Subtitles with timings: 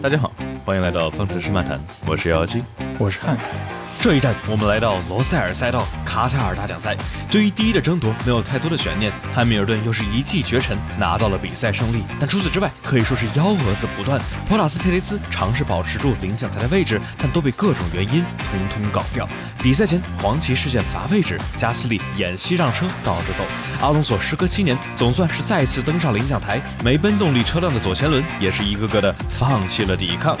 [0.00, 0.30] 大家好，
[0.64, 2.62] 欢迎来到方程式漫谈，我是幺幺七，
[2.98, 3.77] 我是汉克。
[4.00, 6.96] 这一站，我们来到罗塞尔赛道卡塔尔大奖赛。
[7.28, 9.10] 对于第一的争夺，没有太多的悬念。
[9.34, 12.04] 汉密尔顿又是一骑绝尘，拿到了比赛胜利。
[12.20, 14.20] 但除此之外，可以说是幺蛾子不断。
[14.48, 19.28] 博塔斯、佩雷兹尝试保持住领奖台的位置，但都被各种原因通通搞掉。
[19.60, 23.44] 比赛前，黄旗事件罚位置，加斯利演习让车倒着走。
[23.80, 26.62] 阿隆索时隔七年，总算是再次登上领奖台。
[26.84, 30.38] 梅奔动力车辆的左前轮也是一个个的放弃了抵抗。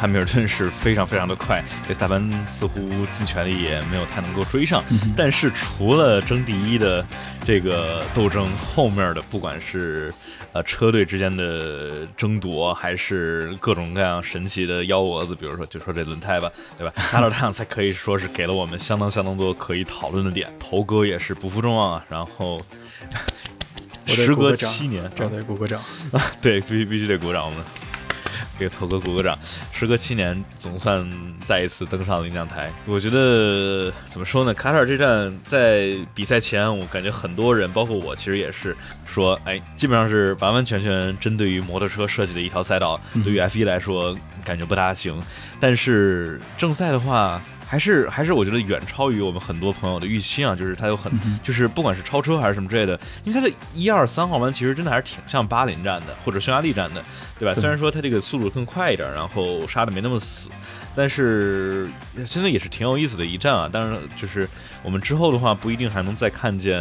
[0.00, 2.80] 汉密尔顿是非常非常的快，维斯塔潘似乎
[3.12, 4.82] 尽全力也没有太能够追上。
[5.14, 7.04] 但是除了争第一的
[7.44, 10.10] 这个斗争，后面的不管是
[10.54, 16.92] 呃车队之间的争夺，还是各种各样神奇的幺蛾子，比如说就说这轮胎吧，对吧？
[16.96, 20.50] 卡塔尔大赛可以说是给了我们相当相当多可以讨论的点。
[20.58, 22.58] 头哥也是不负众望啊，然后
[24.06, 25.78] 时隔七年，这得鼓个掌
[26.12, 26.22] 啊！
[26.40, 27.58] 对，必须必须得鼓掌，我们。
[28.60, 29.38] 给头哥鼓个掌，
[29.72, 32.70] 时隔七年，总算再一次登上领奖台。
[32.84, 34.52] 我觉得怎么说呢？
[34.52, 43.00] 卡塔尔这站在比赛前，我感觉很多人，包括我，其实也是说，哎，基本上是完完全全针对于摩托车设计的一条赛道。
[43.24, 45.18] 对于 F 一来说，感觉不大行。
[45.58, 47.40] 但是正赛的话。
[47.70, 50.56] 还是还是，我觉得远超于我们很多朋友的预期啊！
[50.56, 57.00] 就是它有很，就是不管是超车还是什么之类的，因为它的一二三号弯其实真的还是挺像巴林站的或者匈牙利站的，
[57.38, 57.54] 对吧？
[57.54, 60.50] 虽然说它这个速度更快一点，然后刹的没那么死。
[60.96, 61.88] 但是
[62.24, 63.68] 现在也是挺有意思的一站啊！
[63.68, 64.48] 当然，就是
[64.82, 66.76] 我们之后的话，不一定还能再看见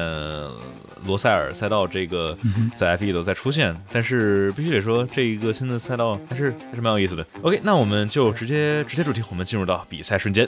[1.06, 2.38] 罗塞尔赛道这个
[2.76, 3.76] 在 F 一都在出现。
[3.92, 7.26] 但是必须得说，这一个新的赛道还是还是蛮有意思的。
[7.42, 10.48] OK，那我们就直接直接主题，我们进入到比赛瞬间。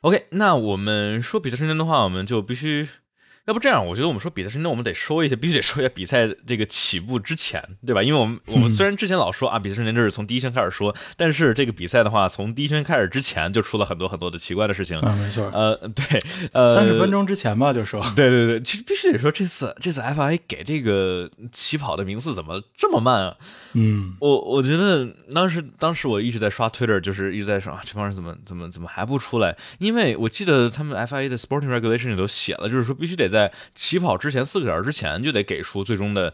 [0.00, 2.88] OK，那我们说比赛瞬间的话，我们就必须。
[3.46, 8.02] 要不这样，我觉得我们说比赛时间，我们得说一下，必须得说一下比赛这个起步之前，对吧？
[8.02, 23.36] 因为我们我们虽然之前老说啊，比赛时间就是从第一圈开始说，但是这个比赛的话，从第一圈开始之前就出了很多很多的奇怪的事情啊，没错，呃，对，呃，三十分钟之前吧，就说，对对对，其实必须得说这次这次 FIA 给这个起跑的名次怎么这么慢啊？
[23.74, 29.54] 嗯，我我觉得当时当时我一直在刷 Twitter，就是一直在说啊，这帮人怎么怎么怎么还不出来？
[29.80, 36.32] 因为我记得他们 FIA 的 Sporting Regulation 里都写了，就是说必须得在起跑之前四个小时之前就得给出最终的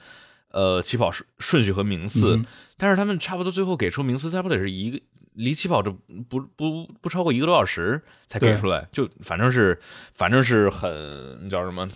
[0.51, 2.39] 呃起跑顺顺序和名次。
[2.77, 4.99] 但是他们差不多最后给出名次，差不多得是一个
[5.35, 5.91] 离起跑这
[6.31, 9.79] 不不不超过一个多小时才给出来，就反正是
[10.15, 11.87] 反正是很叫什么？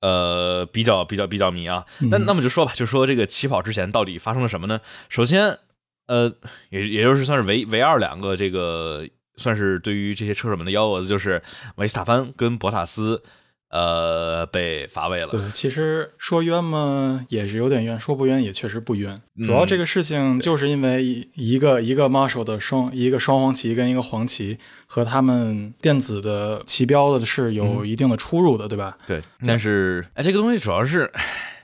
[0.00, 4.80] 呃，比较比较比较迷啊，那那么就说吧，就说这个起跑之前到底发生了什么呢？
[5.10, 5.58] 首先，
[6.06, 6.32] 呃，
[6.70, 11.42] 也也就是算是唯唯二两个这个算是对于这些车手们的幺蛾子，就是
[11.76, 13.22] 维斯塔潘跟博塔斯。
[13.70, 15.28] 呃，被罚位了。
[15.28, 19.16] 对，其实说冤嘛，也是有点冤；说不冤，也确实不冤。
[19.44, 21.02] 主要这个事情就是因为
[21.34, 28.98] 一个一个 Marshall 的双一个双黄旗跟一个黄旗和他们电子的旗标的是有一定的出入的，对吧？
[29.06, 29.22] 对。
[29.46, 31.10] 但是，哎，这个东西主要是。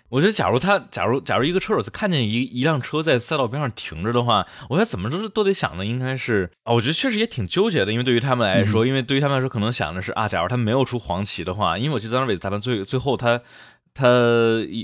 [0.09, 13.41] 我觉得，假如他，假如，假如一个车手看见一一辆车在赛道边上停着的话，我觉得怎么都都得想的应该是啊，我觉得确实也挺纠结的，因为对于他们来说，因为对于他们来说，可能想的是啊，假如他没有出黄旗的话，因为我记得当时韦斯塔潘最最后他
[13.93, 14.07] 他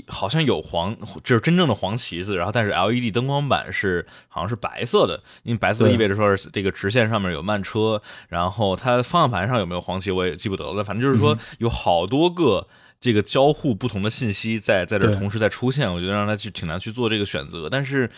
[0.07, 12.67] 好像有黄，就是真正的黄旗子，然后但是 LED 灯光板是好像是白色的，因为白色意味着说是这个直线上面有慢车，然后它方向盘上有没有黄旗我也记不得了，反正就是说有好多个。
[13.03, 17.67] 这个交互不同的信息在在这同时在出现，我觉得让他去挺难去做这个选择。
[17.69, 18.09] 但是，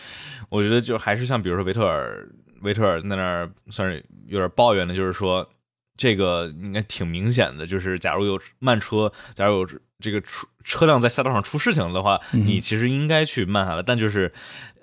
[0.48, 2.24] 我觉得就还是像比如说维特尔，
[2.60, 5.44] 维特尔在那儿算是有点抱怨的，就是说
[5.96, 13.82] 这个应该挺明显的，就是假如有慢车，假如有这个出车辆在赛道上出事情的话，你其实应该去慢下来。
[13.82, 14.32] 但就是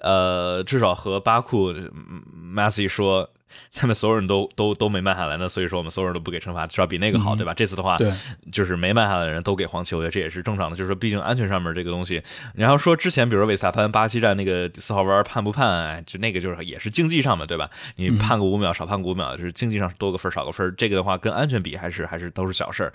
[0.02, 3.30] 呃，至少和巴库 Massey 说。
[3.74, 7.54] 他们所有人都都都没慢下来呢，所以说我们所有人都不给惩罚，至少比那个好，对吧？
[7.54, 8.12] 这次的话，对，
[8.52, 10.76] 就是没慢下来的人都给黄旗，我觉得这也是正常的。
[10.76, 12.22] 就是说，毕竟安全上面这个东西，
[12.54, 17.70] 然后说之前，比如说维斯塔潘巴西站那个四号弯判不判，就那个就是也是竞技上嘛对吧？
[17.96, 22.94] 你判个五秒，少判个五秒，就是竞技上多个分少个分，这个的话跟安全比还是还是都是小事儿。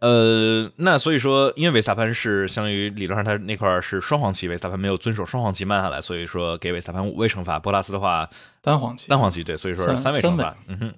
[0.00, 7.58] 呃，那所以说，因为维斯塔潘是相当于理论上他那块是双黄旗，维斯塔潘没有遵守双黄旗慢下来，所以说给维斯塔潘五位惩罚。
[7.58, 8.28] 博拉斯的话
[8.62, 10.56] 单黄旗，单黄旗对，所以说是三位惩罚。
[10.68, 10.94] 嗯哼，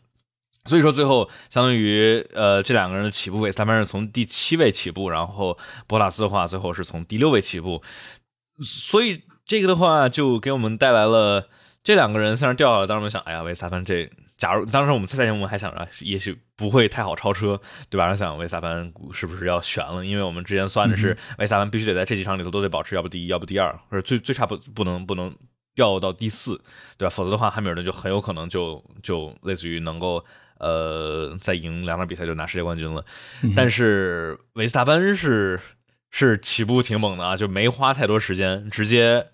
[0.67, 5.59] 所以说最后相当于呃这两个人的起步，维斯塔潘是从第七位起步，然后
[5.89, 7.83] 博拉斯的话最后是从第六位起步，
[8.63, 11.49] 所以这个的话就给我们带来了。
[11.85, 18.05] 这两个人虽然掉下来，当时我们想，哎呀，维斯塔潘这，假如当时我们赛前我们还想着，也许不会太好超车，对吧？
[18.05, 20.05] 然后想维斯塔潘是不是要悬了？
[20.07, 25.35] 因为我们之前算的是维斯塔潘必须得在这几场里头都得保持，要不第一，要不第二，或者最最差不不能不能
[25.75, 26.57] 掉到第四，
[26.97, 27.11] 对吧？
[27.11, 30.25] 否则的话，汉密尔顿就很有可能就就类似于能够
[30.61, 33.05] 呃再赢两场比赛就拿世界冠军了。
[33.57, 35.59] 但是维斯塔潘是
[36.13, 39.27] 是起步挺猛的啊，就没花太多时间，直接。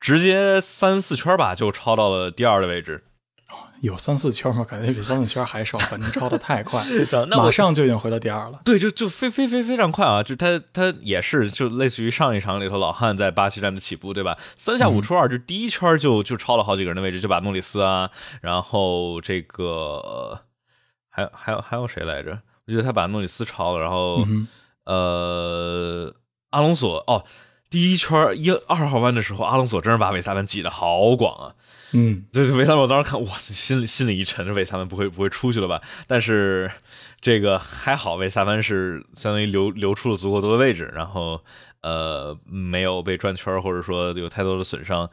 [0.00, 3.04] 直接三四圈吧，就超到了第二的位置。
[3.80, 4.62] 有三四圈吗？
[4.62, 6.84] 感觉比三四圈还少，反正超的太快，
[7.30, 8.60] 那马上就已经回到第二了。
[8.62, 10.22] 对，就就非非非非常快啊！
[10.22, 14.36] 就他他也是，就类似于上一场里头老汉在巴西站的起步，对吧？
[14.54, 18.10] 三下五除二，就第一圈就就超了好几个人的位置，就把诺里斯啊，
[18.42, 20.42] 然后这个
[21.08, 22.38] 还有还有还有谁来着？
[22.66, 24.26] 我觉得他把诺里斯超了，然后
[24.84, 26.14] 呃，
[26.50, 27.24] 阿隆索哦。
[27.70, 31.54] 第一圈一二号弯的时候，阿隆索真是把韦萨文挤得好广啊！
[31.92, 35.80] 嗯，这韦萨文我当时看，哇，心里心里一沉，这韦萨文不会不会出去了吧？
[36.08, 36.68] 但是
[37.20, 41.40] 这个还好，韦萨文是相当于留留出了足够多的位置，然后
[41.82, 45.08] 呃没有被转圈或者说有太多的损伤。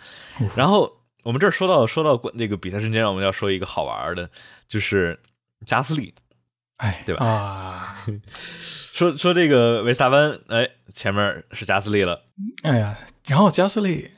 [0.55, 0.91] 然后
[1.23, 4.27] 我们这儿说到说到那个比赛瞬间，我们要说一个好玩的，
[4.67, 5.19] 就是
[5.63, 6.11] 加斯利，
[6.77, 7.25] 哎，对吧？
[7.25, 8.05] 啊。
[8.93, 12.23] 说说这个维斯塔潘，哎，前面是加斯利了，
[12.63, 12.97] 哎呀，
[13.27, 14.09] 然后加斯利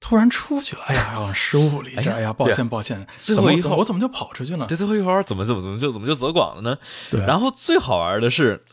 [0.00, 4.66] 突然出去了，哎呀， 失误了一下，哎呀，抱歉抱歉，最后一怎么我怎么就跑出去了？
[4.66, 6.78] 这最后一环怎么怎么怎么就怎么就走广了呢？
[7.10, 8.64] 对，然后最好玩的是，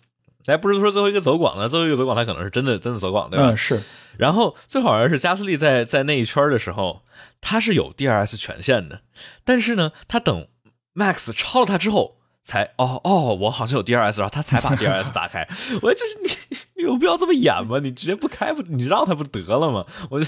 [0.45, 3.49] 哎，不是说最后一个走广的，最后一个走广他可能是真的真的走广，对吧？
[3.49, 3.81] 嗯，是。
[4.17, 7.01] 然后最好玩的是加斯利在在那一圈的时候，
[7.41, 9.01] 他是有 DRS 权限的，
[9.43, 10.47] 但是呢，他等
[10.95, 12.20] Max 超了他之后。
[12.43, 15.47] 才哦哦，我好像有 DRS，然后他才把 DRS 打开。
[15.81, 17.79] 我就是 你，你有必要这么演吗？
[17.81, 19.85] 你直接不开不，你让他不得了吗？
[20.09, 20.27] 我就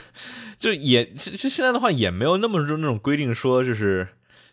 [0.58, 4.08] 就也其实现在的话也没有那么就那种规定说就是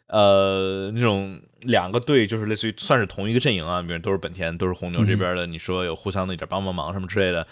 [0.07, 7.47] 呃那种两个队就是类似于算是同一个阵营啊，比如都是本田都是红牛这边的，你说有互相的一点帮帮忙什么之类的。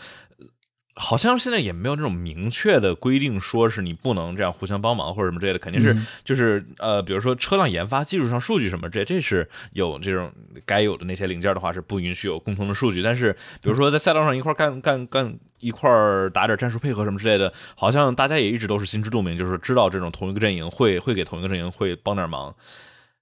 [1.00, 10.32] 好像现在也没有这种明确的规定，说是你不能这样互相帮忙或者什么之类的，肯定是就是呃，比如说车辆研发、技术上数据什么这这是有这种
[10.66, 13.00] 该有的那些零件的话是不允许有共同的数据。
[13.00, 15.88] 但是比如说在赛道上一块干干干一块
[16.34, 22.52] 打点战术配合什么之类的，好像大家也一直都是心知肚明，就是知道这种同一个阵营会会给同一个阵营会帮点忙。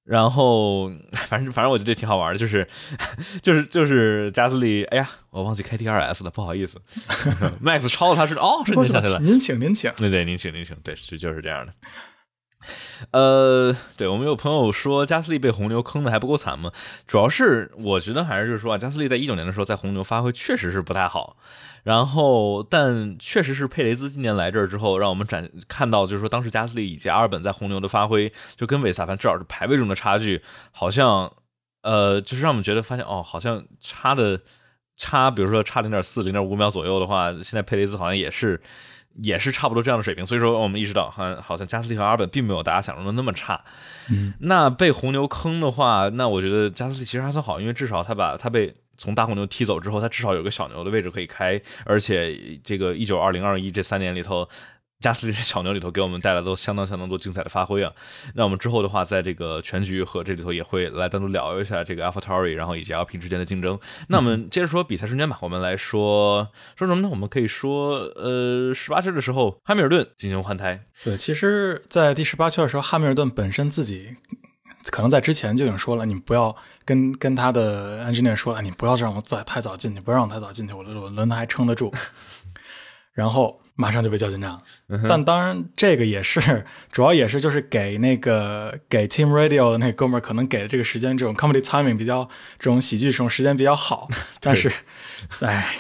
[0.07, 0.89] 然后，
[1.27, 2.67] 反正反正我觉得挺好玩的，就是，
[3.43, 6.81] 就是就是加斯利，哎呀，我忘记开 D R S 了，不好意思。
[7.61, 11.73] Max 超了他是哦，瞬间想起来，您请您请，对对，您请您请，对，就就是这样的。
[13.11, 16.73] 呃，对我们有朋友说加斯利被红牛坑的还不够惨吗？
[17.07, 21.37] 主要是我觉得还是就是说啊，加斯利在一九年的时候在红牛发挥确实是不太好，
[21.87, 30.43] 然后但确实是佩雷兹今年来这儿之后，让我们展看到就是说当时加斯利以及阿尔本在红牛的发挥，就跟韦萨凡至少是排位中的差距，
[30.73, 31.33] 好像
[31.83, 34.41] 呃就是让我们觉得发现哦，好像差的
[34.97, 38.61] 差，比如说差零点四零点五秒左右的话，现在佩雷兹好像也是。
[39.23, 43.59] 也是差不多这样的水平，所以说我们意识到，好像好像加斯利和阿尔本并没有大家想象的那么差。
[44.11, 54.49] 嗯，那被红牛坑的话，那我觉得加斯利其实还算好，因为至少他把他被从大红牛踢走之后，他至少有个小牛的位置可以开，而且这个一九二零二一这三年里头。
[54.99, 57.93] 加斯利在小牛里头给我们带来都相当相当多精彩的发挥啊！
[58.35, 63.79] 那我们之后的话，在这个全局和这里头也会来单独聊一下这个 a l p h a t a r i 然后以及 LP 之间的竞争。
[64.09, 67.09] 那我们接着说比赛瞬间吧，我们来说说什么呢？
[67.11, 70.87] 我们可以说，呃，十八圈的时候，汉密尔顿进行换胎。
[71.05, 74.17] 对，其实，在第十八圈的时候，汉密尔顿本身自己
[74.91, 81.93] 可能在之前就已经说了，你不要跟跟他的 engineer 说，你不要让我再太早进去，不让我太早进去，我我轮胎还撑得住。
[83.13, 83.61] 然后。
[83.79, 84.57] 马上就被叫进站，
[85.07, 92.27] 但当然这个也是主要也是就是给那个给 Team Radio 的那哥们儿可能给的这个时间这种 comedy timing 比较
[92.59, 94.09] 这种喜剧这种时间比较好，
[94.41, 94.73] 但是，
[95.41, 95.77] 哎。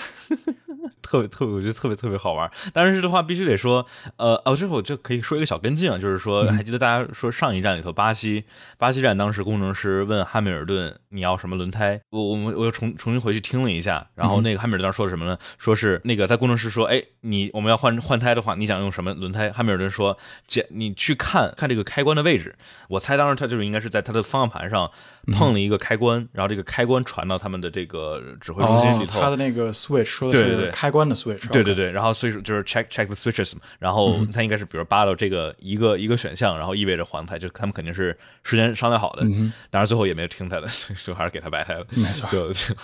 [1.03, 2.51] 特别特别，我觉得特别特别好玩。
[2.73, 8.45] 但是的话，必须得说，呃，哦，这会我就可以说一个小跟进啊，就是说，还记得大家说上一站里头，巴西
[8.79, 12.01] 巴西站当时工程师问汉密尔顿你要什么轮胎？
[12.11, 15.39] 我我们我又重重新回去听了一下，然后那个汉密尔顿说的什么呢？
[15.59, 19.53] 说是那个在工程师说，哎，你我们要换换胎的话，你想用什么轮胎？
[19.53, 20.19] 汉密尔顿说，
[20.49, 22.57] 姐，你去看看这个开关的位置。
[22.89, 24.91] 我猜当时他就是应该是在他的方向盘上
[25.33, 29.21] 碰了一个开关，然后这个开关传到他们的这个指挥中心里头。
[29.21, 30.91] 他的那个 switch 说的是开。
[30.97, 39.21] 关的 switch，对对对，然后所以说就是 check check the switches，然后他应该是比如扒到这个一个一个选项，然后意味着黄胎，就他们肯定是事先商量好的，
[39.69, 42.75] 当然最后也没有听他的，所以说还是给他白胎了，没错，就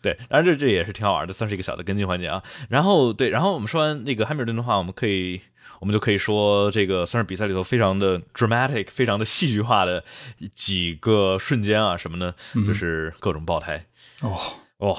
[0.00, 2.42] 对，当然这这也是挺好玩的，算是一个小的跟进环节啊。
[2.70, 5.40] 然后对，然后我们说说完那个汉密尔顿的话，我们可以
[5.80, 10.04] 我们就可以说这个算是比赛里头非常的 dramatic、非常的戏剧化的
[10.54, 12.34] 几个瞬间啊，什么呢？
[12.66, 13.86] 就是各种爆胎
[14.22, 14.38] 哦。
[14.78, 14.96] 哇，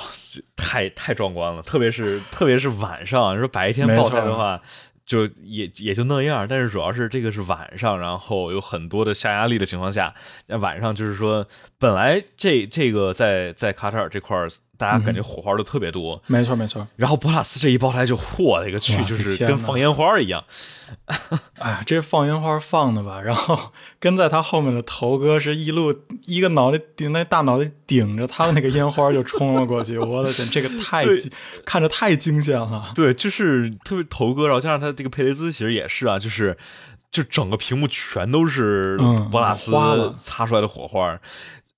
[0.56, 1.62] 太太壮观了！
[1.64, 4.62] 特别是特别是晚上，你说白天爆胎的话，
[5.06, 6.48] 就也也就那样。
[6.48, 10.14] 但是主要是这个是晚上，然后有很多的下压力的情况下，
[10.48, 11.48] 那晚上就是说，
[11.80, 14.48] 本来这这个在在卡塔尔这块儿。
[14.82, 16.88] 大家感觉火花都特别多，没错没错。
[16.96, 20.44] 然后博拉斯这一爆胎就嚯了一个去，就是跟放烟花一样。
[21.60, 25.94] 哎，这放烟花放的吧，然后跟在他后面的头哥是一路
[26.26, 30.00] 一个脑袋顶那大脑袋顶着他的那个烟花就冲了过去。
[30.00, 31.06] 我的天，这个太
[31.64, 32.92] 看着太惊险了。
[32.96, 36.58] 对，就是特别头哥，然后加上他这个佩雷兹其实也是啊，就是
[37.12, 38.98] 就整个屏幕全都是
[39.32, 39.72] 博拉斯
[40.18, 41.20] 擦出来的火花，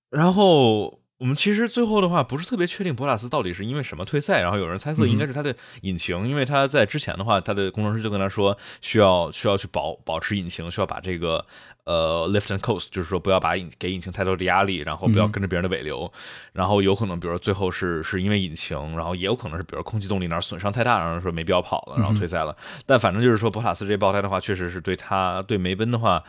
[0.09, 1.02] 然后。
[1.23, 11.45] 我们其实最后的话不是特别确定博拉斯到底是因为什么退赛，然后有人猜测应该是他的引擎，因为他在之前的话，他的工程师就跟他说需要需要去保保持引擎，需要把这个。
[11.85, 16.09] 呃，lift and coast，就是说不要把引给引擎太多的压力，然后不要跟着别人的尾流，
[16.53, 22.55] 然后有可能，比如说最后是是因为引擎，然后也有可能是比如空气动力哪损伤太大，然后说没必要跑了，然后退赛了。
[22.85, 26.23] 但反正就是说博塔斯这爆胎的话，确实是对他对梅奔的话，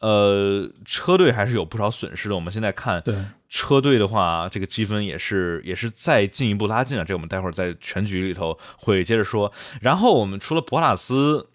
[0.00, 2.34] 呃，车队还是有不少损失的。
[2.34, 3.14] 我们现在看，对
[3.48, 7.04] 车队的话，这个积分也是也是再进一步拉近了。
[7.04, 9.52] 这我们待会儿在全局里头会接着说。
[9.80, 11.50] 然后我们除了博塔斯。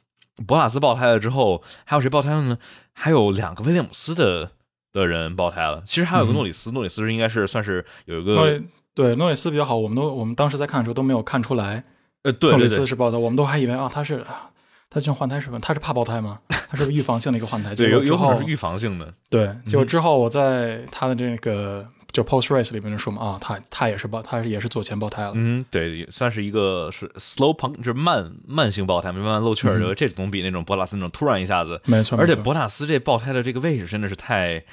[0.47, 2.57] 博拉斯爆胎了之后，还有谁爆胎了呢？
[2.91, 4.49] 还有两个威廉姆斯的
[4.91, 5.83] 的人爆胎了。
[5.85, 8.59] 其实还有个诺里斯，诺里斯是应该是算是有一个
[8.95, 9.77] 对诺里斯比较好。
[9.77, 11.83] 我们都我们当时在看的时候都没有看出来，
[12.23, 14.25] 呃，对诺里斯是爆胎，我们都还以为啊他是
[14.93, 16.39] 他这种换胎是他是怕爆胎吗？
[16.69, 19.13] 他是预防性的一个换胎，对，有有可能是预防性的。
[19.29, 21.85] 对，就之后我在他的这个。
[22.13, 25.31] 就 post race 里面就说嘛，啊，他他也是爆，他也是左前爆胎了。
[25.33, 29.79] 嗯，对，算是一个是 slow punk，就是慢慢性爆胎，慢慢漏气儿。
[29.79, 32.15] 就这总比那种博拉斯那种突然一下子，没错。
[32.19, 34.63] 而且博塔斯这爆胎的这个位置真的是太。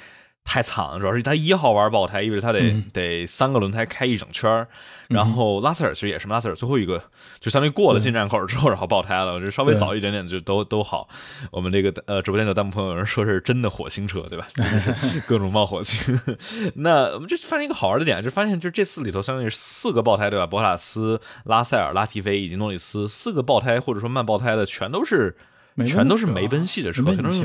[0.51, 4.67] 太惨了，主要是他一号玩爆胎，意味着他得得三个轮胎开一整圈
[5.07, 7.01] 然后拉塞尔其实也是拉塞尔最后一个，
[7.39, 9.41] 就相当于过了进站口之后，然后爆胎了。
[9.41, 11.09] 就稍微早一点点就都都好。
[11.53, 14.49] 我们这个呃直播间的弹幕朋友有人说是真的火星车，对吧？
[15.29, 16.19] 各种冒火星。
[16.75, 20.45] 那我们就发现一个好玩的点，就发现就这次里头相当于四个爆胎，对吧？
[20.47, 25.37] 博塔斯、拉塞尔、拉提菲以及诺里斯四个爆胎或者说慢爆胎的，全都是
[25.87, 27.45] 全都是梅奔系的车，全都是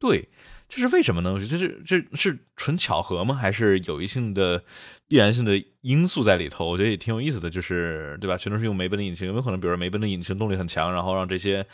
[0.00, 0.30] 对。
[0.74, 1.34] 这是为什么呢？
[1.34, 3.34] 我觉得这这是纯巧合吗？
[3.34, 4.64] 还是有一性的
[5.06, 6.66] 必然性的因素在里头？
[6.66, 8.38] 我觉得也挺有意思的，就是对吧？
[8.38, 11.66] 全都是用梅奔的引擎，有没有可能，比如说梅奔的引擎动力很强，然后让这些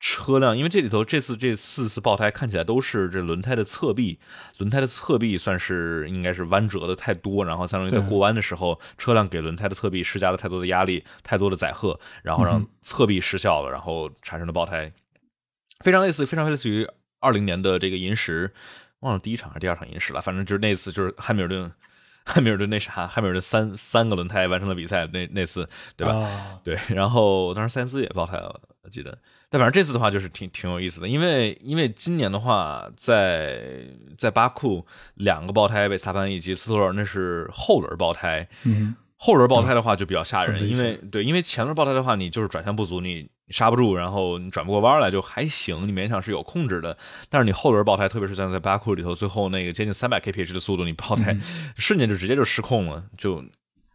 [0.00, 4.18] 车辆，因为这里头这次这四次爆胎看起来都是这轮胎的侧壁，
[4.58, 14.92] 轮胎的侧壁算是应该是弯折的太多，然后相当于在过弯的时候，车辆给轮胎的侧壁施加了太多的压力，太多的载荷，然后让侧壁失效了，然后产生的爆胎，
[15.84, 16.84] 非常类似，非常类似于。
[17.22, 18.52] 二零年的这个银石，
[19.00, 21.72] 忘了第一场还是第二场银石了，反正就是那次就是汉密尔顿，
[22.26, 26.60] 汉密尔顿那啥，汉密尔顿三三个轮胎完成了比赛那那次，对吧？
[26.62, 29.16] 对，然后当时塞恩斯也爆胎了，我记得。
[29.48, 33.86] 但反正这次的话就是挺挺有意思的，因为因为今年的话，在
[34.18, 38.94] 在巴库两个爆胎，维斯塔潘以及斯托尔那是后轮爆胎，嗯。
[39.24, 46.98] 后轮爆胎的话就比较吓人，因为对，因为前轮爆胎的话，你就是转向不足，你刹不住，然后你转不过弯来就还行，你勉强是有控制的。
[47.30, 51.38] 但是你后轮爆胎，特别是像在巴库里头，最后那个接近三百 kph 的速度，你爆胎，
[51.76, 53.36] 瞬间就直接就失控了，就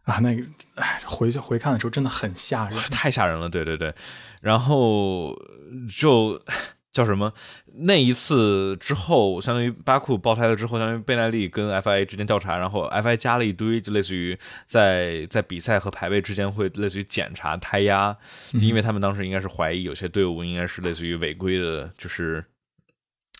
[0.04, 0.42] 啊，那个
[0.76, 3.92] 哎，回去回看的时候真的很吓人，太吓人了，对对对，
[4.40, 5.36] 然后
[5.94, 6.40] 就。
[6.98, 7.32] 叫什么？
[7.74, 14.36] 那一次之后，相当于巴库爆胎了之后，相当于贝奈利跟 FIA 之间调查，然后 FIA 加了一堆，就类似于
[14.66, 18.16] 在在比赛和排位之间会类似于检查胎压，
[18.54, 22.44] 因为他们当时应该是怀疑有些队伍应该是类似于违规的，就是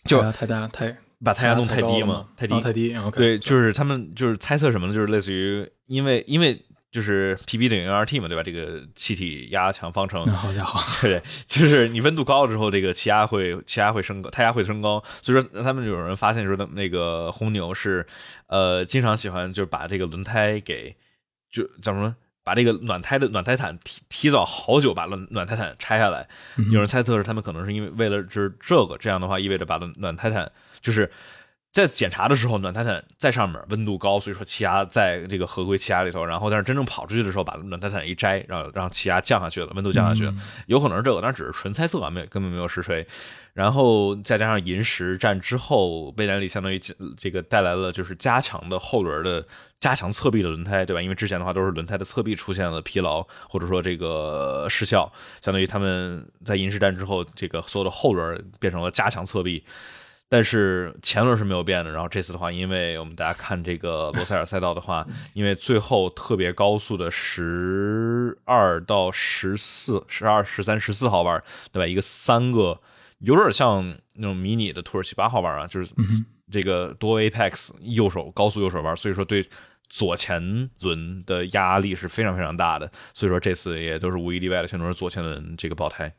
[0.05, 2.97] 就太大太把胎压弄太低嘛，太低太低。
[3.17, 4.95] 对，就是他们就是猜测什么呢？
[4.95, 6.65] 就是类似于因为因为。
[6.91, 8.43] 就是 P B 等于 N R T 嘛，对吧？
[8.43, 15.03] 这个气体压强方程，好家伙， 对，就是你温度高了之后，这个气压会气压会升高，胎压会升高。
[15.21, 18.07] 所以说，他们有人发现说，的那个红牛是，
[18.47, 20.97] 呃，经常喜欢就是把这个轮胎给
[21.51, 26.27] 就怎么说，把这个暖胎的暖胎毯提提早好久把暖暖胎毯拆下来。
[26.73, 31.11] 有人猜测是他们可能是因为为了就是这个，这样的话意味着把暖暖胎毯就是。
[31.71, 36.25] 在检查的时候，暖胎毯在上面，温度高，所以说气压在这个合规气压里头。
[36.25, 40.35] 然后但是真正跑出去的时候，把暖胎毯一摘，让让气压降下去了，温度降下去了，
[40.67, 43.07] 有可能是这个，但只是纯猜测啊，没根本没有实锤。
[43.53, 46.81] 然后再加上银石战之后，威廉里相当于
[47.17, 49.47] 这个带来了就是加强的后轮的
[49.79, 51.03] 加强侧壁的轮胎，对吧？
[51.03, 59.63] 因为之前的话都是轮胎的侧壁出现了疲劳或者说这个失效，相当于他们在银石战之后，这个所有的后轮变成了加强侧壁。
[60.31, 71.43] 但是前轮是没有变的，然后这次的话，因为我们大家看这个罗塞尔赛道的话，因为最后特别高速的十二到十四、十二、十三、十四号弯，
[71.73, 71.87] 对吧？
[71.87, 72.79] 一个三个
[73.21, 75.95] 有点像那种迷你的土耳其八号弯啊，就是
[76.51, 79.43] 这个多 apex 右手高速右手弯，所以说对
[79.89, 86.15] 左前轮的压力是非常非常大的，所以说这次也都是无一例外的全都是左前轮这个爆胎。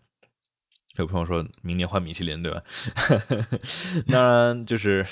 [1.02, 2.62] 有朋友说明年换米其林，对吧？
[4.08, 5.06] 当然，就是，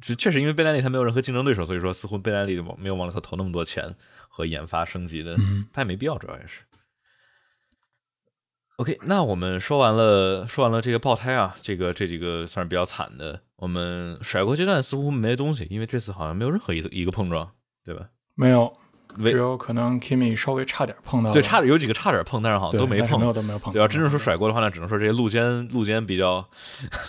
[0.00, 3.94] 就确实因为贝莱利他没有任何竞争对手，所以说似乎贝莱利就没有往里头投那么多钱
[4.28, 5.36] 和研发升级的，
[5.72, 6.62] 他也没必要，主要也是。
[8.76, 13.42] OK，那我们说完了，说完了这个爆胎啊，这个这几个算是比较惨的。
[13.56, 17.52] 我们甩锅阶段似乎没东西，因为这次好像没有任何一一个碰撞，
[17.84, 18.08] 对吧？
[18.34, 18.76] 没有。
[19.24, 23.72] 只有可能 Kimi 稍微差点碰到，对，差点有几个差点碰，但是好像都没碰，没有都没有碰。
[23.72, 26.46] 对，要真正说甩锅的话，那只能说这些路肩路肩比较，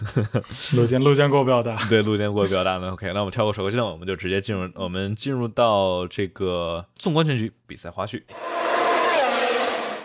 [0.75, 2.77] 路肩路肩过比较大， 对，路肩过比较大。
[2.77, 8.21] 那 OK，那我们跳过甩锅阶段，我们就直接进入我们进入到这个纵观全局比赛花絮。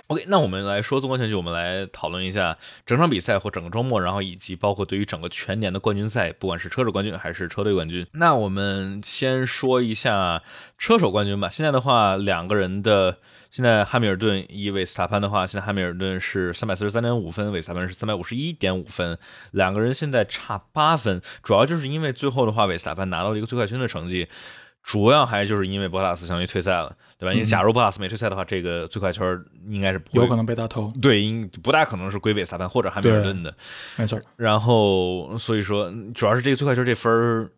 [0.08, 8.06] OK，那我们来说纵观全局，我们来讨论一下整场比赛或整个周末，然后以及包括对于整个全年的冠军赛，不管是车手冠军还是车队冠军。
[8.12, 10.42] 那我们先说一下
[10.78, 11.50] 车手冠军吧。
[11.50, 13.18] 现在的话，两个人的
[13.50, 19.18] 现在汉密尔顿以韦斯塔潘的话，现在汉密尔顿是三百四十三点五分，韦斯塔潘是三百五十一点五分，
[19.50, 24.26] 两个人现在差八分，主要就是因为最后的话，韦斯塔潘拿到了一个最快圈的成绩。
[24.82, 27.32] 主要还就是因为博塔斯相当于退赛了，对吧？
[27.34, 30.90] 因为假如博塔斯没退赛的话，这个最快圈应该是有可能被他偷。
[31.02, 33.54] 对，应不大可能是归韦萨潘或者汉密尔顿的，
[33.96, 34.18] 没错。
[34.36, 37.50] 然后所以说，主要是这个最快圈这分儿，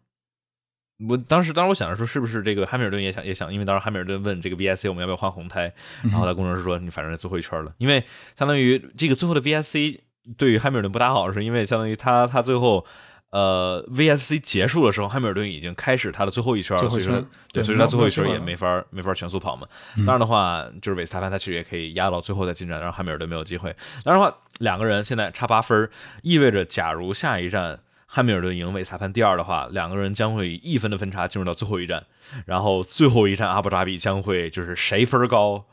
[1.09, 5.73] 我当时当时我想着说，是不是这个汉密尔顿也想也想，因为当时汉密尔顿问这个 VSC 我们要不要换红胎，
[6.03, 8.03] 然后他工程师说你反正最后一圈了，因为
[8.37, 10.00] 相当于这个最后的 VSC
[10.37, 12.85] 对于汉密尔顿不大好，是因为相当于他他最后。
[13.30, 19.68] 呃，VSC 结束的时候，汉密尔顿已经开始他的最后一圈了，所以说，对，所以说他最后一圈也没法没法全速跑嘛。
[19.99, 23.75] 当然的话，就是韦斯塔潘他其实也可以压到最后再进站，让汉密尔顿没有机会。
[24.02, 25.88] 当然的话，两个人现在差八分，
[26.22, 32.04] 意味着假如下一站汉密尔顿赢韦斯塔潘第二的话，两个人将会以一分的分差进入到最后一站，
[32.47, 35.64] 然后最后一站阿布扎比将会就是谁分高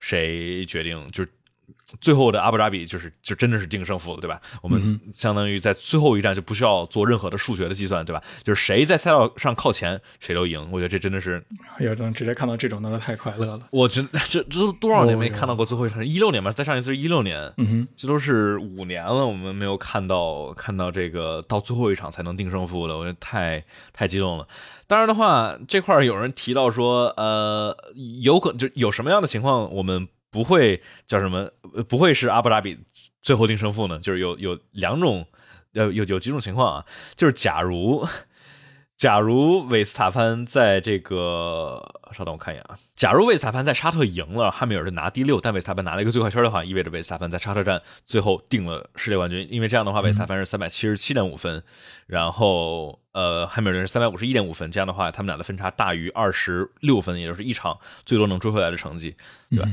[0.00, 1.26] 谁决定，就。
[2.00, 4.40] 最后的阿布扎比就是就真的是定胜负了，对吧？
[4.62, 8.22] 我们相当于在最后一站就不需要做任何的数学的计算，对吧？
[8.42, 10.60] 就是谁在赛道上靠前，谁都赢。
[10.72, 11.44] 我觉得这真的是，
[11.80, 13.58] 有能直接看到这种，那太快乐了。
[13.70, 24.46] 我觉得这这都多少年没看到过最后一场，一六年吧，再上一次是一六年，嗯哼，这都是五年了，我们没有看到看到这个到最后一场才能定胜负的，我觉得太太激动了。
[24.86, 27.76] 当然的话，这块有人提到说，呃，
[28.22, 30.08] 有可就有什么样的情况我们。
[30.32, 31.48] 不会叫什么？
[31.88, 32.76] 不会是阿布扎比
[33.22, 33.98] 最后定胜负呢？
[34.00, 35.24] 就是有有两种，
[35.74, 36.84] 呃，有有几种情况啊。
[37.14, 38.04] 就是假如，
[38.96, 41.80] 假如韦斯塔潘在这个，
[42.12, 42.78] 稍等我看一眼啊。
[42.96, 49.46] 假如韦斯塔潘在沙特赢了，汉密尔顿拿第六，但韦斯塔潘拿了一个最快圈的话，意味着韦斯塔潘在沙特站最后定了世界冠军。
[49.50, 51.62] 因为这样的话，韦斯塔潘是三百七十七点五分，
[52.06, 54.70] 然后呃，汉密尔顿是三百五十一点五分。
[54.70, 59.16] 这样的话，他们俩的分差大于二十六分，也就是一场最多能追回来的成绩，
[59.50, 59.68] 对吧？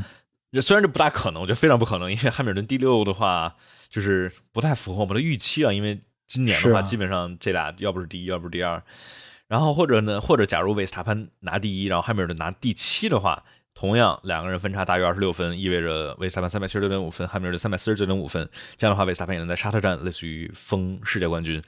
[0.61, 3.55] 虽然这不大可能，我觉得非常不可能，因为汉密尔顿第六的话，
[3.89, 5.71] 就是不太符合我们的预期啊。
[5.71, 8.81] 因为今年的话，基本上这俩要不是第一，要不是第二。
[9.47, 13.43] 然后或者呢，或者假如维斯塔潘拿第一，然后汉密尔顿拿第七的话，
[13.75, 18.47] 同样两个人分差大于二十六分，意味着维斯塔潘三百七十六点五分，汉密尔顿三百四十九点五分。
[18.77, 21.61] 这样的话，维斯塔潘也能在沙特站类似于封世界冠军。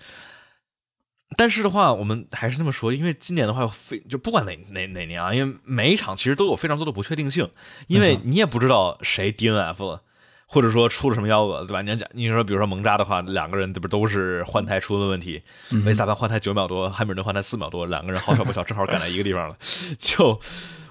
[1.38, 7.50] 但是的话，我们还是那么说，因为今年的话，非就不管哪哪哪年啊，因为每一场其实都有非常多的不确定性，
[7.88, 10.02] 因为你也不知道谁 DNF 了，
[10.46, 11.82] 或者说出了什么幺蛾子，对吧？
[11.82, 15.42] 你讲，你说比如说蒙扎的话，两个人这不都是换胎出了问题？
[15.86, 19.56] 维斯塔潘换胎九秒多，汉密尔顿换胎四秒多，两个人好巧不巧正好赶在一个地方了，
[19.98, 20.38] 就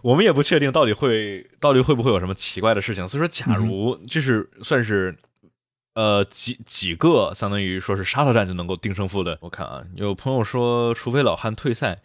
[0.02, 3.06] 我们也不确定到底会到底会不会有什么奇怪的事情。
[3.06, 5.14] 所以说，假如就是算是。
[5.94, 9.36] 呃，几几个相当于说是沙特战就能够定胜负的？
[9.40, 12.00] 我看啊，有朋友说，除非老汉退赛，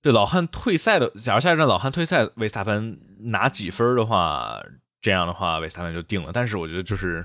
[0.00, 4.58] 对老汉退赛的，假如下一站老汉退赛，维斯塔潘拿几分的话，
[5.02, 6.30] 这样的话维斯塔潘就定了。
[6.32, 7.24] 但是我觉得就是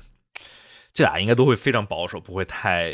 [0.93, 2.93] 这俩应该都会非常保守，不会太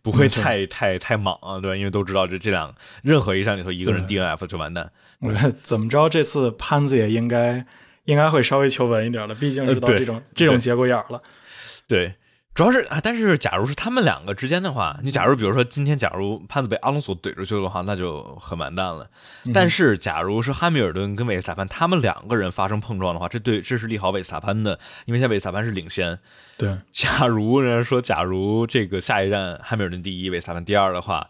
[0.00, 1.76] 不会太太太莽啊，对吧？
[1.76, 4.90] 因为都知道这这两任何一站里头一个人 DNF 就完蛋。
[5.20, 7.66] 我觉得怎么着，这次潘子也应该
[8.04, 11.20] 应该会稍微求稳一点了，毕竟是到这种这种节骨眼了。
[11.86, 12.14] 对。
[12.58, 19.08] 主要是啊，但是假如是他们两个之间的话，你假如比如说今天，假如潘子被阿隆索怼出去的话，那就很完蛋了。
[19.54, 26.18] 但是假如是汉密尔顿跟维斯塔潘他们两个人发生碰撞的话，这对这是利好维斯塔潘的，因为现在维斯塔潘是领先。
[26.56, 31.28] 对，假如人家说，假如这个下一站汉密尔顿第一，维斯塔潘第二的话。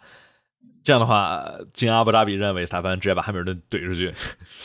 [0.89, 4.11] 这样的话，进阿布扎比认为萨潘直接把汉密尔顿怼出去。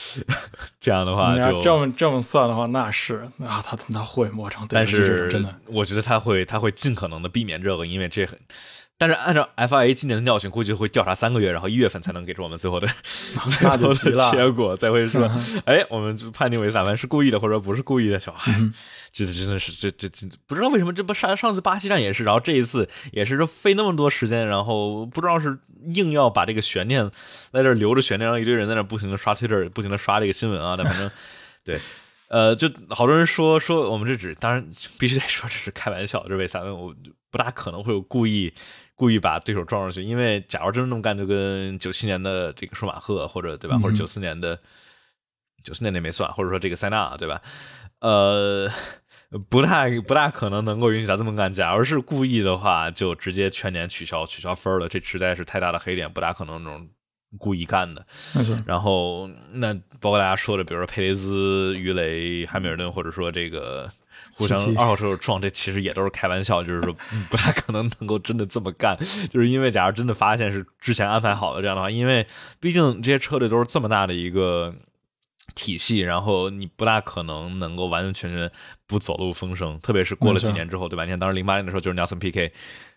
[0.79, 8.39] 这样的话，就这么这么算的话，那是啊，他他会磨成，但是真的，我觉得他会他会尽可能的避免这个，因为这很。
[8.95, 12.87] 但是按照 FIA 今年的尿性，估计会调查三个月，然后一月份才能给出我们最后的
[13.59, 13.93] 最后的
[14.31, 15.29] 结果，才会说，
[15.65, 18.17] 哎，我们就判定为萨潘是故意的，或者不是故意的。
[18.17, 18.53] 小孩，
[19.11, 27.09] 这真的是这这这不知道为什么这不上上次巴西站也是，然后这一次也是说费那么多时间，然后不知道是硬要把这个悬念
[27.51, 30.75] 在这留着悬念，让一堆人在那不停的刷 Twitter，不停的刷这个新闻啊。
[30.77, 31.11] 但反正
[31.63, 31.79] 对，
[32.29, 34.65] 呃，就好多人说说我们这只，当然
[34.97, 36.95] 必须得说这是开玩笑，这位萨潘我
[37.31, 38.53] 不大可能会有故意。
[38.95, 44.57] 故意把对手撞上去，因为假如真的那么干，就跟九七年的这个舒马赫，或者对吧，或者九四年的
[45.63, 47.41] 九四年那没算，或者说这个塞纳，对吧？
[47.99, 48.69] 呃，
[49.49, 51.51] 不太不大可能能够允许他这么干。
[51.51, 56.87] 假如是故意的话，就直接全年取消取消分了，这实在是太大的黑点，不大可能那种
[57.37, 58.05] 故意干的。
[58.65, 63.89] 然后那包括大家说的，比如说佩雷兹、鱼雷、汉密尔顿，或者说这个。
[64.35, 66.95] 互相二号车手撞，这其实也都是开玩笑，就是说
[67.29, 68.97] 不太可能能够真的这么干，
[69.29, 72.25] 就是因为假如真的发现是之前安排好的这样的话，因为
[72.59, 74.73] 毕竟这些车队都是这么大的一个
[75.55, 78.49] 体系，然后你不大可能能够完完全全
[78.87, 81.03] 不走路风声，特别是过了几年之后，对吧？
[81.03, 82.51] 你看当时零八年的时候，就是 Nelson Piquet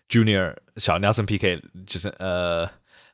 [0.09, 2.65] Junior 小 Nelson Piquet 就是呃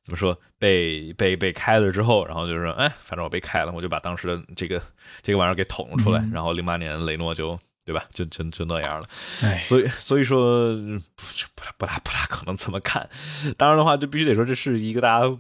[0.04, 4.82] 怎么说被被被开了之后，然后就是说哎，反正我被开了，我就把当时的这个
[5.22, 7.60] 这个玩意儿给捅出来，然后零八年雷诺就。
[7.86, 8.06] 对吧？
[8.13, 9.08] 就就就那样了，
[9.63, 10.74] 所以所以说
[11.15, 13.10] 不不不大不大可能这么看。
[13.58, 15.38] 当然的话，就必须得说，这是一个大家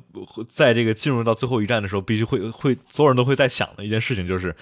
[0.49, 4.53] 在这个进入到最后一战的时候，必须会会所有人都会在想的一件事情，就是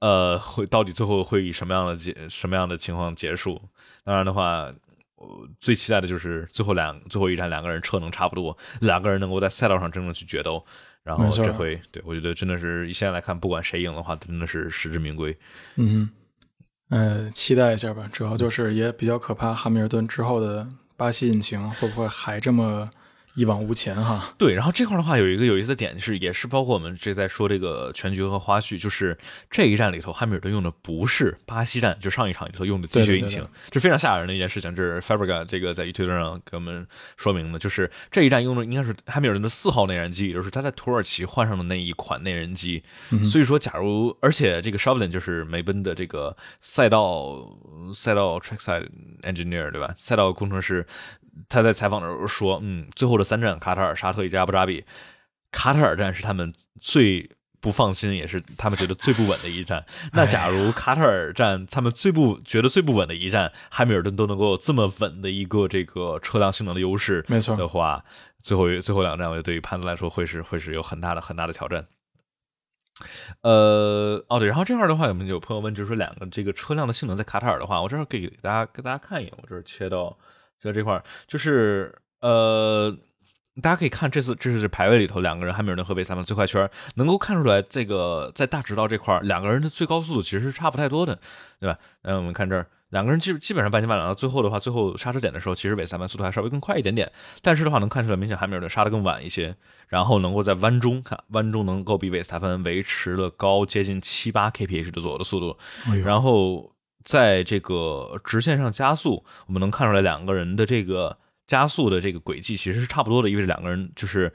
[0.00, 3.58] 呃，会到底最后会以什么样的结什么样的情况结束？
[4.04, 4.70] 当然的话，
[5.16, 10.62] 我最期待的就是最后两最后一站两个人车能差不多，两个人能够在赛道上真正去决斗。
[11.04, 15.34] 然后这回对我觉得真的是现在来看，不管谁赢的话，真的是实至名归。
[15.76, 16.10] 嗯。
[16.88, 18.08] 呃，期待一下吧。
[18.12, 22.88] 主要就是也比较可怕，汉密尔顿之后的巴西引擎会不会还这么？
[23.34, 29.16] 一往无前哈，对，然后这块的话有一个有意思的点是，也是包括我们这在说这个全局和花絮，就是
[29.48, 34.74] 这一站里头，汉密尔顿用的不是巴西站，就上一场里头用的机械引擎，这非常吓人的一件事情。
[34.74, 36.84] 这是 Fabrica 这个在 YouTube 上给我们
[37.16, 42.82] 说明的，就是这一站用的应该是汉密尔顿的四号内燃机，也就是他在土耳其换上的那一款内燃机。
[43.30, 47.56] 所以说，假如而且这个 s h o v l i n 就是梅奔的这个赛道
[47.94, 48.88] 赛道 Trackside
[49.22, 49.94] Engineer 对吧？
[49.96, 50.84] 赛道工程师。
[51.48, 54.84] 他在采访的时候说：“嗯，最后的三站，卡塔尔、沙特以及阿布扎比，
[55.52, 59.84] 卡塔尔站是他们最不放心，也是他们觉得最不稳的一站。
[60.12, 68.04] 那假如卡塔尔站他们最不觉得最不稳的一站，汉密尔顿都能够有这么稳的一个这个车辆性能的优势，没错的话，
[68.42, 71.86] 最后最后两站，我觉得对于潘子来说会是会是有很大的很大的挑战。
[73.42, 80.16] 呃，哦对，然后这块的话，我们有朋友问，就是说两个这个车辆的性能在卡塔尔的话，我这儿可以给大家给大家看一眼，我这儿切到。”
[80.60, 82.96] 在这块儿，就是呃，
[83.62, 91.18] 大家可以看这次这是排位里头两个人，汉密尔顿和维斯塔潘最快圈，能够看出来这个在大直道这块儿两个人的最高速度其实是差不太多的，
[91.60, 91.78] 对吧？
[92.02, 97.10] 嗯我们看这儿，两个人基基本上半斤八两，到最后的话，最后刹车点的时候，其实韦斯塔潘速度还稍微更快一点点，
[97.42, 99.56] 但是的话能看出来明显汉密尔顿刹的更晚一些，
[99.88, 105.56] 然后能够在弯中看弯中能够比韦斯塔潘维持了高接近七八 kph 的左右的速度，
[106.04, 106.72] 然后。
[107.08, 111.16] 在这个直线上加速，我们能看出来两个人的这个
[111.46, 114.30] 加速的这个轨迹其实是差不多的，因为两个人就是，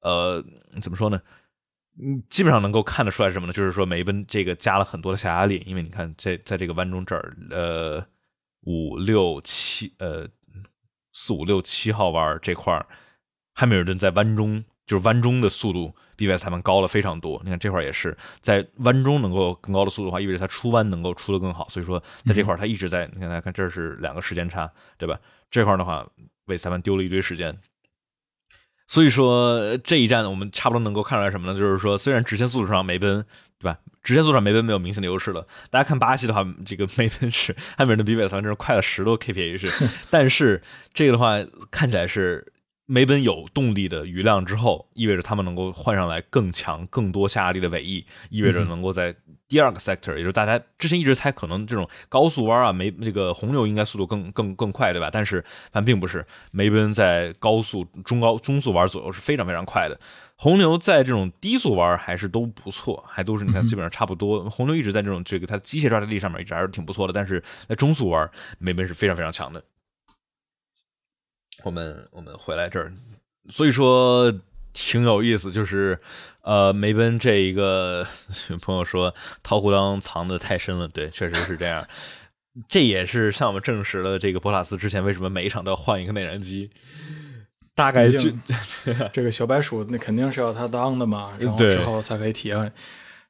[0.00, 0.42] 呃，
[0.80, 1.20] 怎么说呢？
[2.00, 3.52] 嗯，基本上能够看得出来什么呢？
[3.52, 8.06] 就是说梅奔这个加了很多的下压力，因为你看在在这个弯中这儿，呃，
[8.62, 10.26] 五六七，呃，
[11.12, 12.86] 四五六七号弯这块儿，
[13.52, 15.94] 汉密尔顿在弯中就是弯中的速度。
[16.16, 21.68] 比外裁判高了非常多，你看这块也是在弯中能够更高的速度的话，意味着他出弯能够出的更好。
[21.68, 25.18] 所以说，在这块他一直在，你看，大家看，这是两个时间差，对吧？
[25.50, 26.06] 这块的话，
[26.44, 27.58] 为裁判丢了一堆时间。
[28.86, 31.58] 所以说这一站我们差不多能够看出来什么呢？
[31.58, 33.26] 就是说，虽然直线速度上梅奔，
[33.58, 33.76] 对吧？
[34.04, 35.44] 直线速度上梅奔没有明显的优势了。
[35.68, 42.52] 大家看巴西的话，这个梅奔是汉密尔顿比韦斯真是快了十多 kph，但是这个的话看起来是。
[42.86, 49.14] 梅奔有动力的余量之后，意味着他们能够换上来更强、更多下压力的尾翼，意味着能够在
[49.48, 55.08] 第二个 sector，也就是大家之前一直猜可能这种高速弯啊，梅这个红牛应该速度更更更快，对吧？
[55.10, 55.42] 但是
[55.72, 59.98] 但并不是，梅奔在高速、中高、中速弯左右是非常非常快的，
[60.36, 64.44] 红牛在这种低速弯还是都不错，还都是你看基本上差不多。
[64.50, 69.64] 红牛一直在这种这个它机械抓地力上面一直还是挺不错的，但是在中速弯，梅奔是非常非常强的。
[71.64, 72.92] 我们我们回来这儿，
[73.48, 74.32] 所以说
[74.72, 75.98] 挺有意思，就是
[76.42, 78.06] 呃，梅奔这一个
[78.60, 81.86] 朋友说桃胡裆藏的太深了，对，确实是这样。
[82.68, 86.70] 这也是向我们证实了这个博塔斯之前为什么每一场都要换一个内燃机。
[87.74, 88.20] 大概就
[89.12, 92.72] 这个小白鼠那肯定是要他当的嘛，然后之后才可以体验。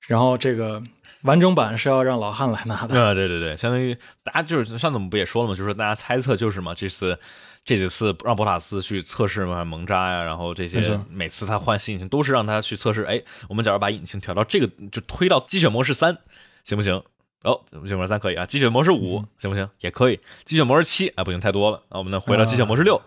[0.06, 0.82] 然后这个
[1.22, 3.02] 完整版是要让老汉来拿的。
[3.02, 7.18] 啊，对对对，相当于大家就是上次我们不也说了嘛，就是说大家猜测就是嘛，这次。
[7.64, 13.04] 这几次让博塔斯去测试嘛，蒙扎呀，然后这些每次他换新引擎都是让他去测试。
[13.04, 16.18] 哎，我们假如把引擎调到这个，就推到积雪模式三，
[16.62, 17.02] 行不行？
[17.42, 18.44] 哦，积雪模式三可以啊。
[18.44, 19.68] 积雪模式五行不行？
[19.80, 20.20] 也可以。
[20.44, 21.82] 积雪模式七啊，不行，太多了。
[21.90, 23.00] 那我们呢，回到积雪模式六，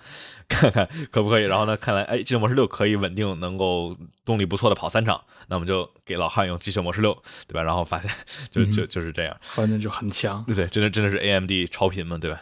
[0.48, 1.43] 看看可不可以。
[1.43, 5.24] 然后呢，看来哎，积雪模式六可以稳定，能够动力不错的跑三场。
[5.50, 7.13] 那我们就给老汉用积雪模式六，
[7.48, 7.62] 对吧？
[7.62, 8.12] 然后发现
[8.50, 10.43] 就就就是这样，反正就很强。
[10.46, 12.41] 对对，真的真的是 AMD 超频嘛，对吧？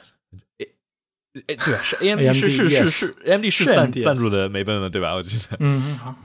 [1.48, 5.14] 哎，对，是 AMD 是是是是 AMD 是赞赞助的梅奔的，对吧？
[5.14, 6.18] 我记得，嗯，好，好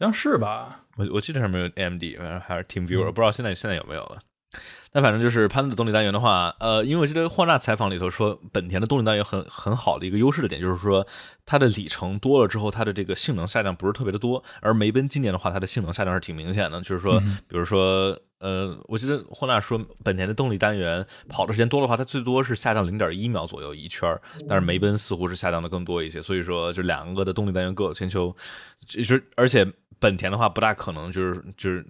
[0.00, 0.84] 像是吧？
[0.96, 4.18] 我我记得上面有 AMD，反正还是 TeamViewer，不知道现在现在有没有了。
[4.92, 11.06] 但反正就是潘子的动力单元的话，呃，因为我记得霍纳采访里头说，本田的动力单元很很好的一个优势的点，就是说
[11.44, 14.42] 它的里程多了之后，它的这个性能下降不是特别的多。
[14.62, 18.18] 而梅奔今年的话，它的性能下降是挺明显的，就是说，比如说。
[18.38, 26.20] 呃，我记得霍纳说，本田的动力单元跑的时间多的话，它最多是下降零点一秒左右一圈但是梅奔似乎是下降的更多一些。
[26.20, 28.36] 所以说，就两个的动力单元各有千秋。
[28.86, 29.66] 其实，而且
[29.98, 31.86] 本田的话不大可能就是就是，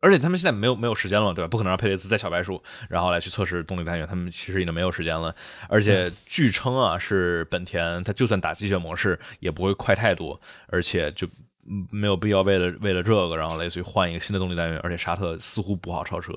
[0.00, 1.48] 而且他们现在没有没有时间了，对吧？
[1.48, 5.34] 不可能让佩雷兹在小白鼠，然后来去测试动力单元，他们其实已经没有时间了。
[5.68, 11.28] 而且 据称啊，是本田，它就算打机械模式也不会快太多，而且就。
[11.68, 16.32] 嗯，没有必要为了为了这个，然后类似于换一个新的动力单元，而且沙特似乎不好超车，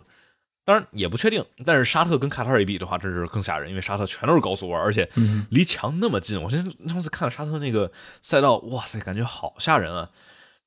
[0.64, 1.44] 当然也不确定。
[1.66, 5.10] 但是沙特跟卡塔尔一比的话，真是更吓人，因为沙特全都是高速弯，而且
[5.50, 6.42] 离墙那么近。
[6.42, 10.10] 我现在上次看了沙特那个赛道，哇塞，感觉好吓人啊！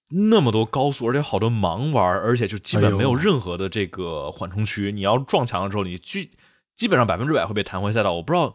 [0.09, 4.93] 那么多高速，而且好多盲弯，而且就基本没有任何的这个缓冲区。
[4.93, 6.31] 你要撞墙了之后，你基
[6.77, 8.13] 基本上百分之百会被弹回赛道。
[8.13, 8.53] 我不知道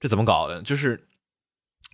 [0.00, 1.08] 这怎么搞的，就是。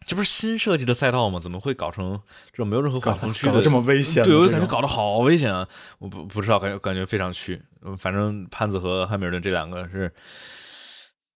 [0.08, 1.38] 这不是新设计的赛道吗？
[1.38, 2.18] 怎么会搞成
[2.50, 4.24] 这种没有任何缓冲区的这么危险？
[4.24, 5.68] 对，我感觉搞得好危险啊！
[5.98, 7.60] 我不不知道，感觉感觉非常虚。
[7.98, 10.10] 反正潘子和汉密尔顿这两个是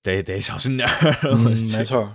[0.03, 1.37] 得得小心点儿。
[1.77, 2.15] 没错。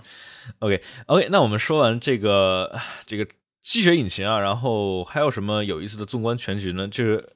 [0.59, 3.27] OK OK，那我们说完这个这个
[3.61, 6.87] 积雪引擎啊，然后还有什么有意思的纵观全局呢？
[6.87, 7.29] 就是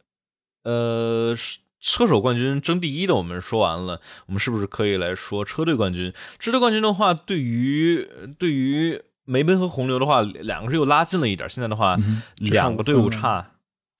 [0.64, 1.36] 呃。
[1.84, 6.14] 车手冠军争第一的我们说完了，我们是不是可以来说车队冠军？
[6.38, 8.08] 车队冠军的话，对于
[8.38, 11.50] 对于梅奔和红牛的话，两个是又拉近了一点。
[11.50, 11.98] 现在的话，
[12.38, 13.46] 两个队伍差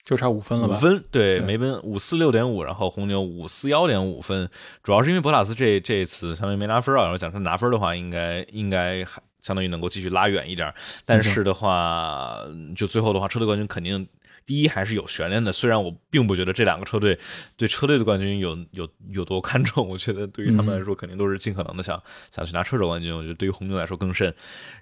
[0.04, 0.76] 就差五分了吧？
[0.76, 4.50] 五分，对，梅奔五四六点五，然后红牛五四幺点五分。
[4.84, 7.04] 主要是因为博塔斯这这次相当于没拿分啊。
[7.04, 10.74] 然后讲他拿分的话，应该应该还相当于能够继续拉远一点。
[11.06, 12.38] 但是的话，
[12.76, 14.08] 就最后的话，车队冠军肯定。
[14.46, 17.18] 第一还是有悬念的，虽然我并不觉得这两个车队
[17.56, 22.02] 对车队的冠军有有有多看重，我觉得对于他们来说肯定都是尽可能的想
[22.32, 23.16] 想去拿车手冠军。
[23.16, 24.34] 我觉得对于红牛来说更甚。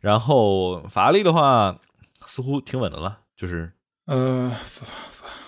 [0.02, 1.78] 然后法拉利的话
[2.26, 3.72] 似乎挺稳的了，就是
[4.06, 4.50] 呃，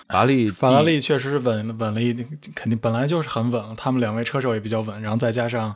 [0.06, 5.74] 法拉利法拉利确实是稳稳了一定，肯定本来就是很稳，他们两位车手也比较稳，然后再加上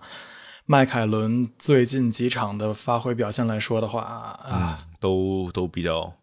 [0.66, 6.14] 迈凯伦最近几场的发挥表现来说的话啊，都都比较。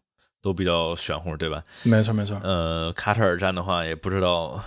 [0.43, 1.63] 都比较玄乎，对吧？
[1.83, 2.37] 没错，没错。
[2.43, 4.61] 呃，卡塔尔站的话，也不知道，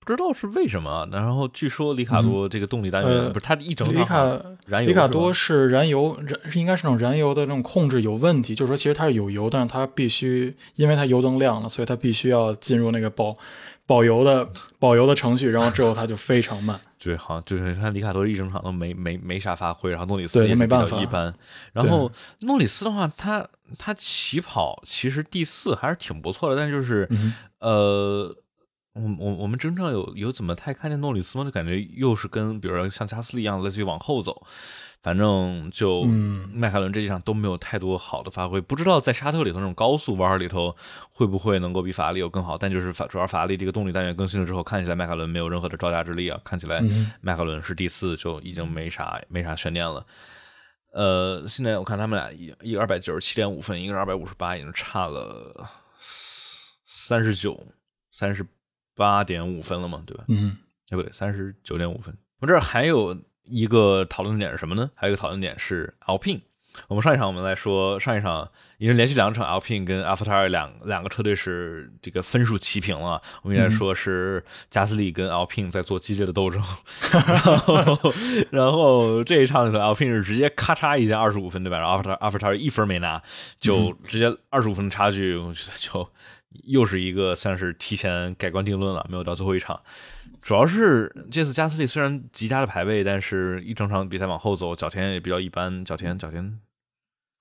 [0.00, 1.06] 不知道是为什么。
[1.12, 4.24] 然后据说里卡多这个动力单元不是他一整里卡
[4.66, 13.36] 燃油，里卡多是燃油燃应该是那种燃油的那种控制有问题，就是说其实它是有油，但是它必须因为它油灯亮了，所以它必须要进入那个保
[13.84, 16.80] 保油的保油的程序，然后之后它就非常慢。
[17.02, 21.34] 对，好像就是看里卡多一整场都没没没啥发挥，然后诺里斯也没办法一般。
[21.72, 27.08] 然后诺里斯的话，他他起跑其实第四还是挺不错的，但就是
[27.60, 28.36] 呃，
[28.92, 31.44] 我我我们真正有有怎么太看见诺里斯吗？
[31.44, 34.46] 就感觉又是跟比如说像加斯利一样，类似于往后走。
[35.02, 40.76] 反正就嗯迈凯伦这几场都没有太多好的发挥，不知道在沙特里头那种高速弯里头
[41.10, 42.58] 会不会能够比法拉利有更好。
[42.58, 50.04] 但就是法主要法拉利这个动力单元更新了之后，看起来迈凯伦没有任何的招架之力啊，看起来嗯迈凯伦是第四就已经没啥没啥悬念了。
[50.92, 55.66] 呃，现在我看他们俩一一个二百九十七点五分，一个二百五十八，已经差了
[56.84, 57.58] 三十九、
[58.10, 58.44] 三十
[58.96, 60.24] 八点五分了嘛，对吧？
[60.28, 60.58] 嗯
[60.90, 62.12] 哎，不对，三十九点五分。
[62.40, 63.16] 我这儿还有
[63.50, 64.90] 一个讨论点是什么呢？
[64.94, 66.40] 还有一个讨论点是 Alpine。
[66.86, 73.20] 我们上一场我们来说，上一场因为连续两场 Alpine 跟 AlphaTauri 两两个车队是这个分数齐平了。
[73.42, 76.62] 我们应该说是加斯利跟 Alpine 在做激烈的斗争，
[77.42, 78.12] 然后
[78.50, 81.78] 然后这一场里头 Alpine 是直接咔嚓一下二十五分，对吧？
[81.78, 83.20] 然后 AlphaTauri 一分没拿，
[83.58, 86.08] 就直接二十五分的差距，我觉得就
[86.66, 89.78] 又是一个算是提前改观定论了，没有到最后一场。
[90.42, 95.84] 主要是这次加斯利虽然极佳的排位，但是一整场比赛往后走，角田也比较一般。
[95.84, 96.58] 角田角田，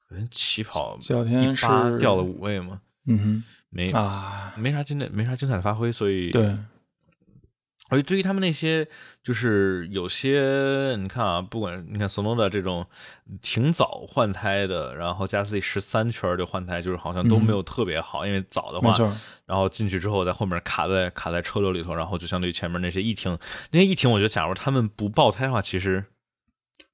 [0.07, 6.53] 好像起跑角田是1.8掉了五位嘛，嗯没哼啊，没啥精彩没啥精彩的发挥，所以对，
[7.89, 8.88] 而且对于他们那些，
[9.23, 12.86] 就是有些你看啊，不管你看索诺的这种
[13.41, 18.95] 挺早换胎的，然后加斯利十三圈就换胎，就是好像都没有特别好，因为早的话，
[19.45, 23.38] 然后进去之后在后面卡在卡在车流里头，然后就相对于前面那些一停，
[23.71, 26.06] 那些一停，我觉得假如他们不爆胎的话，其实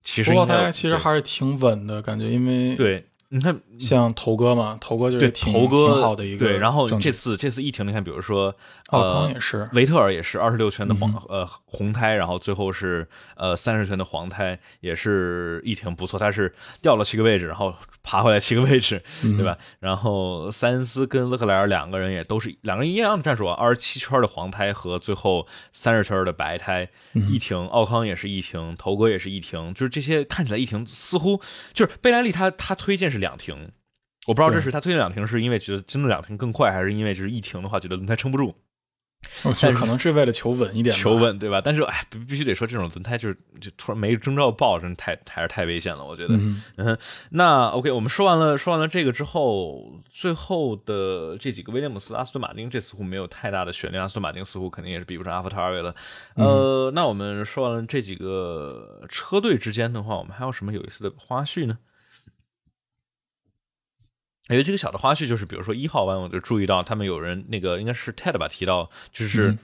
[0.02, 3.06] 其实不过胎其实还是挺稳的感觉，因为对。
[3.30, 8.56] 你看，像头哥嘛，头哥就是挺头哥挺好的一个对，然后这次这次一停，你看，比如说
[8.96, 19.58] 奥呃康也是，维特尔也是二十六圈的黄、嗯呃红胎，然后最后是呃三十圈的黄胎，也是一停不错，他是掉了七个位置，然后爬回来七个位置，嗯对吧？
[19.80, 31.42] 然后塞恩斯跟勒克莱尔两个人也都是两个人一样的战术啊，二十七圈的黄胎和最后三十圈的白胎，嗯一停，奥康也是一停，头哥也是一停，就是这些看起来一停似乎
[31.74, 33.72] 就是贝莱利他他推荐是两停。
[34.28, 38.56] 我不知道这是他推荐两停是因为觉得真的两停更快，还是因为就是一停的话觉得轮胎撑不住。
[39.44, 41.62] 我觉得可能是为了求稳一点吧，求稳，对吧？
[41.64, 46.36] 但是哎，必必须得说，这种轮胎就是就突然没征兆爆，真的太还是太危险了，我觉得。
[46.36, 46.98] 嗯嗯，
[47.32, 54.02] 那 OK，我们说完了说完了这个之后，最后的这几个威廉姆斯、阿斯顿马丁，这似乎没有太大的悬念。
[54.02, 55.94] 阿斯顿马丁似乎肯定也是比不上阿弗塔尔维了。
[56.36, 61.78] 呃，那我们说完了这几个车队之间的话，我们还有什么有意思的花絮呢？
[64.50, 69.50] 有这个小的花絮，就是比如说一号弯，我就注意到他们有人那个应该是 Ted 吧提到，就是。
[69.50, 69.60] 嗯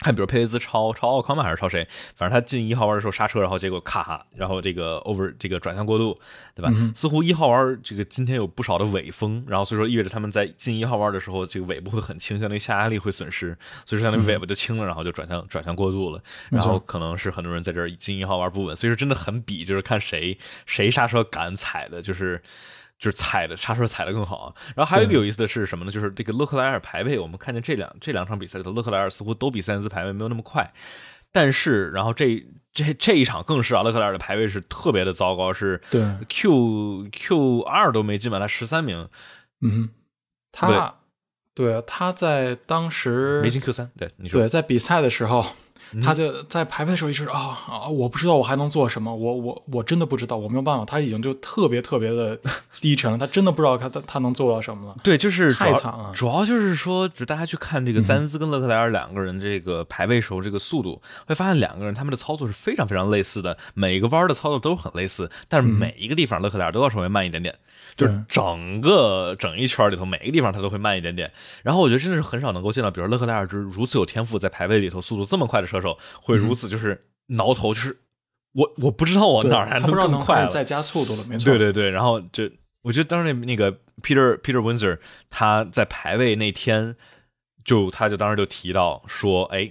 [0.00, 1.86] 看，比如佩雷兹超超奥康曼还是超谁，
[2.16, 6.18] 反正他进一号弯的时候刹车，然后结果咔，然后这个 over 这个转向过度，
[6.52, 6.68] 对吧？
[6.74, 20.36] 嗯似乎一号弯这个今天有不少的尾风，然后所以说意味着他们在进一号弯的时候，这个尾部会很轻，相当于下压力会损失，所以说相当于尾巴就轻了，然后就转向转向过度了，然后可能是很多人在这儿进一号弯不稳，所以说真的很比，就是看谁
[20.66, 22.42] 谁刹车敢踩的，就是。
[23.04, 25.92] 就是踩的刹车踩的更好啊，然后还有一个有意思的是什么呢？
[25.92, 30.72] 就是这个勒克莱尔排位，我们看见这两这两场比赛里头，勒克莱尔似乎都比塞恩斯排位没有那么快，
[31.30, 39.06] 但是然后这这这一场更是啊，勒克莱尔的排位是特别的糟糕，是对，Q Q 二都没进满，他十三名，
[39.60, 39.90] 嗯，
[40.50, 40.94] 他
[41.54, 41.82] 对。
[41.86, 44.40] 他在当时没进 Q 三，对你说。
[44.40, 45.54] 对在比赛的时候，嗯
[46.02, 52.38] 他就在排位的时候一直啊啊，我不知道我还能做什么，我我我真的不知道，我没有办法，他已经就特别特别的
[52.80, 54.96] 低沉了，他真的不知道他他他能做到什么了。
[55.02, 67.54] 对，就是太惨了主要就是说，就大家去看这个塞恩斯跟勒克莱尔两个人这个排位时候这个速度，会发现两个人他们的操作是非常非常类似的，每个弯的操作都很类似，但是每一个地方勒克莱尔都要稍微慢一点点，
[67.96, 71.30] 就是整个整一圈里头每一个地方他都会慢一点点。
[71.62, 77.96] 然后我觉得真的是很少能够见到，比如勒克莱尔就是如此有天赋，在排位里头速度这么快的车手会如此就是挠头，就是
[78.52, 80.48] 我我不知道我哪儿还他不更快了。
[80.48, 81.44] 再加速度了，没错。
[81.44, 82.50] 对对对，然后就
[82.82, 83.70] 我觉得当时那那个
[84.02, 84.98] Peter Peter Windsor
[85.30, 86.96] 他在排位那天
[87.64, 89.70] 就他就当时就提到说，哎。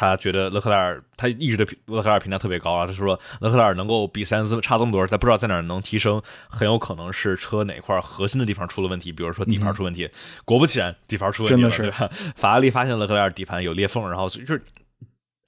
[0.00, 2.86] 他觉得勒克莱尔，他一直对勒克莱尔评价特别高啊。
[2.86, 10.08] 他说勒克莱尔能够比塞恩斯差这么多，他不知道在哪儿能提升，很有可能是车哪块核心的地方出了问题，比如说底盘出问题。
[10.44, 12.08] 果不其然，底盘出问题了？
[12.36, 14.62] 法拉利发现勒克莱尔底盘有裂缝，然后就是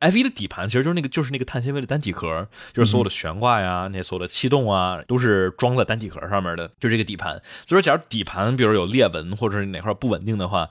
[0.01, 7.41] F 一的底盘其实就是那个就是那个碳纤维的单体壳，就是所有的悬挂呀、那些所有的气动啊，都是装在单体壳上面的，就这个底盘。
[7.67, 10.69] 所以说，假如底盘比如有裂纹或者是哪块不稳定的话，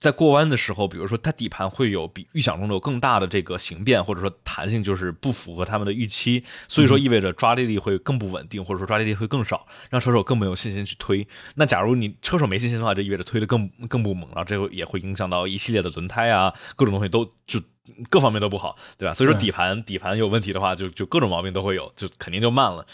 [0.00, 11.26] 在过弯的时候，比如说它底盘会有比预想中的更大的这个形变，或者说弹性就是不符合他们的预期，所以说意味着抓地力会更不稳定，或者说抓地力会更少，让车手更没有信心去推。
[11.56, 17.60] 那假如你车手没信心的话，就意味着推的更更不猛，然后这个也会影响到一系列的轮胎啊，各种东西都就
[18.08, 19.12] 各方面都不好，对吧？
[19.12, 22.86] 所以说底盘底盘有问题的话，就就各种毛病都会有，就肯定就慢了。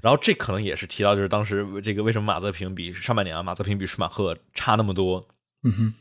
[0.00, 5.26] 然后这可能也是提到，就是当时这个为什么马泽平比上半年啊，马泽平比舒马赫差那么多？
[5.64, 5.94] 嗯哼。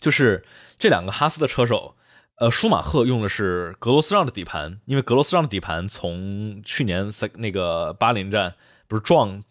[0.00, 0.44] 就是
[0.78, 1.94] 这两个哈斯的车手，
[2.36, 8.54] 呃，舒马赫用的是格罗斯让的底盘，因为格罗斯让的底盘从去年赛那个巴林站
[8.88, 9.42] 不是撞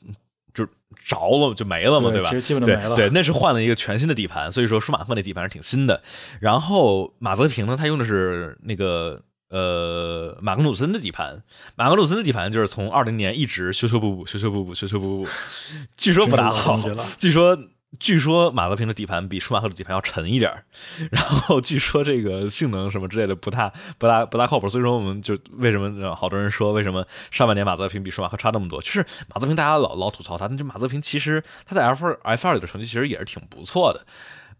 [0.53, 0.65] 就
[1.05, 2.31] 着了就没了嘛，对吧？
[2.39, 2.95] 基本没了。
[2.95, 6.01] 对，那是换了一个全新的底盘，所以说舒马赫那底盘是挺新的。
[6.41, 11.43] 然后马泽平呢，他用的是那个呃马格努森的底盘，
[11.75, 15.27] 马格努森的底盘就是从二零年一直修修补补，修修补补，修修补补，
[15.95, 16.77] 据说不大好，
[17.17, 17.57] 据说。
[17.97, 20.63] 据说马泽平的底盘比舒马赫的底盘要沉一点
[21.09, 28.79] 然后据说这个性能什么之类的不大不大不大靠谱，所以说我们就为什么好多人说为什么上半年马泽平比舒马赫差那么多？
[28.79, 34.05] 就是马泽平大家老老吐槽他，但这马泽平其实他在 F 二 F 二里的成绩其实也是挺不错的，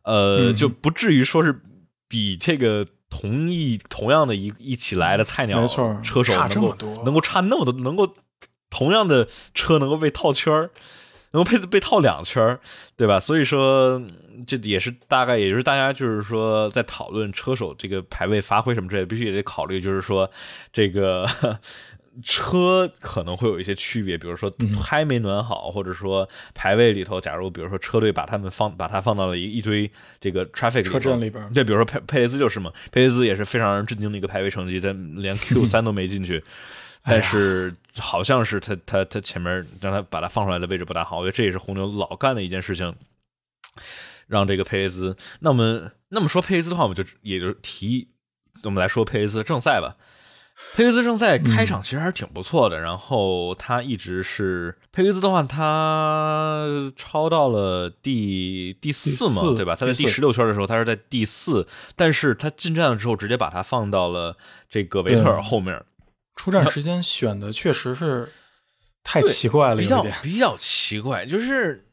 [0.03, 1.61] 呃，就不至于说是
[2.07, 5.67] 比这个同一同样的一一起来的菜鸟
[6.01, 6.75] 车手能够
[7.05, 8.15] 能够差那么多，能够
[8.71, 10.71] 同样的车能够被套圈儿。
[11.31, 12.57] 能够被被套两圈
[12.97, 13.19] 对吧？
[13.19, 14.01] 所以说
[14.47, 20.29] 这也是大概，也就是大家就是说在讨论车手这个排位发挥什么之类，必须也得考虑，就是说
[20.73, 21.27] 这个
[22.25, 24.51] 车可能会有一些区别，比如说
[24.81, 36.43] 胎没暖好，或者说排位里头，假如比如说车队把他们放把它放到了一一堆这个 traffic 车阵里边，对，比如说佩佩雷兹就是嘛，佩雷兹也是非常让人震惊的一个排位成绩，在连 Q 三都没进去。
[37.03, 42.93] 但是好像是他他他前面让他把他放出来的位置不大好，我觉得这也是红牛老干的一件事情，
[44.27, 45.15] 让这个佩雷兹。
[45.39, 48.09] 那我们那么说佩雷兹的话，我们就也就提，
[48.63, 49.95] 我们来说佩雷兹正赛吧。
[50.75, 59.73] 佩雷兹正赛开场其实还是挺不错的，然后他一直是佩雷兹的话，他超到了第第四嘛，对吧？
[59.79, 64.35] 他在第十六圈的时候，他是在第四，但是他进站了之后，直接把他放到了
[64.69, 65.81] 这个维特尔后面。
[66.39, 68.31] 出站时间选的确实是
[69.03, 71.89] 太奇怪了，比较比较奇怪，就是，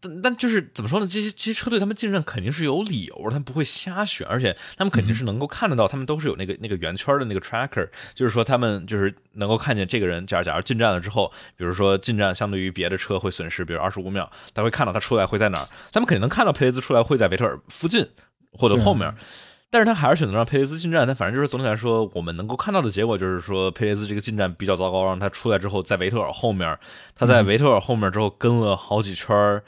[0.00, 1.06] 但但就是怎么说呢？
[1.06, 18.08] 这些这些车队他们进站肯定是有理由，他们不会瞎选，而且他们肯定是能够看得到，他们都是有那个那个圆圈的那个 tracker，就是说他们就是能够看见这个人，假如假如进站了之后，比如说进站相对于别的车会损失，比如二十五秒，他会看到他出来会在哪儿，他们肯定能看到佩雷兹出来会在维特尔附近
[18.52, 19.14] 或者后面。
[19.74, 26.78] 但是他还是选择让佩雷斯进站，但反正就是总体来说，我们能够看到的结果就是说，佩雷斯这个进站比较糟糕，让他出来之后在维特尔后面，
[27.12, 29.60] 他在维特尔后面之后跟了好几圈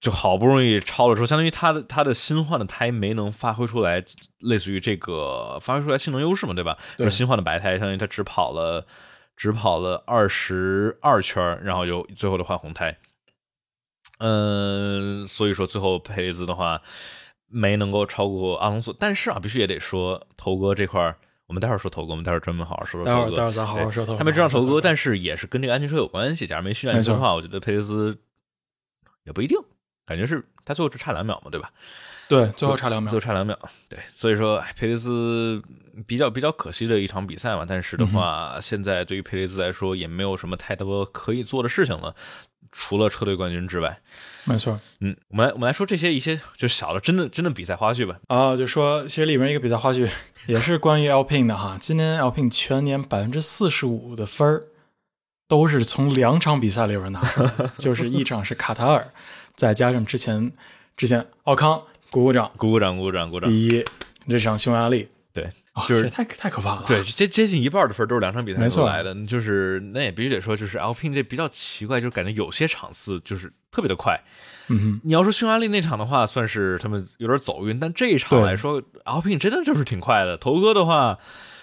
[0.00, 4.00] 就好不容易超了之后，相当于他的他的新换的胎没能发挥出来，
[4.38, 6.78] 类似于这个发挥出来性能优势嘛，对吧？
[6.96, 8.86] 对，新换的白胎，相当于他只跑了
[9.36, 12.96] 只跑了二十二圈然后就最后的换红胎，
[14.18, 16.80] 嗯，所以说最后佩雷兹的话。
[17.50, 23.36] 没能够超过阿隆索，但是啊，必须也得说头哥这块儿，我们待会儿说头哥，我们待会儿专门好好说说头哥。
[23.36, 24.18] 待会儿咱好好说头哥。
[24.18, 26.46] 他没知道头哥，但是也是跟这个安全车有关系。
[26.46, 28.16] 假如没续安全车的话，我觉得佩雷斯
[29.24, 29.58] 也不一定，
[30.06, 31.70] 感觉是他最后只差两秒嘛，对吧？
[32.28, 33.58] 对，最后差两秒，最后差两秒。
[33.88, 35.60] 对，所以说佩雷斯
[36.06, 37.66] 比较比较可惜的一场比赛嘛。
[37.68, 42.14] 但是的话，现在对于佩雷斯来说也没有什么太多可以做的事情了。
[42.72, 44.00] 除了车队冠军之外，
[44.44, 48.18] 没错，嗯，我们来我们来说这些一些就小的真的真的比赛花絮吧。
[48.28, 50.08] 啊，就说其实里面一个比赛花絮
[50.46, 51.76] 也是关于 Alpine 的哈。
[51.80, 54.64] 今年 Alpine 全年百分之四十五的分儿
[55.48, 59.12] 都是从两场比赛里边拿的，就是一场是卡塔尔，
[59.54, 60.52] 再加上之前
[60.96, 63.50] 之前奥康，鼓鼓掌，鼓鼓掌，鼓鼓掌，鼓掌。
[63.50, 63.84] 第一
[64.28, 65.08] 这场匈牙利。
[65.86, 74.20] 就是太太可怕了，对，接接近一半的分都是两场比赛出来的，就是那也必须得说，就是 Alpine 这比较奇怪，就是感觉有些场次就是特别的快。
[74.68, 80.36] 嗯，你要说匈牙利那场的话，算是他们有点走运，但这一场来说，Alpine 真的就是挺快的。
[80.36, 81.18] 头哥的话，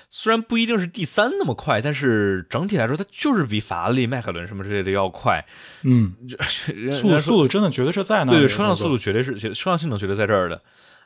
[0.09, 5.45] 虽然不一定是第三那么快，但是整体来说，它就是比法拉利、迈凯伦什么之类的要快。
[5.83, 6.13] 嗯，
[6.91, 10.61] 速速度真的绝对是在那，对，车辆速度绝对是，车辆性能绝对在这儿的。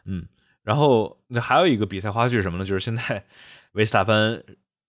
[0.05, 0.23] 嗯。
[0.63, 2.63] 然后那还有一个比赛花絮是什么呢？
[2.63, 3.25] 就是现在
[3.73, 4.43] 维斯塔潘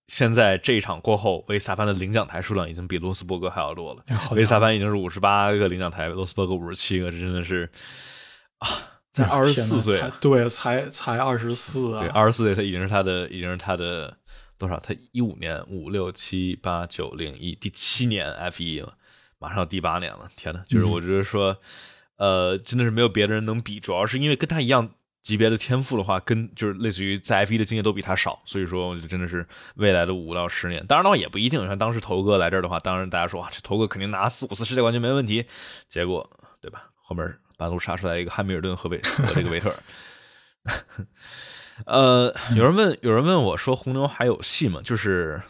[0.07, 4.05] 现在这一场过后，维斯塔潘的领奖台数量已经比罗斯伯格还要多了。
[4.33, 7.71] 维斯塔潘已经是五十八个领奖台，罗斯伯格五十七个，这真的是
[8.59, 8.69] 啊，
[9.15, 14.17] 才二十四岁，对，才才二十四啊，对，二十四岁他已经是他的，已经是他的
[14.59, 14.79] 多少？
[14.81, 18.95] 他一五年五六七八九零一第七年 F 一了，
[19.39, 21.57] 马上要第八年了，天呐，就是我觉得说。
[22.19, 24.91] 呃，真的是没有别的人能比，主要是因为跟他一样
[25.23, 29.47] 级别的天赋的话，跟就是类似于在 F 一的经验都比他少，所以说我觉得真的是
[29.77, 30.85] 未来的五到十年。
[30.87, 35.45] 当然的话也不一定，像当时头哥来这儿的话，当然大家说哇，这头哥肯定拿四五次世界冠军没问题，
[35.89, 36.29] 结果
[36.61, 36.91] 对吧？
[36.97, 39.77] 后面半路杀出来一个汉密尔顿和维和这个维特尔。
[41.87, 44.81] 呃，有人问，有人问我说红牛还有戏吗？
[44.83, 45.41] 就是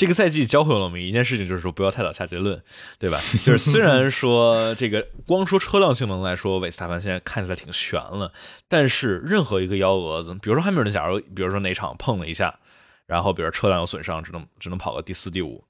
[0.00, 2.58] 这个赛季教会了我们一件事情，就是说不要太早下结论，
[2.98, 3.20] 对吧？
[3.44, 8.32] 就是虽然说这个光说车辆性能来说，韦斯塔潘现在看起来挺悬了，
[8.66, 12.60] 但是任何一个幺蛾子，比如说汉密尔顿，假如比如说哪场碰了一下，
[13.04, 15.66] 然后比如车辆有损伤，只能只能跑个第四、第五，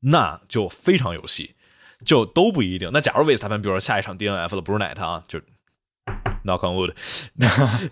[0.00, 1.54] 那就非常有戏，
[2.04, 2.90] 就都不一定。
[2.92, 5.40] 那假如韦斯塔潘，比如说下一场 DNF 的不是奶他啊，就。
[6.42, 6.94] Knock on wood，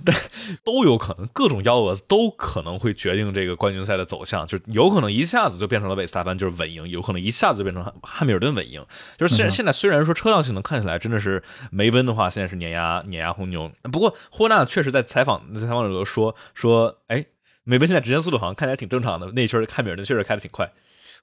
[0.05, 0.17] 但
[0.65, 8.83] 都有可能，各种幺蛾子都可能会决定这个冠军赛的走向，就有可能一下子就变成了韦斯塔潘就是稳赢，有可能一下子就变成汉密尔顿稳赢。
[9.19, 17.27] 就是现现在虽然说车辆性能看起来真的是梅奔的话，现在是碾压碾压红牛，不过霍纳确实在采访在采访里头说说，哎，
[17.65, 20.73] 梅奔现在直线速度好像看起来挺正常的，那一圈汉密尔顿确实开的挺快，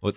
[0.01, 0.13] 我。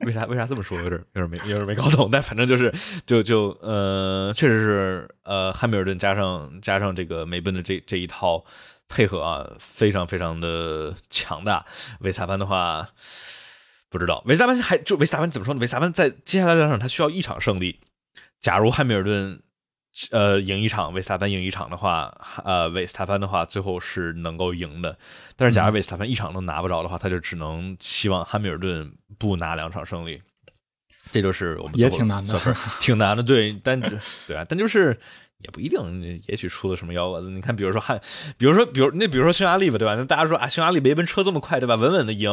[0.00, 0.80] 为啥为啥这么说？
[0.80, 2.72] 有点有点没有点没搞懂，但反正就是
[3.06, 8.44] 就就呃，确实是呃，汉密尔顿加上加上这个梅奔的这这一套
[8.88, 11.64] 配合啊，非常非常的强大。
[12.00, 12.88] 维萨潘的话
[13.88, 15.60] 不知道，维萨潘还就维萨潘怎么说呢？
[15.60, 17.80] 维萨潘在接下来两场他需要一场胜利。
[18.40, 19.40] 假如汉密尔顿。
[20.10, 22.12] 呃，赢一场，维斯塔潘赢一场的话，
[22.44, 24.96] 呃，维斯塔潘的话最后是能够赢的。
[25.36, 30.22] 但是，假如维斯塔潘一场都拿不着的话，他就只能期望汉密尔顿不拿两场胜利。
[31.10, 32.38] 这就是我们也挺难的，
[32.80, 33.22] 挺难的。
[33.22, 33.80] 对，但
[34.26, 34.98] 对啊，但就是。
[35.44, 37.30] 也不一定，也许出了什么幺蛾子。
[37.30, 38.00] 你看，比如说汉，
[38.36, 39.94] 比如说，比如那比如说匈牙利吧，对吧？
[39.94, 41.76] 那大家说啊，匈牙利没奔车这么快，对吧？
[41.76, 42.28] 稳稳的赢，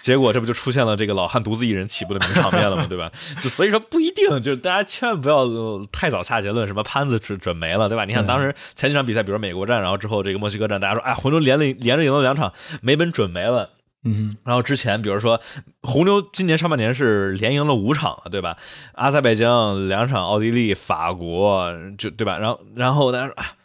[0.00, 2.86] 结果这不就出现了这个老汉独自一人起步的名场面了吗？
[2.88, 3.12] 对吧？
[3.42, 5.46] 就所以说不一定，就是大家千万不要
[5.92, 8.06] 太早下结论，什么潘子准准没了，对吧？
[8.06, 13.68] 你看当时前几场比赛，比如美国站，然后之后这个墨西哥站，大家说哎，红牛连了连着赢了两场，没奔准没了。
[14.04, 15.40] 嗯，然后之前比如说
[15.82, 18.56] 红牛今年上半年是连赢了五场了，对吧？
[18.94, 22.38] 阿塞拜疆两场，奥地利、法国就对吧？
[22.38, 23.56] 然后然后大家说啊，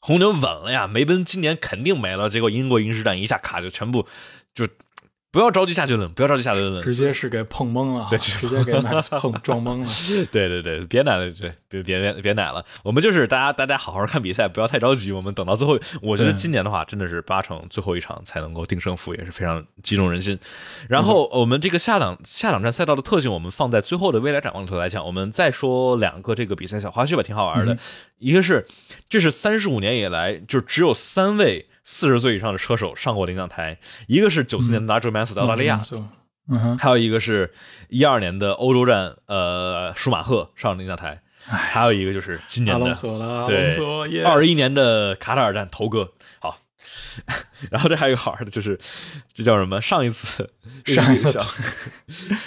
[0.00, 2.28] 红牛稳了呀，梅奔今年肯定没了。
[2.28, 4.06] 结果英国银石站一下卡就全部
[4.54, 4.66] 就。
[5.30, 9.88] 不要着急下结论，不要着急下结论，直接是给碰懵了，对，直接给 Max 碰撞懵了。
[10.32, 12.64] 对对对，别奶了，对，别别别别奶了。
[12.82, 15.12] 我们就是大家大家好好看比赛，不要太着急。
[15.12, 20.38] 我们等到最后，我觉得今年的话，真的是八成最后一场才能够定胜负，也是非常激动人心。
[20.88, 25.04] 然后我们这个下档下档站赛道的特性，我们放在最后的未来展望里头来讲。
[25.04, 27.76] 我们再说两个这个比赛小花絮吧，挺好玩的。
[28.16, 28.66] 一个是，
[29.10, 31.68] 这是三十五年以来就只有三位。
[31.90, 33.78] 四十岁以上的车手上过领奖台，
[34.08, 35.80] 一个是九四年的拉哲曼斯的澳大利亚，
[36.50, 37.50] 嗯哼，还有一个是
[37.88, 42.94] 一二年的欧洲站，呃，舒马赫上领奖台，还有一个就是今年的
[43.46, 46.58] 对二一年的卡塔尔站头哥，好。
[47.70, 48.78] 然后这还有一个好玩的，就是
[49.34, 49.80] 这叫什么？
[49.80, 50.50] 上一次
[50.86, 51.32] 上一次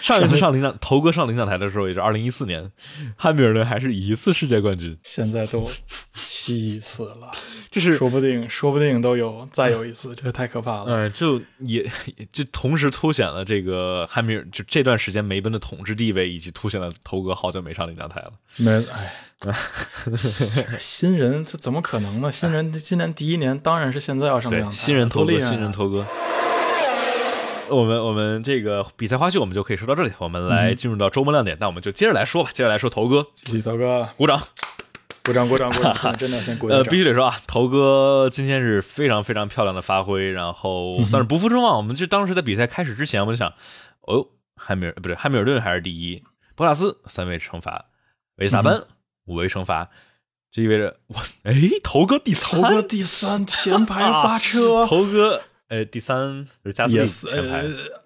[0.01, 2.71] 上一次上领奖头哥上领奖台的时候，也是二零一四年，
[3.15, 5.69] 汉密尔顿还是一次世界冠军，现在都
[6.13, 7.31] 七次了，
[7.69, 10.85] 这是说不定说不定都有再有一次，这太可怕了。
[10.87, 11.89] 嗯，就也
[12.31, 18.31] 就同时凸显了这个汉密尔就这段时间梅奔的统治地位，以及凸显了头哥好久没上领奖台了。
[18.57, 19.13] 没哎。
[20.77, 22.31] 新人这怎么可能呢？
[22.31, 24.71] 新人今年第一年，当然是现在要上场。
[24.71, 26.05] 新人头哥，新人头哥。
[27.69, 30.11] 我们我们这个比赛花絮，我们就可以说到这里。
[30.17, 32.49] 我们来进入到周末亮点，那我们就接着来说吧。
[32.53, 33.25] 接着来说头哥，
[33.63, 34.41] 头哥，鼓掌，
[35.23, 36.17] 鼓掌，鼓掌，鼓掌！
[36.17, 36.77] 真的先鼓掌。
[36.77, 41.77] 呃，必须得说啊，头哥今天是非常非常漂亮的发挥，然后算是不负众望。
[41.77, 43.53] 我们就当时在比赛开始之前，我就想，
[44.01, 46.21] 哦，汉密尔不对，汉密尔顿还是第一，
[46.55, 47.85] 博拉斯三位惩罚，
[48.35, 48.83] 维萨班。
[49.25, 49.89] 五位惩罚，
[50.51, 51.53] 这意味着我哎，
[51.83, 57.59] 头哥第三，头哥第三，前排发车，头哥哎，第三是加斯利前排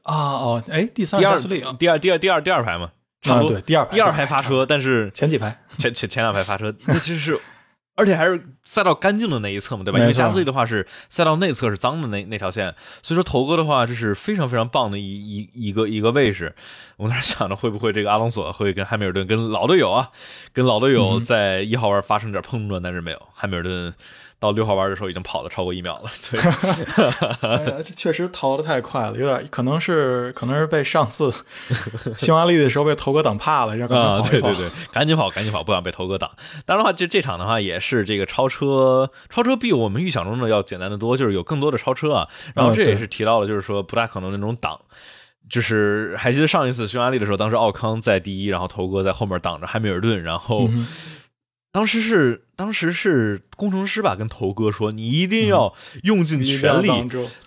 [0.04, 2.92] 啊哦，哎，第三第二第二第二第二第二排嘛，
[3.22, 7.40] 差不多对第二第二排发车，但是前几排前前前两排发车，那就是。
[7.96, 10.00] 而且还是赛道干净的那一侧嘛，对吧？
[10.00, 16.54] 因为加斯利的话是赛道内侧是脏的那那条线，所以说头哥的话这是非常非常棒的一一一个一个位置。
[16.98, 20.10] 我当时想着会不会这个阿隆索会跟汉密尔顿跟老队友啊，
[20.54, 23.94] 跟老队友在一号弯发生点碰撞，但是没有汉密尔顿。
[24.46, 31.34] 到六号弯的时候已经跑了超过一秒了，对， 这确实逃的太快了，有点可能是可能是被上次
[32.18, 36.30] 匈牙利的时候被头哥挡怕了，让啊，对对对，赶紧跑赶紧跑，不想被头哥挡。
[36.66, 42.28] 当然的话，就这场的话也是这个超车，超车比我们预想中的要简单的多，就是有更多的超车啊。
[42.54, 44.80] 然后这也是提到了，就是说不大可能那种挡。
[45.48, 50.68] 就是还记得上一次匈牙利的时候，当时奥康在第一，然后头哥在后面挡着汉密尔顿，然后
[51.76, 55.74] 当时是当时是工程师吧跟头哥说，你一定要
[56.04, 56.88] 用尽全力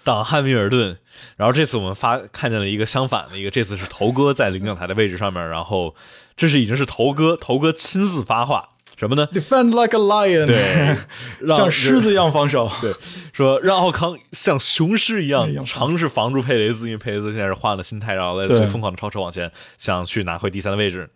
[0.05, 0.99] 挡汉密尔顿。
[1.39, 5.95] 然后这次我们发看见了一个相反的一个，这次是头哥在领奖台的位置上面，然后
[6.37, 8.69] 这是已经是头哥头哥亲自发话。
[8.99, 10.97] 什么呢？Defend like a lion，对，
[11.49, 12.71] 像狮子一样防守。
[12.83, 12.93] 对，
[13.33, 21.09] 说让奥康 像雄狮一样尝试防住佩雷兹，因为佩雷兹现在是换了心态，然后在最疯狂的超车往前，想去拿回第三的位置。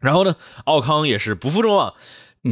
[0.00, 1.94] 然后呢，奥康也是不负众望，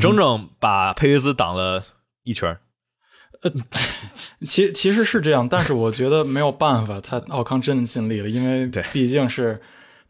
[0.01, 1.85] 整整把佩雷兹挡了
[2.23, 2.59] 一圈。
[3.43, 3.53] 呃，
[4.49, 9.61] 其其实是这样，但是我觉得没有办法，他奥康真的尽力了，因为毕竟是。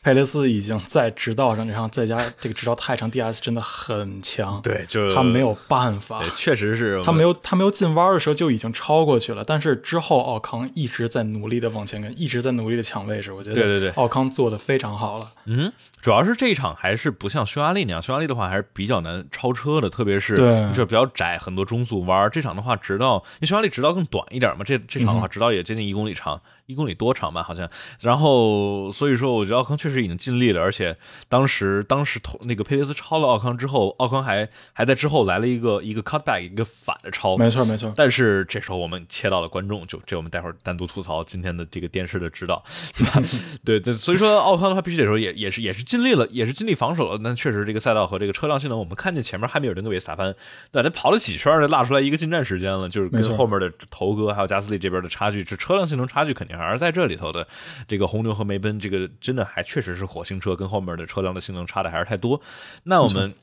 [0.06, 4.62] 佩雷斯已经在直道上，然后再加这个直道太长，DS 真的很强。
[4.62, 9.42] 对，就他没有办法，确实是他没有他没有进弯的时候就已经超过去了。
[9.42, 13.32] 但是之后奥康一直在努力的往前跟，一直在努力的抢位置。
[13.32, 15.32] 我觉得对对对，奥康做的非常好了。
[15.46, 20.36] 嗯，主要是这一场还是不像匈牙利那样，匈牙利的话还是比较难超车的，特别是
[20.72, 22.30] 就比较窄，很多中速弯。
[22.30, 26.40] 这场的话，直道因为匈牙利直道更短一点嘛，这这场的话直道也接近一公里长。
[26.66, 27.68] 一公里多长吧，好像。
[28.00, 30.60] 然后，所以说，我觉得奥康确实已经尽力了。
[30.60, 30.96] 而且，
[31.28, 37.36] 当时，当时头那个佩雷斯超了奥康之后，奥康还还在之后来了一个一个 cutback，一个反的超。
[37.36, 37.92] 没错，没错。
[37.96, 42.62] 但是这时候我们切到了观众，就这我们待会儿单独吐槽今天的这个电视的指导，
[42.96, 43.28] 对吧？
[43.64, 47.20] 对对，所以说奥康的话必须得说也也是也是尽力了，也是尽力防守了。
[47.22, 50.34] 但确实这个赛道和这个车辆性能，我们看见前面汉密尔顿跟维斯塔潘，
[50.72, 57.26] 对，他跑了几圈就拉出来一个进站时间了，就是跟后面的头哥还有加斯利这边的差距，这车辆性能差距肯定还是在这里头。
[57.30, 57.46] 的
[57.86, 62.40] 这个红牛和梅奔，这个真的还确实是火星车，跟后面的车辆的性能差的还是太多。
[62.84, 63.34] 那我们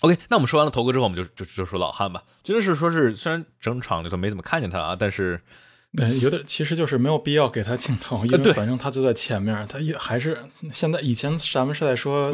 [0.00, 2.22] OK，那我们说完了头哥之后，我们就就就说老汉吧。
[2.42, 5.40] 真的是说是虽然整场里头没怎么看见他啊，但是。
[5.98, 10.36] 嗯，有点，其实就是没有必要给他镜头，因为反正他就在前面，他也还是
[10.72, 12.32] 现在以前咱们是在说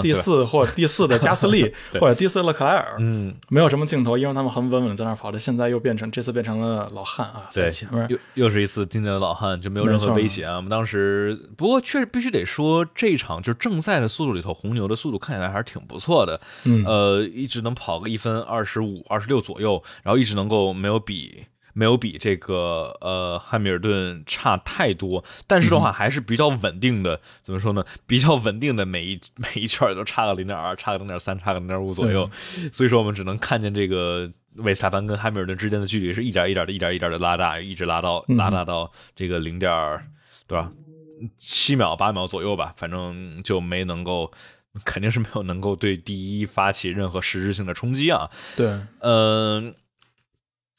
[0.00, 5.38] 第四或第四的加斯利 或者第四勒克莱尔，嗯，没有什么镜头，因为他们很稳稳在那跑的。
[5.38, 10.56] 现在又变成这次变成了老汉啊，在前面又又是一次经典的老汉，就没有任何威胁啊。
[10.56, 21.44] 我们当时不过确实必须得说，这一场就正赛的速度里头，红牛的速度看起来还是挺不错的，嗯，呃，一直能跑个一分二十五、二十六左右，然后一直能够没有比。
[21.74, 27.20] 没有比这个呃汉密尔顿差太多，但是的话还是比较稳定的。
[27.42, 27.84] 怎么说呢？
[28.06, 32.28] 比较稳定的，每一 每一圈都差个零点二，差个零点三，差个零点五左右。
[32.70, 39.70] 所以说我们只能看见这个维斯塔潘跟汉密尔顿之间的距离是一点一点的、一点一点的拉大，一直拉到拉大到这个零点
[40.46, 40.70] 多少
[41.38, 42.74] 七秒八秒左右吧。
[42.76, 44.30] 反正就没能够，
[44.84, 48.28] 肯定是没有能够对第一发起任何实质性的冲击啊。
[48.56, 49.74] 对，嗯。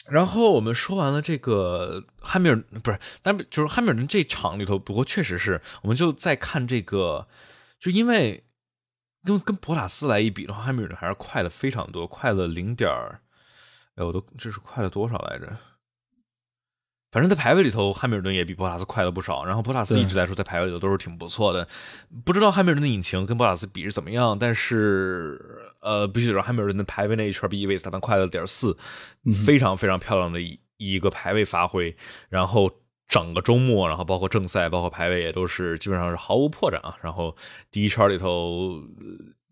[0.09, 7.27] 然后我们说完了这个汉密尔不是，但就是汉密尔顿这场里头，不过确实是，我们就在看这个，
[7.79, 8.43] 就因为
[9.25, 12.89] 因为跟博塔斯来一比的话，汉密尔顿还是快了非常多，快了零点
[13.95, 15.57] 哎，我都这是快了多少来着？
[17.13, 19.45] 反正，在排位里头，汉密尔顿也比博塔斯快了不少。
[19.45, 21.67] 然后，博塔斯一直来说，在排位里头都是挺不错的。
[22.25, 25.39] 不知道汉密尔顿的引擎跟博塔斯比是怎么样，但是，
[25.79, 28.75] 呃，必须得说，汉密尔顿的排位那一圈比伊维斯塔潘快了点四，
[29.45, 31.95] 非常非常漂亮的一一个排位发挥。
[32.29, 32.67] 然后，
[33.07, 36.97] 整个周末，然后包括正赛，包括排位，也都是基本上是毫无破绽啊。
[37.03, 37.35] 然后，
[37.69, 38.81] 第一圈里头。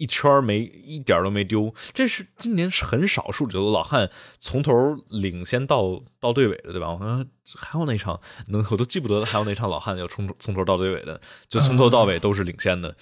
[0.02, 4.74] 一圈没一点都没丢，这是今年是很少数的老汉从头
[5.10, 6.90] 领先到到队尾的，对吧？
[6.90, 12.96] 我看还有哪场能我都记不得了，还有哪场老汉要从从头到队尾的，就从头到尾都是领先的。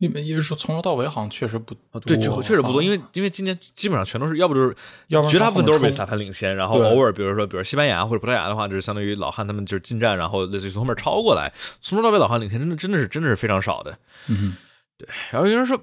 [0.00, 4.76] 你们也是说从头到尾好像确实不对，确实不多，因为因为今年基本上全都是要不就是，
[5.06, 13.98] 要绝大部分都是被裁判领先，然后偶尔比如说比如西班牙或者葡萄牙的话，就是相当于老汉他们就是进站，然后类似于从后面超过来，从头到尾老汉领先，真的真的是真的是非常少的。
[14.28, 14.54] 嗯。
[14.98, 15.80] 对，然后有人说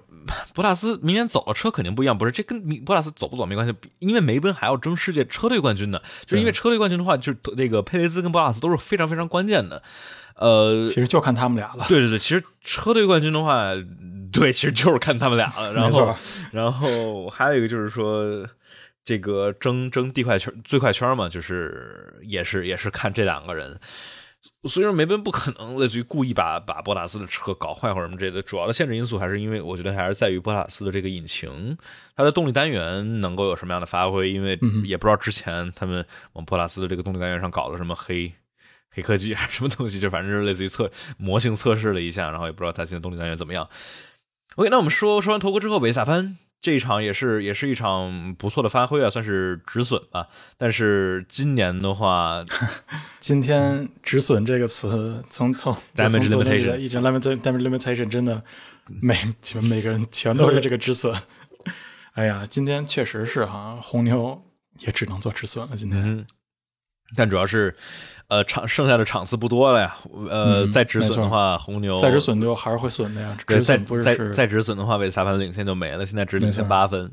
[0.54, 6.02] 博塔斯明年走了车肯定不一样，不是这跟博塔斯走不走没关系，因为梅奔还要争世界车队冠军呢。
[6.26, 9.82] 就是因为车队冠军的话，就是这个佩雷兹跟博塔斯都是非常非常关键的。
[10.36, 11.86] 呃，其实就看他们俩了。
[11.88, 13.70] 对对对，其实车队冠军的话，
[14.34, 15.72] 对，其实就是看他们俩了。
[15.72, 16.16] 然后，
[16.52, 18.46] 然后还有一个就是说，
[19.06, 23.80] 这个争争地快圈最快圈嘛，就是也是也是看这两个人。
[24.64, 31.78] 所以说梅奔不可能类似于故意把把博塔斯的车搞坏或者什么之类的，主要的限制因素还是因为我觉得还是在于博塔斯的这个引擎，
[32.16, 38.34] 它的动力单元能够有什么样的发挥，因为也不知道之前他们往博塔斯的这个动力单元上搞了什么黑
[38.92, 43.70] 黑科技还是什么东西，就反正是类似于测模型测试了一下，然后也不知道它现在动力单元怎么样。
[44.56, 50.26] OK，那我们说说完头盔之后，维萨潘这一场也是也是一场不错的发挥啊，算是止损吧。
[50.58, 52.44] 但是今年的话，
[53.22, 58.44] 今天“止损”这个词从从 damage limitation 一直 limit damage limitation 真的
[58.88, 59.16] 每
[59.62, 61.14] 每个人全都是这个止损。
[62.14, 64.44] 哎呀，今天确实是哈，红牛
[64.80, 65.76] 也只能做止损了。
[65.76, 66.26] 今天，
[67.16, 67.76] 但主要是。
[68.28, 69.96] 呃，场剩下的场次不多了呀。
[70.30, 73.38] 呃，再止损的话，红牛再止损就还是会损的呀。
[73.48, 77.12] 再再再止损的话，维斯塔潘领先就没了，现在只领先八分。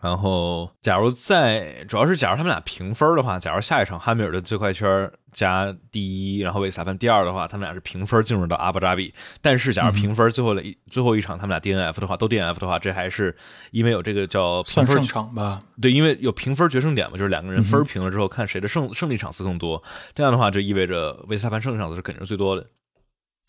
[0.00, 6.00] 然后，假如在主要是假如他们俩平分的话，假如下一场汉密尔顿最快圈加第
[6.36, 9.12] 一，然后维斯塔潘第二的话，他们俩是平分进入到阿布扎比。
[9.42, 13.36] 但是，假如平分最后的一最后一场他们俩 DNF 的话，都 DNF 的话，这还是
[13.72, 15.58] 因为有这个叫算胜场吧？
[15.82, 19.82] 对，因为有评分决胜点嘛，就是两个人分平了之后，看谁的胜胜利场次更多。
[20.14, 22.64] 这样的话，就意味着维斯塔潘胜利场次是肯定是最多的。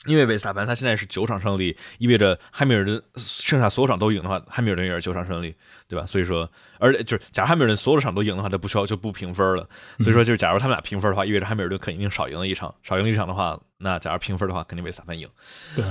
[0.06, 5.54] 因为维斯塔潘他现在是九场胜利，意味着汉密尔顿剩下所有场都赢的话，汉密尔顿也是九场胜利，
[5.90, 6.06] 对吧？
[6.06, 9.68] 所以说，而且就是假如汉密尔顿所有的场都赢的话，他不需要就不评分了。
[10.00, 15.28] 所以说，就是假如他们俩平分的话，意味着汉密尔顿肯定少赢了一场，少赢了一场的话，那假如平分的话，肯定维斯塔潘赢。
[15.76, 15.84] 对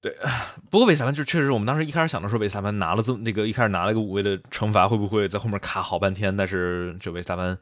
[0.00, 0.16] 对，
[0.70, 6.36] 不过维斯塔潘就确实，我们当时一开始想的时候，维斯塔潘拿了这么那个一开始拿了个五位的惩罚，会不会在后面卡好半天？
[6.36, 7.58] 但是这维斯塔潘。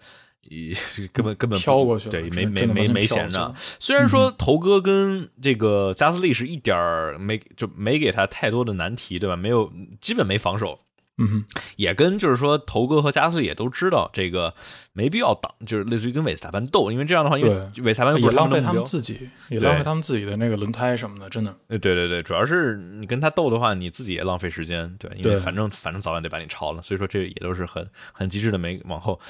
[1.13, 3.55] 根本根本飘过去了，对，没没没没闲着。
[3.79, 9.37] 虽然说头哥跟这个加斯利是一点儿没就没给他太多的难题，对吧？
[9.37, 10.81] 没有，基本没防守。
[11.17, 11.45] 嗯，
[11.77, 14.53] 也跟就是说头哥和加斯利也都知道这个
[14.93, 17.53] 没必要挡，就是类似于跟韦斯塔潘斗，因为这样的话，因为
[17.85, 21.55] 韦斯塔潘也浪费他们自己，也浪费他们自己的那个轮胎什么的，真的。
[21.69, 29.21] 对对对，主要是你跟他斗的话，你自己也浪费时间，对，因为反正反正早晚得把你超了，所以说这也都是很很机智的，没往后。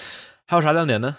[0.47, 1.16] 还有啥亮点呢？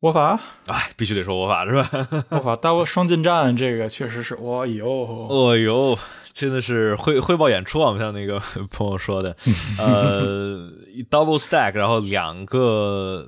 [0.00, 2.08] 魔法，哎，必须得说魔法是吧？
[2.28, 5.98] 魔法 double 双进站，这个确实是，哦呦，哦呦，
[6.34, 7.96] 真的是汇汇报演出啊！
[7.98, 8.38] 像那个
[8.70, 9.34] 朋友说的，
[9.80, 10.70] 呃
[11.10, 13.26] ，double stack，然后两个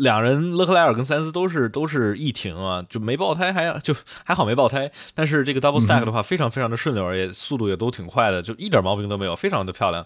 [0.00, 3.94] 两人，勒克莱尔跟塞恩斯都是都是一停啊，就没爆胎，还就
[4.24, 4.90] 还好没爆胎。
[5.14, 10.04] 但是这个 double stack 的话，非常非常的顺溜，也速度也都挺快的，就一点毛病都没有，非常的漂亮。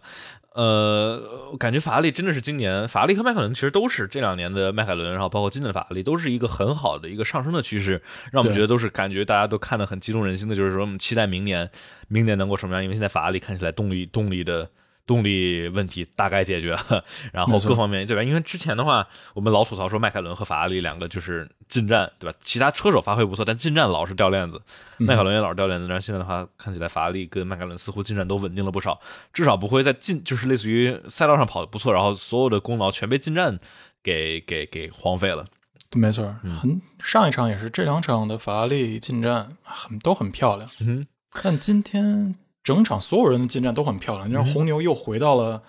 [0.54, 11.70] 呃，感觉法拉利真的是今年，法拉利和迈凯伦其实都是这两年的迈凯伦，然后包括今年的法拉利，都是一个很好的一个上升的趋势，让我们觉得都是感觉大家都看得很激动人心的，就是说我们期待明年，
[12.08, 12.82] 明年能够什么样？
[12.82, 14.68] 因为现在法拉利看起来动力动力的。
[15.06, 18.22] 动力问题大概解决了， 然后各方面对吧？
[18.22, 22.38] 因为之前的话，我们老吐槽说迈凯伦和法拉利两个就是进站对吧？
[22.44, 24.62] 其他车手发挥不错，但进站老是掉链子，
[24.98, 25.88] 迈凯伦也老是掉链子。
[25.88, 29.00] 但是现在的话，看起来法拉利跟迈凯伦似乎进站都稳定了不少，
[29.32, 33.58] 至少不会在进就是类似于赛道上跑的不错，然后所有的功劳全被进站
[34.02, 35.46] 给给给荒废了。
[35.94, 40.70] 没错，很上一场也是，这两场的法拉利进站很都很漂亮。
[40.80, 41.06] 嗯，
[41.42, 42.36] 但今天。
[42.62, 45.62] 整场所有人的进站都很漂亮，你知道红牛又回到了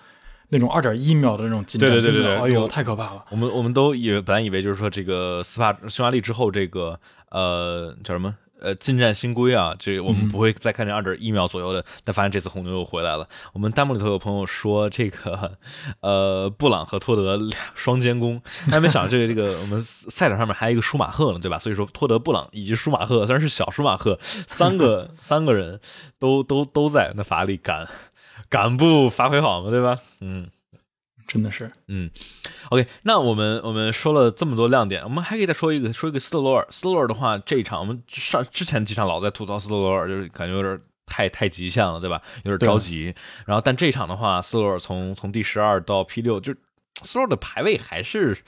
[0.50, 3.24] 那种二点一秒的那种进站，对对对对，哎呦，太可怕了！
[3.30, 8.36] 我们我们都以为本来以为就是说这个斯帕匈牙利之后这个呃叫什么？
[8.60, 13.28] 呃，进战新规啊，这我们不会再看见二点一秒左右的，但发现这次红牛又回来了。
[13.52, 15.58] 我们弹幕里头有朋友说这个，
[16.00, 17.38] 呃，布朗和托德
[17.74, 18.40] 双监工，
[18.70, 21.58] 还没想到这个这个我们赛场上面还有一个舒马赫呢，对吧？
[21.58, 25.80] 所以说托德、布朗以及舒马赫，虽然是小舒马赫，三个三个人
[26.18, 27.88] 都都都在那法里敢
[28.48, 29.98] 敢不发挥好吗，对吧？
[30.20, 30.48] 嗯。
[31.26, 32.10] 真的是，嗯
[32.70, 36.66] ，OK，那我们我们说了这么多亮点，我们还可以再说一个，说一个斯特罗尔。
[36.70, 42.20] 斯特罗尔的话，这一场我们上之前几场老在吐槽斯特罗尔，就是感觉有点太太极限了，对吧？
[42.44, 43.14] 有点着急。
[43.46, 46.52] 然后，但这一场的话，斯特罗尔从从第十二到 P 六，就
[47.02, 48.38] 斯特罗尔的排位还是。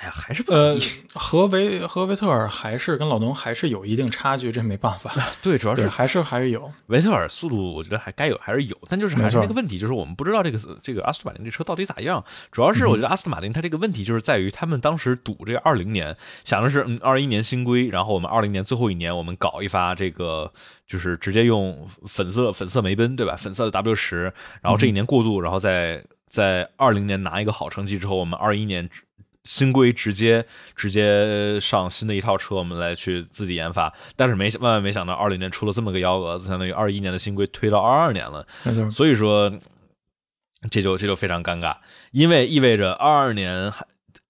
[0.00, 0.78] 哎呀，还是不呃，
[1.12, 5.12] 和维和维特尔还是跟老农还是有一定差距，这没办法。
[5.42, 12.24] 对，主要是还是还是有维特尔速度，我觉得还该有还是有，但就是还是那个问题，就是我们不知道这个这个阿斯顿马丁这车到底咋样。
[12.52, 20.52] 主要是我觉得阿斯顿马丁它这个问题就是在于他们当时赌这个二零年，想的是嗯二一年新规，然后我们二零年最后一年我们搞一发这个
[20.86, 23.34] 就是直接用粉色粉色梅奔对吧？
[23.34, 24.32] 粉色的 W 十，
[24.62, 28.88] 然后这一年过渡，然后再在二零年拿一个好成绩之后，我们二一年。
[29.48, 30.44] 新规直接
[30.76, 38.46] 直接上新的一套车，我们来去自己研发，但是没万万没想到，二零年出了这么个幺蛾子，相当于二一年的新规推到二二年了。
[38.90, 39.50] 所以说
[40.70, 41.78] 这就这就非常尴尬，
[42.10, 43.86] 因为意味着二二年还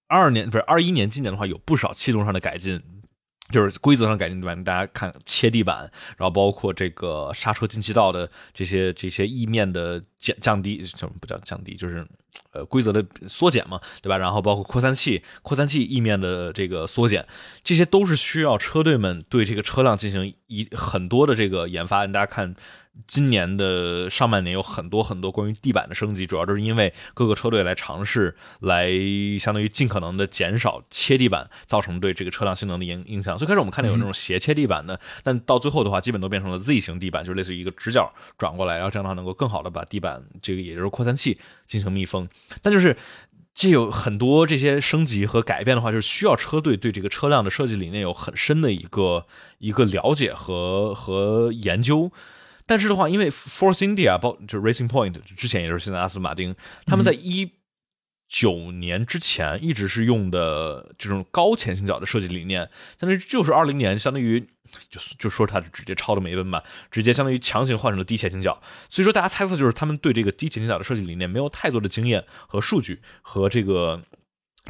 [0.07, 2.81] 二二年不是二一年今年的话，有不少气动上的改进。
[3.51, 4.63] 就是规则上改进对吧？
[4.63, 12.07] 大家看切地板，然后包括这个刹车进气道的这些这些翼面的减降低，什么不叫降低，就是
[12.53, 14.19] 呃规则的缩减嘛，对吧？
[14.19, 17.27] 然后包括扩散器、扩散器翼面的这个缩减，
[17.65, 22.07] 这些都是需要车队们对这个车辆进行一很多的这个研发。
[22.07, 22.55] 大家看。
[23.07, 28.91] 今年的上半年有很多很多关于地板的升级，主要就是因为各个车队来尝试，来
[29.39, 33.39] 相当于尽可能的减少切地板造成对这个车辆性能的影影响。
[33.39, 42.27] 最开始我们看到有那种斜切地板的，但到最后的话，基本都变成了 Z 型地板，就类似于一个直角转过来，然后这样的话能够更好的把地板这个也就是扩散器进行密封。
[42.61, 42.97] 但就是
[43.55, 49.27] 这有很多这些升级和改变的话，就是需要车队对这个车辆的设计理念有很深的一个
[49.59, 52.13] 一个了解和和研究。
[52.69, 56.55] 但是的话，因为 Force India 包就是 Racing Point 之前也就是现在阿斯顿马丁，
[56.87, 57.51] 他们在一
[58.29, 62.61] 九年之前一直是用的这种高前倾角的设计理念，
[63.01, 64.47] 相当于就是二零年相当于
[64.91, 68.61] 就就说它是直接抄的梅奔吧，直接相当于强行换成了低前倾角。
[68.89, 74.03] 所以说大家猜测就是他们对这个低前倾角的设计理念没有太多的经验和数据和这个。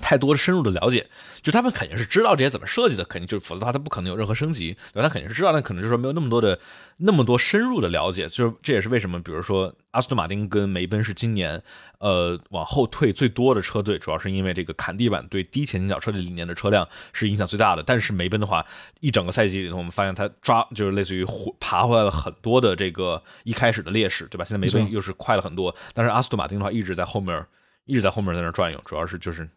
[0.01, 1.07] 太多的深入的了解，
[1.43, 5.09] 就他们肯定是知道这些怎么设计的，肯定就否则的话他不可能有任何升级，对吧？
[5.09, 6.59] 他肯定是知道，但可能就是说没有那么多的
[6.99, 11.63] 那么多深入的了解，就是这也是为什么，比如说阿斯顿马丁跟梅奔是今年
[11.99, 17.83] 呃往后退最多的车队，主要是因为这个砍地板对低前倾角设计理念的车辆是影响最大的。
[17.83, 18.65] 但是梅奔的话，
[19.01, 21.27] 一整个赛季里头，我们发现他抓就是类似于
[21.59, 24.45] 爬回来了很多的这个一开始的劣势，对吧？
[24.45, 27.45] 现在梅奔又是快了很多，但是阿斯顿马丁的话一直在后面
[27.85, 29.49] 一直在后面在那转悠，主要是就是。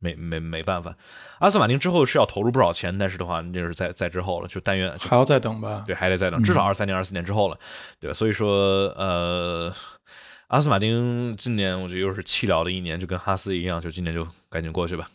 [0.00, 0.96] 没没没办法，
[1.40, 5.82] 阿斯顿马丁之后是要投入不少钱，但是的话，那是在在之后了，就但愿还要再等吧。
[5.84, 7.58] 对，还得再等，至少二三年、二四年之后了，
[7.98, 8.14] 对吧？
[8.14, 9.74] 所以说，呃，
[10.46, 15.08] 阿斯顿马丁今年我觉得又是弃疗的一年，就跟哈斯一样，就今年就赶紧过去吧。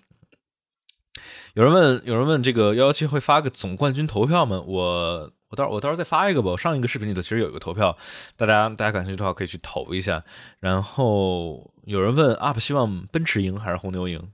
[1.53, 4.59] 有人问，有人问这个幺幺七会发个总冠军投票吗？
[4.65, 6.51] 我我到我到时候再发一个吧。
[6.51, 7.95] 我上一个视频里头其实有一个投票，
[8.36, 10.23] 大家大家感兴趣的话可以去投一下。
[10.59, 14.29] 然后有人问，UP 希望奔驰赢还是红牛赢？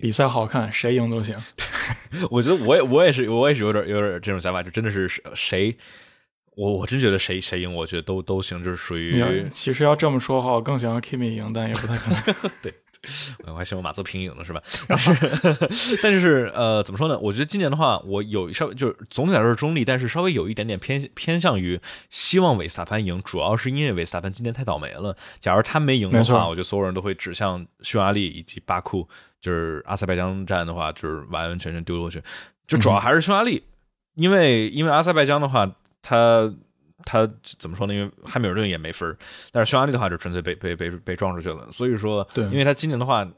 [0.00, 1.36] 比赛好看，谁赢都行。
[2.30, 5.76] 我觉得我也我也是我也是有点有点这种想法，就真的是谁，
[6.54, 9.48] 我我真觉得谁谁赢，我觉得都都行，就是属于。
[9.52, 12.50] 其实要这么说的话，我更想要 Kimi 赢，但也不太可能。
[12.62, 12.72] 对，
[13.46, 14.62] 我还希望马泽平赢了，是吧？
[14.86, 17.18] 但是 但是呃，怎么说呢？
[17.18, 21.80] 我觉得今年的话，我有稍微就是总体来说是中立，但是稍微有一点点偏偏向于
[22.10, 25.16] 希望韦斯塔潘赢，主要是因为韦斯塔潘今年太倒霉了。
[25.40, 29.08] 假如他没赢的话，我觉得所有人都会指向匈牙利以及巴库。
[29.42, 32.22] 就是阿塞拜疆站的话，就是完完全全丢过去，
[32.66, 33.62] 就主要还是匈牙利，
[34.14, 35.70] 因为因为阿塞拜疆的话，
[36.00, 36.50] 他
[37.04, 37.28] 他
[37.58, 37.92] 怎么说呢？
[37.92, 39.14] 因为汉密尔顿也没分
[39.50, 41.68] 但是匈牙利的话就纯粹被被被被撞出去了。
[41.72, 43.28] 所以说，对，因为他今年的话，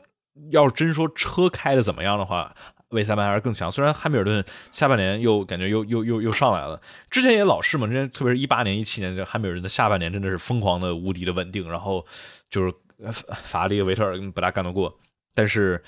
[0.50, 2.54] 要是真说车开的怎么样的话，
[2.90, 3.72] 维塞班还是更强。
[3.72, 6.78] 虽然汉密尔顿下半年又感觉又又又又上来了，
[7.08, 12.04] 之前也老是嘛，之前特别是一八年、一七年，这汉密尔顿的下半年真的是疯狂的、无敌的稳定，然后
[12.50, 12.74] 就是
[13.44, 14.94] 法拉利、维特尔不大干得过。
[15.34, 15.82] 但是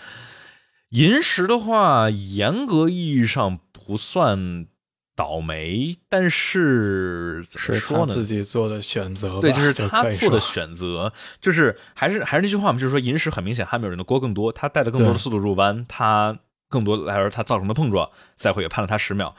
[0.90, 4.66] 银石的话，严格意义上不算
[5.14, 8.12] 倒霉，但是怎么说呢？
[8.12, 16.38] 自己做的选择，对，就是他做的选择，就是还是还是那句话嘛，就是说银石很明显，汉密尔顿的锅更多，他带的更多的速度入弯，他
[16.68, 19.34] 更多来说他造成的碰撞，赛会也判了他十秒，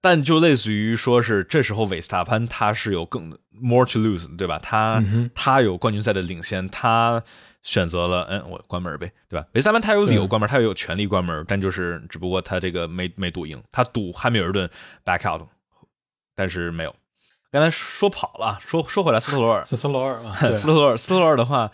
[0.00, 4.58] 但就类似于说是这时候韦斯塔潘他是有更 more to lose，对吧？
[4.58, 5.02] 他
[5.34, 7.22] 他有冠军赛的领先，他。
[7.64, 9.44] 选择了，嗯，我关门呗，对吧？
[9.54, 14.70] 维斯塔潘他有理由关门，他也有权利关门，但就是只不过他这个没没赌赢，他赌汉密尔顿
[15.04, 15.42] back out，
[16.36, 16.94] 但是没有。
[17.50, 20.20] 刚才说跑了，说说回来，斯特罗尔，斯特罗尔，
[20.54, 21.70] 斯特罗尔，斯特罗尔的话，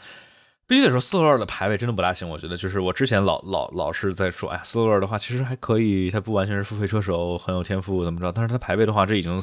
[0.66, 8.30] 必须得说斯特罗尔的排位真的不大行，我觉得就是我之前老老老是在说，哎，斯特罗尔的话其实还可以，他不完全是付费车手，很有天赋，怎么着？
[8.30, 9.40] 但是他排位的话，这已经。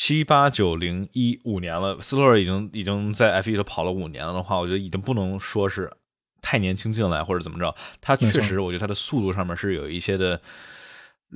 [0.00, 5.92] 七八九零一五年了，斯托尔已经已经在 F 一都跑了五年了的话，我觉得已经不能说是
[6.40, 7.74] 太年轻进来或者怎么着。
[8.00, 10.40] 他确实，我觉得他的速度上面是有一些的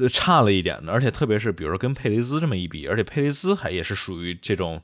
[0.08, 4.80] 差了一点的，而且特别是比如说跟佩雷兹这么一比，而且佩雷兹还也是属于这种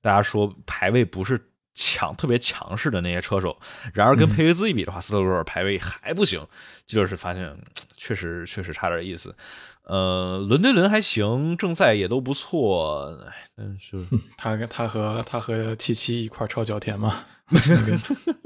[0.00, 3.58] 大家说排位不是强特别强势的那些车手。
[3.92, 6.46] 然而跟佩雷兹一比的话，斯托尔排位还不行，
[6.86, 7.58] 就是发现
[7.96, 9.34] 确实确实差点意思。
[9.86, 13.16] 呃，伦敦轮还行，正赛也都不错，
[13.56, 13.96] 但是
[14.36, 17.24] 他跟他和他和七七一块超脚田嘛，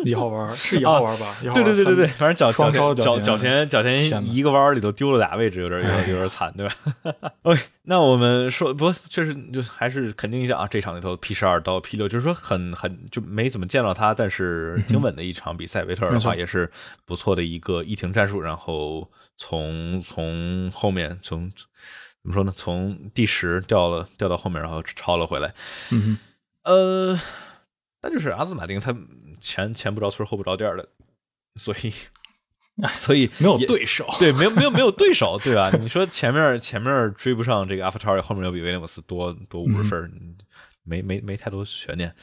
[0.05, 1.35] 一号弯是一号弯吧？
[1.43, 6.75] 对对对对对，反正脚双脚脚脚前脚前一个弯里头丢了俩位置，有点有点有点惨，对吧？
[7.43, 15.83] OK，那我们说不，确实就还是肯定一下啊，这场里头 P 十二到 P 六，就是说很很就没怎么见到他，但是挺稳的一场比赛。
[15.85, 16.71] 维特尔的话也是
[17.05, 19.11] 不错的一个一停战术，然后。
[19.43, 21.65] 从从后面从怎
[22.25, 22.53] 么说呢？
[22.55, 25.55] 从第十掉了掉到后面，然后超了回来。
[25.91, 26.19] 嗯，
[26.65, 27.19] 呃，
[28.03, 28.95] 那就是阿斯马丁他
[29.41, 30.89] 前前不着村后不着店的，
[31.57, 31.93] 所以
[32.97, 35.71] 所以没有对手，对，没有没有没有对手，对吧？
[35.79, 40.11] 你说前面前面追不上这个阿法塔尔，后面又比威廉姆斯多多五十分，
[40.83, 42.15] 没没没太多悬念。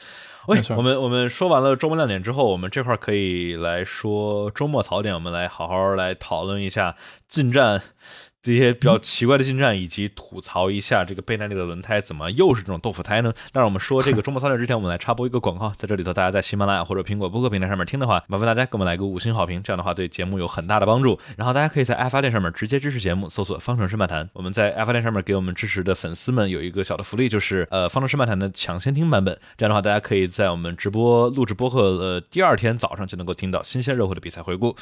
[0.46, 6.96] OK，我们我们说完了周末亮点之后，我们这块可以来说周末槽点，我们来好好来讨论一下
[7.28, 7.82] 近战。
[8.40, 13.32] 这些比较奇怪的进站，以及吐槽一下这个倍耐力的轮胎怎么又是这种豆腐胎呢？
[13.52, 21.18] 但是我们说这个周末操练之前，我们来插播一个广告，在这里头，大家在喜马拉雅或者苹果播客平台上面听的话，麻烦大家给我们来个五星好评，这样的话对节目有很大的帮助。
[21.36, 24.28] 然后大家可以在爱发电上面直接支持节目，搜索“方程式漫谈”。
[24.32, 29.36] 我们在爱发电上面给我们支持的粉丝们有一个小的福利，就是呃“方程式漫谈”的抢先听版本。
[29.56, 34.76] 这样的话，大家可以在我们直播录制播客的第二天早上就能够听到新鲜热乎的比赛回顾。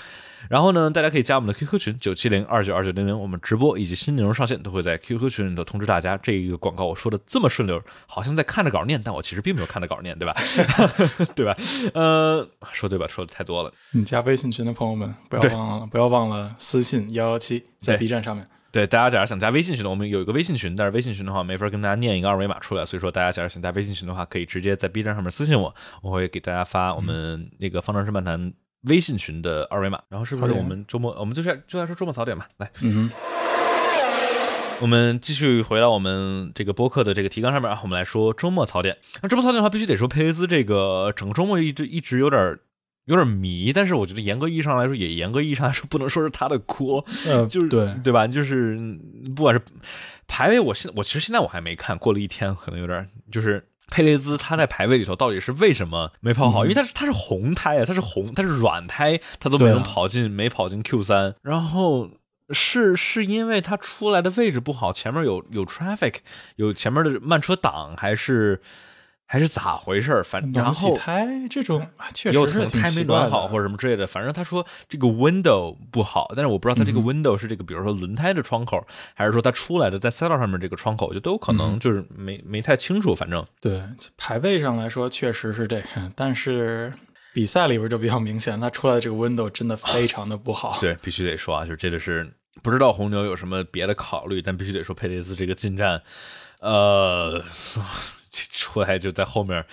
[0.51, 6.17] 然后呢，大家可以加我们的 QQ 群九七零二九二九零零，我们直播以及新内容上线都会在 QQ 群里头通知大家。
[6.17, 10.35] 这一个广告我说的这么顺溜，好像在看着稿念，但我其实并没有看着稿念，对吧？
[11.37, 11.57] 对吧？
[11.95, 13.07] 呃，说对吧？
[13.07, 13.73] 说的太多了。
[13.93, 18.45] 你加微信群的朋友们，不要忘了，不要忘了私信幺幺七，在 B 站上面。
[18.73, 25.73] 对，大家假如想加微信群的，我们有一个微信群，但是微信群的话没法跟大家念一个二维码出来，所以说大家假如想加微信群的话，可以直接在 B 站上面私信我，
[26.03, 28.53] 我会给大家发我们那个方程式漫谈。
[28.87, 32.49] 微信群的二维码，然后是不是我们周末我们就是就来说周末槽点吧？
[32.59, 33.11] 来，嗯，
[34.80, 38.97] 我们继续回到我们这个播客的这个提纲上面啊，我们来说周末槽点。
[39.22, 42.59] 那周末槽点的话，必须得说佩雷斯这个整个周末一直一直有点
[43.07, 48.26] 有点迷，但是我觉得严格意义上来说，也严格意义上来说不能说是他的锅，呃，就是对对吧？
[48.26, 48.78] 就是
[49.34, 49.61] 不管是
[50.28, 53.66] 排位，我现我其实现在我还没看，过了一天可能有点就是。
[53.89, 56.64] 佩雷兹他在排位里头到底是为什么没跑好？
[56.64, 61.34] 因为他是他是红胎啊，他是红，他是软胎，他都没能跑进，没跑进 Q 三。
[61.43, 62.11] 然后
[62.51, 66.16] 是是因为他出来的位置不好，前面有有 traffic，
[66.57, 68.61] 有前面的慢车挡，还是？
[69.29, 70.22] 还是咋回事儿？
[70.22, 74.07] 反然后胎这种确实是胎没暖好或者什么之类的。
[74.07, 83.16] 反正他说这个 window 不好，但是我不知道他这个 window 是这个，比如说轮胎的窗口，还是说他出来的在赛道上面这个窗口，就都有可能，就是没没太清楚。
[83.16, 83.83] 反正对
[84.16, 86.93] 排位上来说确实是这个，但是
[87.35, 90.79] 比赛里边就比较明显，他出来的这个 window 真的非常的不好。
[90.81, 96.01] 对，必须得说啊，就是这个是不知道红牛有什么别的考虑，但必须得说佩雷斯这个进站，
[96.61, 97.43] 呃。
[98.53, 99.64] 出来就在后面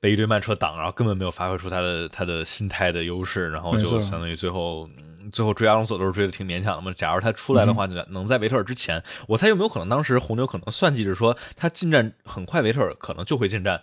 [0.00, 4.88] 被一堆慢车挡，然后根本没有发挥出他的他的心态的优势，然后就相当于最后
[5.32, 6.92] 最后追阿隆索都是追的挺勉强的嘛。
[6.96, 13.82] 假如他出来的话，就能在维特尔之前，我猜有没有可能当时红牛可能算计着说他进站很快，维特尔可能就会进站，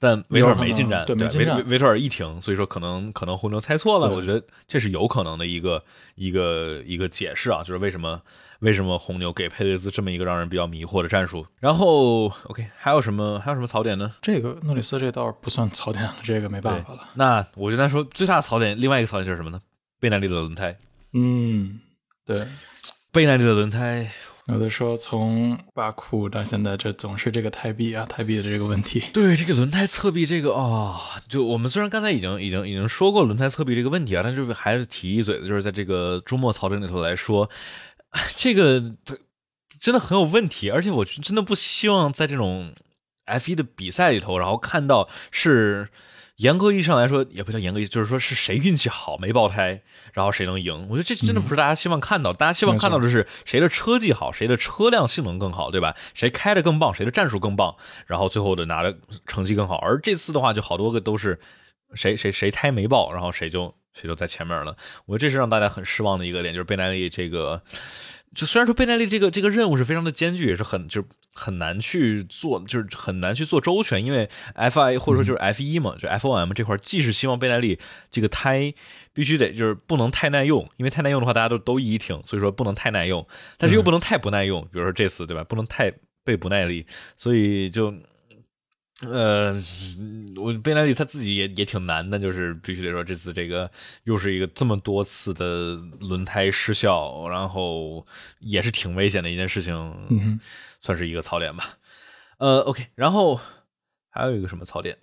[0.00, 5.84] 但维特尔没进站，对维维特尔一停，所以说可能可能红牛猜错了，我觉得这是有可能的一个
[6.14, 8.20] 一个一个解释啊，就是为什么。
[8.62, 11.44] 为什么红牛给佩雷兹这么一个让人比较迷惑的战术？
[11.58, 14.14] 然后，OK，还有什么还有什么槽点呢？
[14.22, 17.08] 这个诺里斯这倒不算槽点了，这个没办法了。
[17.14, 19.60] 那我就来说最大的槽点，另外一个槽点就是什么呢？
[19.98, 20.78] 贝耐力的轮胎。
[21.12, 21.80] 嗯，
[22.24, 22.46] 对，
[23.10, 24.08] 贝耐力的轮胎。
[24.48, 29.00] 有的说从巴库到现在，这总是这个胎壁啊，胎壁的这个问题。
[29.14, 37.48] 对，这个轮胎侧壁这个啊，就我们虽然刚才已经已经已经说过轮胎侧壁这个问题啊，但是还是提一嘴的，就是在这个周末槽点里头来说。
[38.36, 38.94] 这个
[39.80, 42.74] 真的很有问题，而且我真的不希望在这种
[43.24, 45.88] F 一的比赛里头，然后看到是
[46.36, 49.82] 严格意义上来说也不叫严格意，就是说是谁运气好没爆胎，
[50.12, 50.86] 然后谁能赢。
[50.90, 55.96] 我觉得这真的不是大家希望看到，大家希望看到的是谁的车技好，谁的车辆性能更好，对吧？
[56.14, 59.76] 谁开的更棒，谁的战术更棒，然后最后的拿的成绩更好。
[59.76, 61.40] 而这次的话，就好多个都是
[61.94, 63.74] 谁谁谁胎没爆，然后谁就。
[63.94, 64.76] 谁都在前面了，
[65.06, 67.62] 我这是让大家很失望的一个点，就是贝耐力这个，
[68.34, 77.78] 就虽然说贝耐力这个这个任务是非常的艰巨，也是很就是很难去做，就是很难去做周全，因为 F I 或者说就是 F 一嘛，就 F O M 这块，既是希望贝耐力
[78.10, 78.72] 这个胎
[79.12, 83.26] 必须得就是不能太耐用，因为太耐用的话大家都都一停，所以说不能太耐用，
[83.58, 85.92] 但是又不能太不耐用，比如说这次对吧，不能太
[86.24, 86.86] 被不耐力，
[87.16, 87.94] 所以就。
[89.02, 89.52] 呃，
[90.36, 93.68] 我贝莱利他自己也也挺难的，就是必须得说这次这个
[94.04, 98.06] 又是一个这么多次的轮胎失效，然后
[98.38, 100.38] 也是挺危险的一件事情，
[100.80, 101.78] 算是一个槽点吧。
[102.38, 103.40] 呃，OK，然后
[104.08, 104.96] 还有一个什么槽点？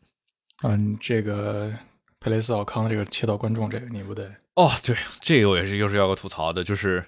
[0.64, 1.72] 嗯，这个
[2.20, 4.34] 佩雷斯奥康这个切到观众这个你不得？
[4.56, 7.06] 哦，对，这个我也是又是要个吐槽的，就是。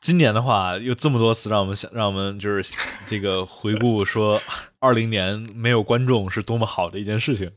[0.00, 2.72] 今年的话，有这么多次让我们想，让我们就是
[3.06, 4.40] 这个回顾说，
[4.78, 7.50] 二零年没有观众是多么好的一件事情。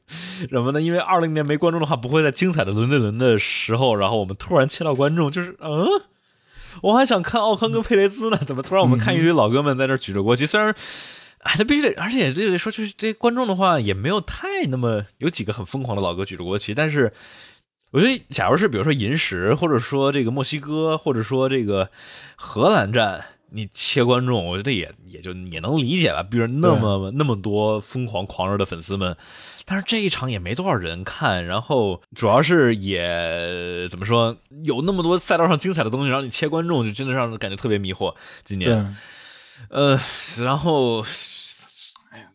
[0.49, 0.81] 什么呢？
[0.81, 5.87] 因为二零年没观众的话，不会在精彩的轮对轮的时候，然后我们突然切到观众，就是嗯，
[6.81, 10.45] 我还想看奥康跟佩雷兹呢，怎么突然我们看一堆老哥们在那举着国旗？
[10.45, 10.73] 虽然
[11.43, 17.11] 哎，他必须得，而且这得说，就是这观众的话也没有太那么有几个很疯狂的老哥举着国旗，但是
[17.91, 21.89] 我觉得，假如是比如说银石，或者说这个墨西哥，或者说这个
[22.35, 29.15] 荷兰站，你切观众，我觉得也也就也能理解吧，比如那么那么多疯狂狂热的粉丝们，
[29.65, 38.15] 但是这一场也没多少人看，然后主要是也怎么说，有那么多赛道上精彩的东西，然后你切观众，就真的让人感觉特别迷惑。
[38.43, 38.95] 今年。
[39.69, 39.99] 呃，
[40.39, 41.05] 然后，
[42.09, 42.27] 哎呀，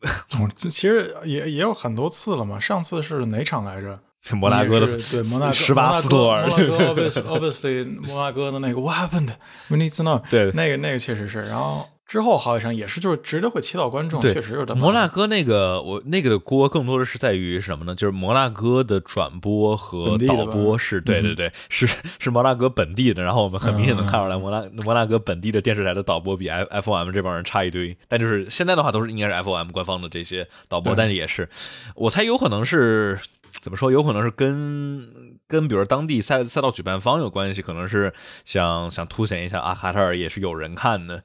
[0.56, 2.60] 这其实也也有很多次了嘛。
[2.60, 3.98] 上次是哪场来着？
[4.34, 6.64] 摩纳哥的对摩纳哥十八斯托尔，摩纳
[6.94, 10.22] 哥 obviously 摩纳哥的那个 What happened？We need to know。
[10.30, 11.88] 对，那个那个确实是，然后。
[12.06, 14.78] 之后好几场也是，就是直接会切到观众，确实有点。
[14.78, 17.96] 摩纳哥那个，我那个的锅更多的是在于什么呢？
[17.96, 21.84] 就是摩纳哥的转播和导播是对对对，是
[22.20, 23.24] 是摩纳哥本地的。
[23.24, 27.96] 然后我们很明显能看出来，摩纳摩纳哥本地的电视台的导播比 F F O M 这帮人差一堆。
[28.06, 31.48] 但就是现在的话，都是应该是 F O M 官方的这些导播，但是也是，
[31.96, 33.18] 我猜有可能是
[33.60, 33.90] 怎么说？
[33.90, 38.12] 有可能是跟跟比如当地赛赛道举办方有关系，可能是
[38.44, 41.22] 想想凸显一下啊，卡塔尔也是有人看的。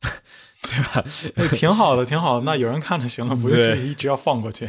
[0.62, 1.04] 对吧？
[1.56, 2.44] 挺好的，挺好的。
[2.44, 4.68] 那有人看就行了，不用一直要放过去。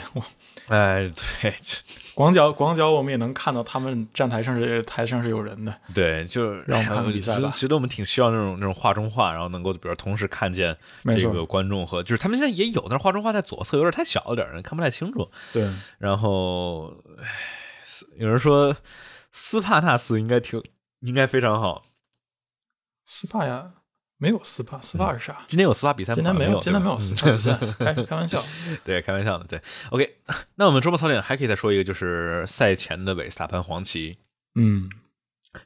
[0.68, 1.10] 哎，
[1.42, 1.54] 对，
[2.14, 5.74] 广角广角，我们也能看到他们站台上是台上是有人的。
[5.94, 7.54] 对，就让我们看看比赛吧。
[7.56, 15.30] 觉得我们挺需要那种那种画中画，然后能够比如同时看见这个观众和就是他们现在也有，但是画中画在左侧有点太小了点，人看不太清楚。
[15.54, 15.66] 对，
[16.00, 16.94] 然后
[18.18, 18.76] 有人说
[19.32, 20.62] 斯帕纳斯应该挺
[21.00, 21.86] 应该非常好。
[23.06, 23.72] 斯帕呀。
[24.20, 25.44] 没有斯帕，斯帕是啥？
[25.48, 26.16] 今天有斯帕比赛吗？
[26.16, 28.44] 今天没有，今天没有斯帕比赛，开开玩笑。
[28.84, 29.44] 对，开玩笑的。
[29.46, 29.62] 对
[29.92, 30.18] ，OK。
[30.56, 34.18] 那我们周末槽点还可以再说一个，就是赛前的韦斯塔潘黄旗。
[34.56, 34.90] 嗯，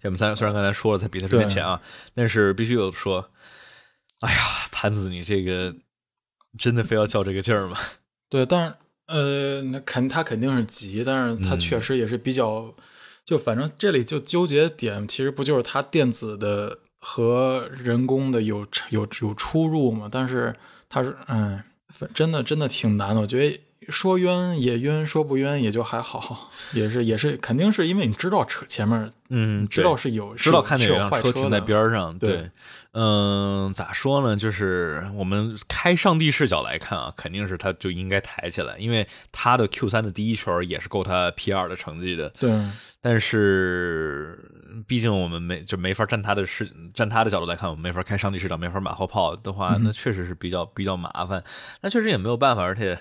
[0.04, 1.82] 我们三虽然刚才说了在比赛之前啊，
[2.14, 3.32] 但是必须有说，
[4.20, 4.39] 哎呀，
[4.70, 5.74] 潘子，你这个
[6.58, 7.78] 真的非要较这个劲儿吗？
[8.30, 8.76] 对，但是
[9.06, 12.76] 呃，那肯他肯定是急，但是他确实也是比较，
[13.24, 16.80] 就反正这里就纠结点，其实不就是他电子的。
[17.04, 20.08] 和人工的有有有出入嘛？
[20.10, 20.56] 但是
[20.88, 21.62] 他是，嗯，
[22.14, 23.22] 真的真的挺难的。
[23.22, 32.52] 我觉得说冤也冤，说不冤也就还好，也是也是，肯定是因为你知道车前面，嗯，知道是有，知道看见有辆车停在边上，对，
[32.93, 34.36] 嗯，咋说呢？
[34.36, 42.52] 就是我们开上帝视角来看啊，肯定是他就应该抬起来，因为他的 Q 三的第一圈也是够他 P 二的成绩的，对，
[43.02, 44.51] 但是。
[44.88, 51.43] 毕竟我们没就没法站他的视站他的角度来看，我们没法开上帝视角，没法马后炮的话，那确实是比较比较麻烦。
[51.82, 52.97] 那确实也没有办法，而且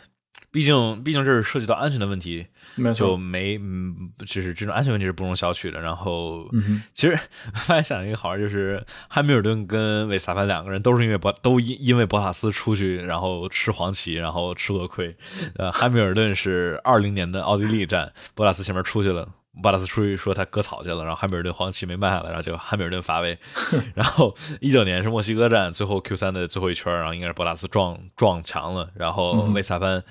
[0.53, 2.47] 毕竟毕竟这是涉及到安全的问题，
[2.95, 5.81] 就没嗯，就是这种安全问题是不容小觑的。
[5.81, 6.49] 然后，
[6.93, 7.17] 其实
[7.55, 15.17] 发现想一个好玩，就是汉密尔顿跟韦斯塔潘两个人都是因为博都因因为博塔斯出去，然后吃黄旗，然后吃了亏。
[15.55, 19.29] 呃，汉密尔顿是二零年的奥地利站，博塔斯前面出去了。
[19.63, 23.37] 巴拉斯出去说他割草去了，然后汉密尔顿黄旗没卖下来，然后就汉密尔顿发威。
[23.95, 30.03] 然后一九年是墨西哥站最后 Q 三的最后一圈，然后应该是博拉斯撞撞墙了，然后维斯塔潘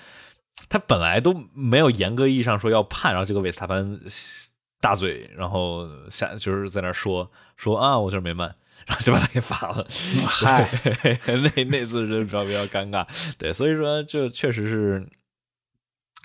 [0.68, 4.00] 他本来都没有严格意义上说要判，然后结果维斯塔潘
[4.82, 8.44] 大嘴，然后下就是在那说说啊我就是没卖，
[8.86, 9.88] 然后就把他给罚了。
[10.28, 10.70] 嗨，
[11.56, 15.08] 那那次是比较比较尴尬，对，所以说就确实是。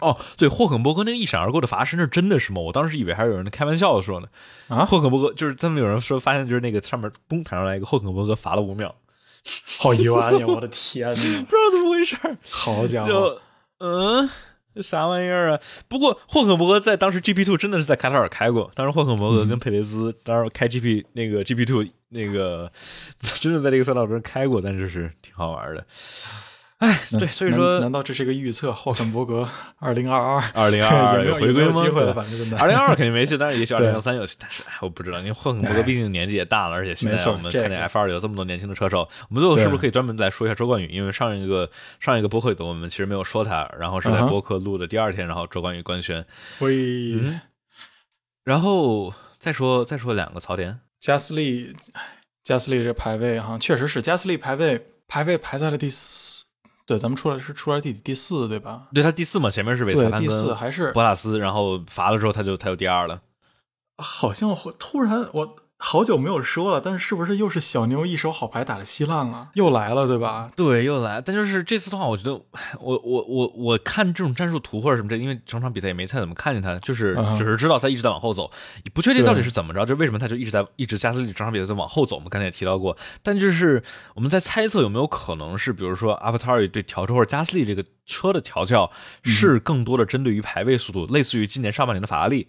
[0.04, 2.60] 哦，对，霍肯伯格那个一闪而过的罚是那真的是吗？
[2.60, 4.28] 我当时以为还是有人开玩笑的说呢。
[4.68, 8.94] 啊，霍肯伯格就是他们有人说发现就是那个上面嘣弹上来一个霍肯伯格罚了五秒，
[9.78, 10.04] 好冤
[10.38, 10.46] 呀！
[10.46, 12.16] 我的天哪， 不知道怎么回事。
[12.50, 13.38] 好家伙，
[13.78, 14.28] 嗯，
[14.74, 15.60] 这啥玩意儿啊？
[15.88, 22.70] 不过霍肯伯格在当时 GP Two 真的是在卡塔尔开过，当时霍肯伯格跟佩雷兹当时开 GP 那个 GP Two 那个
[23.40, 25.86] 真的在这个赛道中开过，但是是挺好玩的。
[26.78, 28.72] 哎，对，所以说，难道这是一个预测？
[28.72, 29.48] 霍肯伯格
[29.78, 31.72] 二零二二，二零二二 有回归吗？
[31.72, 34.36] 机会了，反正真的，二零二二肯定没戏，但是也许 二零二三有戏。
[34.40, 40.88] 但是我不知道，因为霍肯伯格毕竟年纪也大了，而且现在我们看见 F 二有这么多年轻的车手，我们最后是不是可以专门再说一下周冠宇？
[40.88, 41.70] 因为上一个
[42.00, 46.26] 上一个播客我们其实没有说他，然后是在播客录的第二天，然后周冠宇官宣。
[46.58, 47.20] 喂，
[48.44, 51.74] 然后再说再说两个槽点，加斯利，
[52.42, 56.23] 加斯利这排位哈，确实是加斯利排位排位排在了第四。
[56.86, 58.88] 对，咱们出来是出来第第四，对吧？
[58.92, 63.22] 对他第四嘛，前面是韦斯塔第四还是博塔斯，然后罚了之后他就他就第二了。
[63.96, 69.50] 好像突然我好久没有说了，但是是不是又是小妞一手好牌打的稀烂了？
[69.54, 70.50] 又来了，对吧？
[70.56, 71.20] 对，又来。
[71.20, 72.32] 但就是这次的话，我觉得
[72.80, 78.50] 我我我我看这种战术图或者什么这，因为整场比赛也没太怎么看见他，就是只是知道他一直在往后走，
[78.94, 82.16] 不确定到底是怎么着，就为什么他就一直在一直加斯利整场比赛在往后走。
[82.16, 83.82] 我们刚才也提到过，但就是
[84.14, 88.90] 我们在猜测有没有可能是，比如说阿 t 塔 r 对调车或者加斯利这个车的调教
[89.22, 92.48] 是更多的针对于排位速度，类似于今年上半年的法拉利。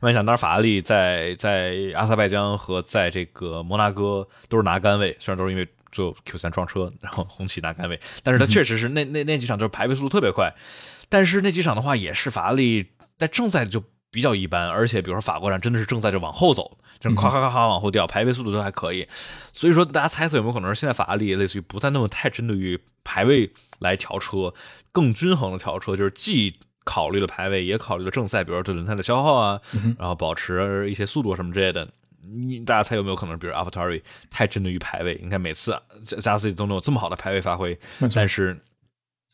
[0.00, 10.52] 那你想，当然法拉利在在阿塞拜疆和在这个摩纳哥都是拿杆位，虽然都是因为最后 Q 三撞车，然后红旗拿杆位，但是他确实是那那那几场就是排位速度特别快。
[11.08, 12.86] 但是那几场的话，也是法拉利
[13.18, 19.06] 在正赛就比较一般，而且比如说法国站真的是正赛就往后走，就是咔咔咔咔往后掉，排位速度都还可以。
[19.52, 24.52] 所以说，大家猜测有没有可能是现在法拉利类似于不再那么太针对于排位来调车，
[24.92, 26.58] 更均衡的调车，就是既。
[26.84, 29.60] 考虑了排位，也考虑了正赛，比如说对轮胎的消耗啊，
[29.98, 31.88] 然后保持一些速度什么之类的。
[32.26, 35.20] 你大家猜有没有可能，比如 t a r i 太针对于排位？
[35.22, 37.78] 你看每次加加斯利都能有这么好的排位发挥，
[38.14, 38.58] 但是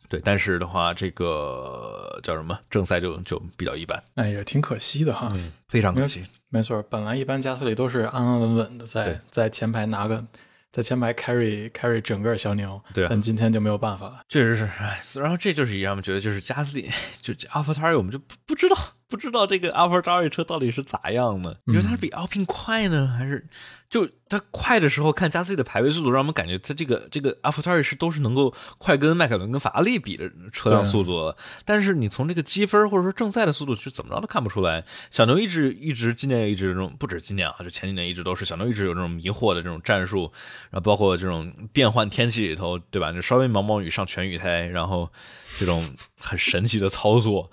[0.08, 4.02] 对，但是的话，这个叫什么正赛就就比较一般。
[4.16, 5.32] 哎，也挺可惜的哈，
[5.68, 6.24] 非常可惜。
[6.48, 10.24] 没错，本来一般加斯利都是安安稳稳的在在前排拿个。
[10.72, 16.90] 在前排 carry carry 整个小牛，对，但今天就没有办法了，确实是，哎，然后这就是让我们觉得，就是加斯利，
[17.20, 18.76] 就阿福塔尔，我们就不不知道。
[19.10, 21.58] 不知道这个阿尔法车到底是咋样的？
[21.64, 23.44] 你说它是比奥聘快呢，还是
[23.90, 31.34] 就它快的时候看加斯利的排位速度，让我们感觉它这个这个阿尔法是都是能够快跟迈凯伦跟法拉利比的车辆速度。
[31.64, 34.84] 但是你从这个积分或者说正赛的速度，是怎么着都看不出来。
[35.10, 40.30] 小牛一直一直今年一直这种，不止今年啊，就前几年一直都是小牛一直有这种迷惑的这种战术，
[40.70, 43.10] 然后包括这种变换天气里头，对吧？
[43.10, 45.10] 就稍微毛毛雨上全雨胎，然后
[45.58, 45.84] 这种
[46.20, 47.50] 很神奇的操作。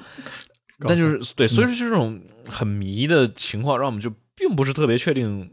[0.80, 5.50] 但就是对，所以说就这种很迷的情况，让我们就并不是特别确定，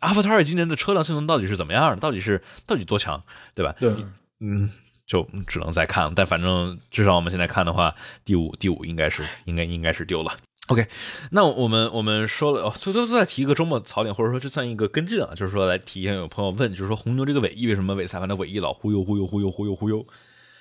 [0.00, 3.22] 阿法塔尔今年的车辆性能到底是怎么样的，到底是到底多强，
[3.54, 3.74] 对吧？
[3.78, 3.94] 对，
[4.40, 4.68] 嗯，
[5.06, 6.12] 就只能再看。
[6.14, 7.94] 但反正至少我们现在看的话，
[8.24, 10.36] 第五第五应该是应该应该是丢了。
[10.66, 10.86] OK，
[11.30, 20.06] 那我们我们说了，哦，最最再提一个周末槽点，或者说这算一个跟进啊，就是说来提一下，有朋友问，就是说红牛这个尾翼为什么尾赛凡的尾翼老忽悠忽悠忽悠忽悠忽悠？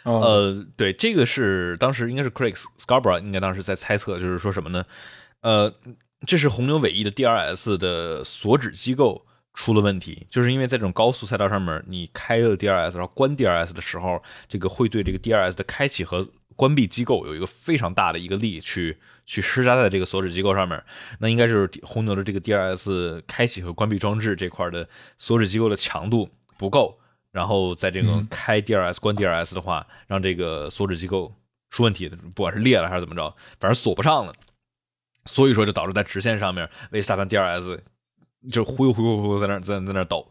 [0.04, 4.86] 呃，对，这个是当时应该是 Craig Scarborough 应该当时在猜测，就是说什么呢？
[5.42, 5.74] 呃，
[6.26, 20.82] 这是红牛尾翼的 DRS 的锁止机构出了问题，就是因为在这种高速赛道上面，你开了 DRS，然后关 DRS 的时候，这个会对这个 DRS 的开启和关闭机构有一个非常大的一个力去去施加在这个锁止机构上面。
[21.20, 26.99] 那应该就是红牛的这个 DRS 开启和关闭装置这块的锁止机构的强度不够。
[27.32, 31.34] 然后在这个开 DRS 关 DRS 的话，让这个锁止机构
[31.70, 34.34] 出问题，不管是裂了还是怎么着，反正锁不上了。
[35.26, 37.80] 所以说就导致在直线上面为萨凡 DRS。
[38.50, 40.26] 就忽悠忽悠忽悠在那在在那抖，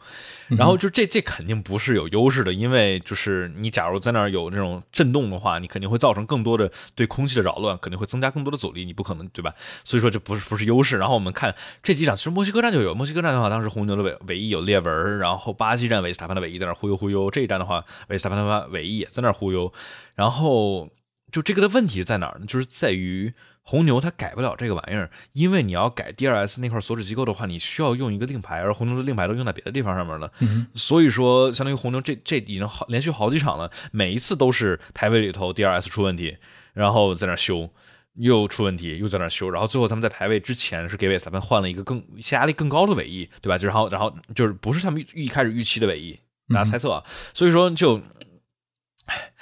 [0.47, 9.55] 然后就这这肯定不是有优势的，因为就是你假如在那儿有那种震动的话，你肯定会造成更多的对空气的扰乱，肯定会增加更多的阻力，你不可能对吧？
[9.85, 10.97] 所以说这不是不是优势。
[10.97, 19.70] 然后我们看这几场，其实墨西哥站就有墨西哥站的话，当时红牛的尾尾翼有裂纹，然后巴西站维斯塔潘的尾翼在那忽悠忽悠，这一站的话维斯塔潘的尾翼也在那忽悠，
[20.14, 20.89] 然后
[21.30, 22.47] 就这个的问题在哪儿呢？
[22.47, 23.35] 就是在于。
[23.68, 30.32] 红牛它改不了这个玩意儿，因为你要改 DRS 那块锁止机构的话，你需要用一个令牌，而红牛的令牌都用在别的地方上面了。
[30.74, 36.38] 所以说，相当于红牛这这已经好连续好几场了，每一次都是排位里头 DRS 出问题，
[36.72, 37.68] 然后在那修，
[38.14, 43.58] 又出问题，又在那修，然后最后他们在排位之前是给尾裁判换了一个更下压力更高的尾翼，对吧？
[43.58, 46.18] 就然后然后就是不是他们一开始预期的尾翼，
[46.54, 47.04] 大家猜测啊。
[47.34, 48.00] 所以说就，
[49.04, 49.32] 唉。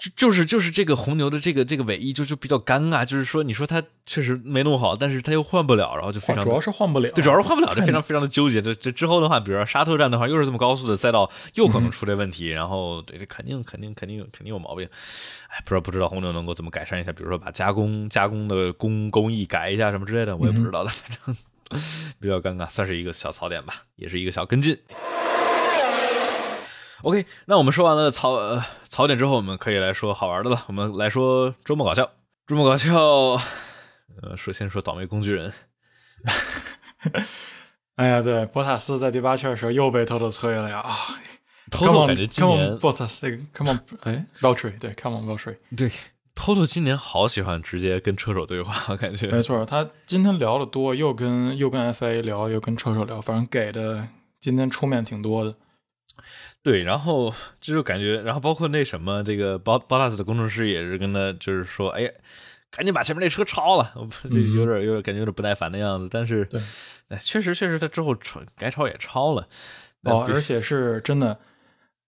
[0.00, 8.62] 就就是就是这个红牛的这个这个尾翼就就比较尴尬，就是说你说它确实没弄好，但是它又换不了，然后就非常主要是换不了，对，主要是换不了，就非常非常的纠结。
[8.62, 14.88] 这这之后的话，比如说沙特站的话，又是这么高速的赛道，又可能出这问题，然后对，这肯定肯定肯定肯定有毛病。
[15.50, 21.36] 哎，不知道不知道红牛能够怎么改善一下，比如说把加工加工的工工艺改一下什么之类的，我也不知道的，反正
[22.18, 24.78] 比较尴尬，算是一个小槽点吧，也是一个小跟进。
[27.02, 30.64] OK，那我们说完了槽呃槽点之后，我们可以来说好玩的了。
[30.66, 32.10] 我们来说周末搞笑，
[32.46, 32.92] 周末搞笑。
[34.22, 35.52] 呃，首先说倒霉工具人。
[37.96, 40.94] 哎呀，对，博塔斯在第八圈的时候又被偷偷催了呀啊！
[41.70, 45.90] 偷偷感觉今年博塔斯，Come on，哎 r y 对，Come on r y 对，
[46.34, 49.64] 偷偷今年好喜欢直接跟车手对话， 感觉没错。
[49.64, 54.08] 他今天聊的多，又跟又跟 FA 聊，又跟车手聊，反正给的
[54.38, 55.54] 今天出面挺多的。
[56.62, 62.10] 对，然后这就感觉，然后包括那什么，这个包包大斯的工程师也是跟他，就是说，哎呀，
[62.70, 63.94] 赶紧把前面那车超了，
[64.30, 66.08] 这有点有点感觉有点不耐烦的样子。
[66.10, 66.60] 但是，对，
[67.08, 69.48] 哎，确实确实他之后超该超也超了。
[70.02, 71.38] 哦，而且是真的，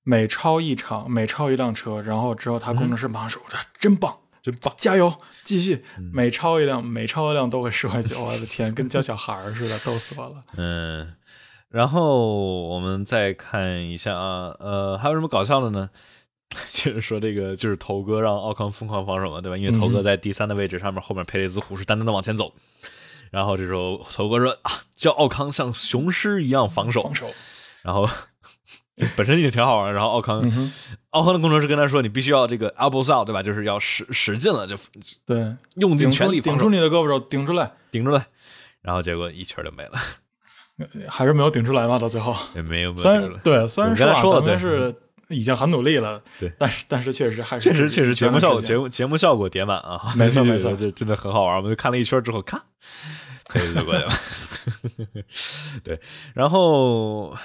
[0.03, 3.43] 每超一场，每超一辆车，然后之后他工程师马上说
[3.79, 5.15] ：“真棒，真棒，加油，
[5.45, 10.43] 继续。”每超一辆，每超一辆都会十块九，我的天，跟教小孩似的，逗死我了。
[10.57, 11.15] 嗯，
[11.73, 15.89] 然后我们再看一下啊，呃，还有什么搞笑的呢？
[16.69, 19.57] 就是说这个，就是头哥让奥康疯狂防守嘛，对吧？
[19.57, 22.53] 因为头哥在第三的位置上面，后面佩雷兹虎视眈眈的往前走。
[23.31, 27.27] 然后这时候头哥说：“啊，叫奥康像雄狮一样防守。”防守。
[27.81, 28.07] 然后
[29.17, 30.43] 本身已经挺好玩，然后奥康，
[31.09, 33.43] 奥康的工程师跟他说：“你必须要这个 elbow out，对吧？
[33.43, 34.77] 就是要使使劲了，就
[35.25, 38.27] 对，用尽全力顶住你的胳膊肘，顶出来，顶出来。”
[38.83, 39.93] 然后结果一圈就没了，
[41.09, 41.99] 还是没有顶出来嘛？
[41.99, 42.97] 到最后也没有。
[42.97, 44.95] 虽然对，虽然说咱们是
[45.29, 51.57] 已经很努力了，对，但是但是确实还是确实确实节目效果节目节目效果叠满啊， 没错没错， 这真的很好玩。
[51.57, 52.61] 我们就看了一圈之后，看，
[53.75, 54.11] 就过去了。
[55.85, 56.01] 对，
[56.35, 57.37] 然后。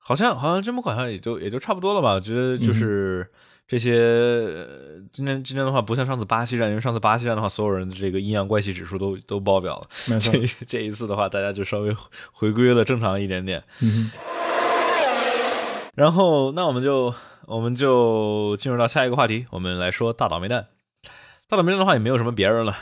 [0.00, 2.14] 好像好像这么好像也就也就差不多了吧。
[2.14, 3.30] 我觉得就是
[3.68, 4.66] 这些。
[5.12, 9.86] 今天今天的话，不像上次巴西站，因为上次巴西站的话，所有人的这个阴阳怪气指数都都爆表了。
[10.08, 11.94] 没错，这这一次的话，大家就稍微
[12.32, 13.62] 回归了正常一点点。
[13.80, 14.10] 嗯。
[15.94, 17.14] 然后，那我们就
[17.46, 20.66] 我们就进入到下一个话题，我们来说大倒霉蛋。
[21.48, 22.74] 大倒霉蛋的话，也没有什么别人了，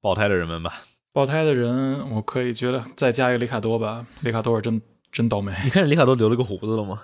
[0.00, 0.82] 爆胎的人们吧。
[1.12, 4.06] 爆胎的人，我可以觉得再加一个里卡多吧。
[4.20, 4.80] 里卡多是真。
[5.10, 5.54] 真倒霉！
[5.64, 7.00] 你看里卡多留了个胡子了吗？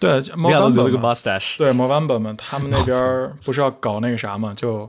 [0.00, 1.58] 对，里卡多留了个 mustache。
[1.58, 4.54] 对，摩班本们他们那边 不是要搞那个啥嘛？
[4.54, 4.88] 就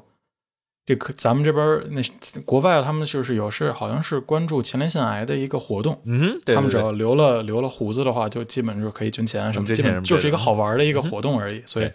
[0.85, 2.01] 这可咱们这边那
[2.41, 6.01] 国外他们就是有是好像是关注前列腺癌的一个活动。
[6.05, 11.61] 嗯，他们只要留了留了胡子的话，就基本就可以捐钱什么，基本就是一个好玩的一个活动而已。
[11.65, 11.91] 所以，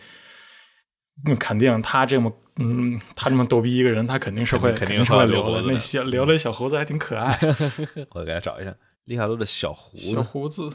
[1.24, 5.62] 那肯定他这么嗯，他这么逗逼一个人，他肯定是会肯定是会留的。
[5.66, 7.36] 那小留了小胡子还挺可爱。
[8.14, 8.74] 我给他找一下。
[9.06, 10.70] 利卡多的小胡子，小胡子，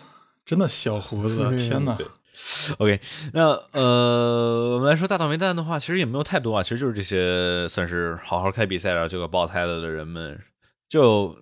[0.46, 1.98] 真的小胡子， 天哪
[2.80, 3.00] OK，
[3.34, 10.40] 那呃，我们来说大倒霉蛋的话，其实也没有太多啊，其实就是这些算是好好开比赛然后结果爆胎了的人们，
[10.88, 11.36] 就。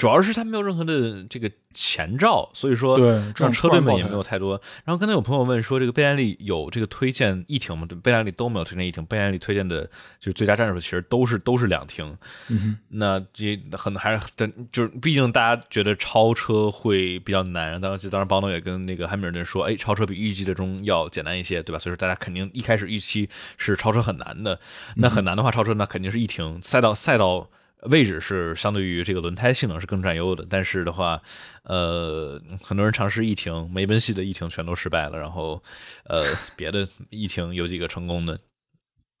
[0.00, 2.98] 主要是他没有任何的这个前兆，所以说
[3.36, 4.60] 让车队们也没有太多。
[4.84, 7.86] 然后刚才有朋友问说，这个贝莱利有这个推荐一停吗？
[7.86, 9.84] 对，贝莱利都没有推荐一停，贝莱利推荐的
[10.18, 12.16] 就是最佳战术，其实都是都是两停。
[12.48, 14.24] 嗯，那这很还是
[14.72, 17.78] 就是毕竟大家觉得超车会比较难。
[17.78, 21.78] 当时当时邦诺也跟那个汉密尔顿说，哎，超车比预计的中要简单一些，对吧？
[21.78, 23.28] 所以说大家肯定一开始预期
[23.58, 24.58] 是超车很难的。
[24.96, 27.50] 那很难的话，超车那肯定是一停，赛道赛道。
[27.88, 31.20] 位置是相对于这个轮胎性能是更占优的，但是的话，
[31.64, 35.62] 呃，很多人尝试一停，梅奔系的一停全都失败了，然后，
[36.04, 36.24] 呃，
[36.56, 38.38] 别的一停有几个成功的，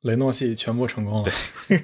[0.02, 1.30] 雷诺系全部成功了，
[1.68, 1.78] 对，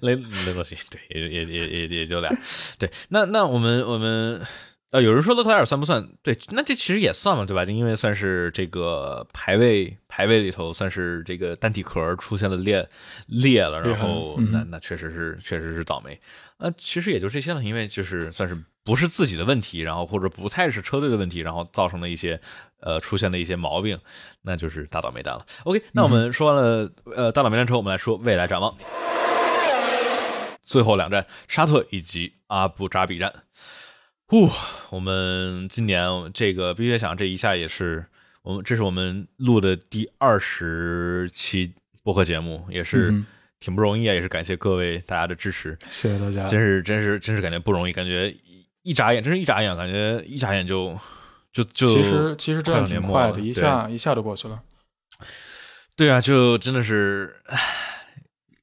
[0.02, 0.16] 雷
[0.46, 2.30] 雷诺系对，也也也也也就俩，
[2.78, 4.40] 对，那那我们我们。
[4.90, 6.08] 呃，有人说勒克莱尔算不算？
[6.20, 7.64] 对，那这其实也算嘛，对吧？
[7.64, 12.88] 就因为算是这个排位排位里头，算是这个单体壳出现了裂
[13.26, 16.20] 裂了，然后那那确实是确实是倒霉。
[16.58, 22.40] 呃，其实也就这些了，因为就是算是不是自己的问题，然后或者不太是车队的问题，然后造成了一些
[22.80, 23.96] 呃出现的一些毛病，
[24.42, 25.46] 那就是大倒霉蛋了。
[25.62, 28.76] OK，那我们说完了呃大倒霉蛋之后，我们来说未来展望。
[30.64, 33.32] 最后两站，沙特以及阿布扎比站。
[34.30, 34.48] 呼，
[34.90, 38.06] 我们今年这个必须想，这一下也是
[38.42, 41.74] 我们，这是我们录的第二十期
[42.04, 43.12] 播客节目，也是
[43.58, 48.32] 挺不容易啊，也是感谢各位大家的支持，谢谢大家，真是真是真是感觉不容易，感觉
[48.82, 50.96] 一眨眼，真是一眨眼，感觉一眨眼就
[51.52, 54.62] 就就其实其实这样挺快的，一下一下就过去了，
[55.96, 57.58] 对啊，就真的是唉。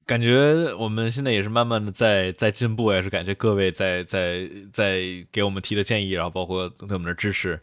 [0.08, 5.02] 感觉我们现在也是慢慢的在在进步，也是感谢各位在在在
[5.32, 7.60] 给我们提的建议，然后包括对我们的支持，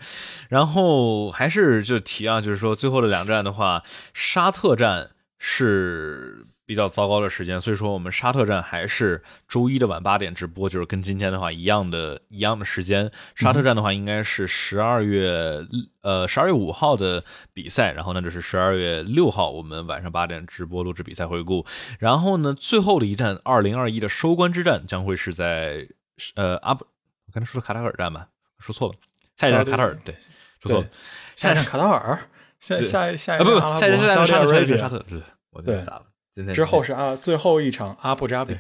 [0.49, 5.11] 然后还是就提啊，就是说最后的两站的话，沙特站
[5.41, 6.47] 是。
[6.67, 13.11] 比较糟糕的时间，所以说我们沙特站还是周一的晚八点直播，就是跟今天的话一样的一样的时间。
[13.35, 15.67] 沙特站的话应该是十二月
[16.01, 17.23] 呃十二月五号的
[17.53, 21.67] 比赛，然后呢这是十二月六号我们晚上八点直播录制比赛回顾。
[21.99, 25.87] 然后呢最后的一站二零二一的收官之战将会是在
[26.35, 26.87] 呃阿布，
[27.27, 28.29] 我刚才说的卡塔尔站吧，
[28.59, 28.95] 说错了，
[29.37, 30.17] 下一站卡塔尔对，
[30.63, 30.89] 说错了，
[31.37, 32.19] 下一站卡塔尔，
[32.59, 35.21] 下下一下一不不下一站下沙特沙特，对，
[35.51, 36.07] 我这咋了？
[36.53, 38.57] 之后是啊，最后一场阿布扎比，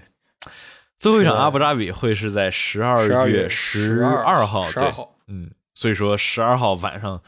[0.98, 7.20] 最后一场阿布扎比会是在十二月十二号，十二号，嗯，所以说十二号晚上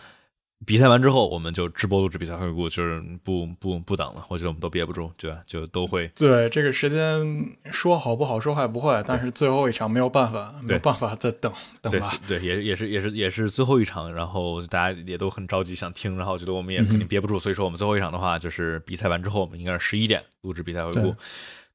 [0.67, 4.27] 比赛完之后，我们就直播录制比赛回顾，就是不不不等了。
[4.29, 5.39] 我觉得我们都憋不住，对吧？
[5.47, 12.13] 就都会对这个时间说好不好，说坏不坏，但是最后一场没有办法，没有办法再等等对吧。
[12.27, 21.15] 对，也也是也是也是最后一场，然后大家也都很着急想听，然后觉得我们也肯定憋不住，所以说我们最后一场的话，就是比赛完之后，我们应该是十一点录制比赛回顾对。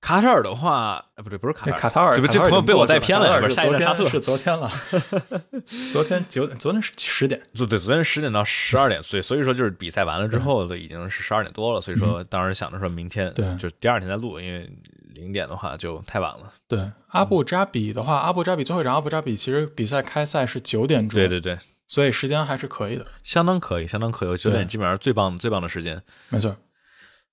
[0.02, 4.70] 卡塔尔的话，呃，不对，不是卡塔尔，这卡塔尔，这朋友被我带偏了，不是下一站沙特，是昨天了，
[5.94, 13.58] 昨天九点，昨天是十点，对对，昨天十点到十二点，所以所以说就是比赛完了之后都已经是十二点多了，所以说当时想着说明天嗯对。
[13.58, 14.68] 就第二天再录，因为
[15.14, 16.52] 零点的话就太晚了。
[16.68, 24.68] 对，阿布扎比的话，阿布扎比最后一场，阿布扎比其实比赛开赛是九点钟，对对对，所以时间还是可以的，相当可以，相当可以，九点对。
[24.68, 26.02] 基本上最棒最棒的时间。
[26.30, 26.56] 没错。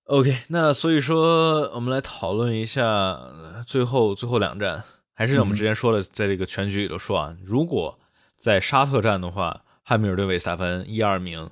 [0.08, 4.82] OK，那所以说我们来讨论一下呃最后最后两站，
[5.12, 7.98] 还是我们之前说的，在这个全局里头说啊，如果
[8.38, 11.50] 在沙特站的话，汉密尔顿、韦斯塔潘一二名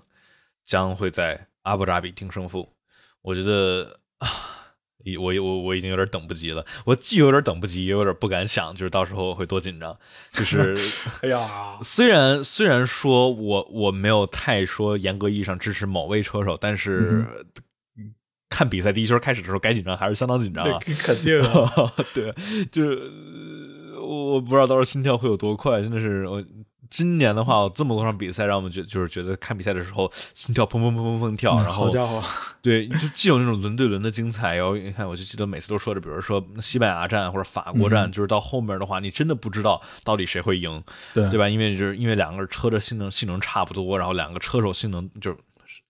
[0.65, 2.70] 将会在阿布扎比定胜负。
[3.20, 4.27] 我觉得啊，
[5.05, 9.95] 已我我我已经有点等不及了，我既有点等不及，也有点不敢想，就是到时候会多紧张。
[10.31, 10.74] 就是
[11.20, 17.23] 哎呀，虽然虽然说我我没有太说严格意义上支持某位车手，但是。
[18.57, 20.81] 看比赛第一圈开始的时候，该紧张还是相当紧张啊！
[21.01, 22.33] 肯定啊， 对，
[22.73, 22.97] 就是
[23.93, 26.43] 呃我我不知道到时候心跳会有多快，真的是我
[26.89, 32.23] 今年的话，有这么多场比赛，让我们觉就是觉得看比赛的时候心跳砰砰砰砰砰跳，然后好家伙，
[32.62, 41.47] 对，就既有那种轮对轮的精彩，然后你看，我就记得每次都说着，比如说西班牙站或者法国站，就是到后面的话，你真的不知道到底谁会赢，对对吧？
[41.47, 45.37] 因为就是因为两个车的性能性能差不多，然后两个车手性能就是。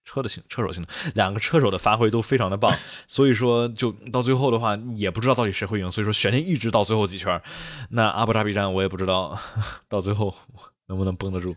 [0.05, 2.73] 车的性车手性能，两个车手的发挥都非常的棒，
[3.09, 7.41] 所以说就到最后的话也不知道到底谁会赢，所以说悬念一直到最后几圈。
[7.91, 9.39] 那阿布扎比站我也不知道
[9.89, 10.35] 到最后
[10.87, 11.57] 能不能绷得住，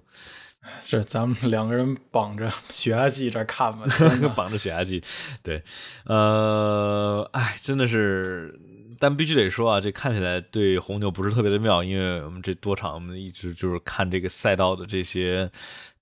[0.84, 3.86] 是咱们两个人绑着 血压计这看吧，
[4.36, 5.02] 绑着血压计。
[5.44, 5.64] 对，
[6.06, 8.60] 呃，哎，真的是，
[9.00, 15.52] 但必须得说啊，这看起来对红牛不是特别的妙，因为我们这多场我们一直就是看这个赛道的这些。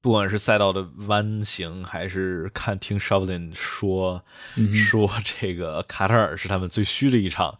[0.07, 4.23] 不管是赛道的弯形，还是看听 s h o v l i n 说、
[4.55, 7.59] 嗯说这个卡塔尔是他们最虚的一场，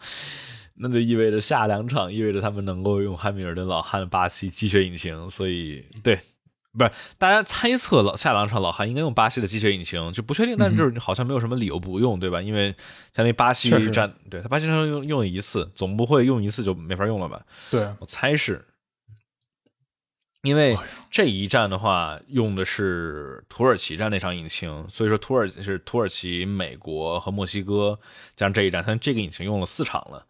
[0.75, 6.17] 那就意味着下两场意味着他们能够用汉密尔顿老汉巴西积雪引擎，所以对，
[6.71, 12.41] 不是大家猜测老下两场老汉应该用巴西的机械引擎，就不确定，但是就是好像没有什么理由不用，对吧？
[12.41, 12.69] 因为
[13.13, 13.91] 相当于巴西确实。
[13.91, 17.41] 站，对他巴西上用用了一次，总不会用一次就没法用了吧？
[17.69, 18.63] 对，我猜是，
[20.47, 20.77] 因为
[21.11, 27.99] 这一战的话用的是土耳其站那场引擎，所以说土耳是土耳其、美国和墨西哥
[28.35, 30.25] 加上这一站，它这个引擎用了四场了。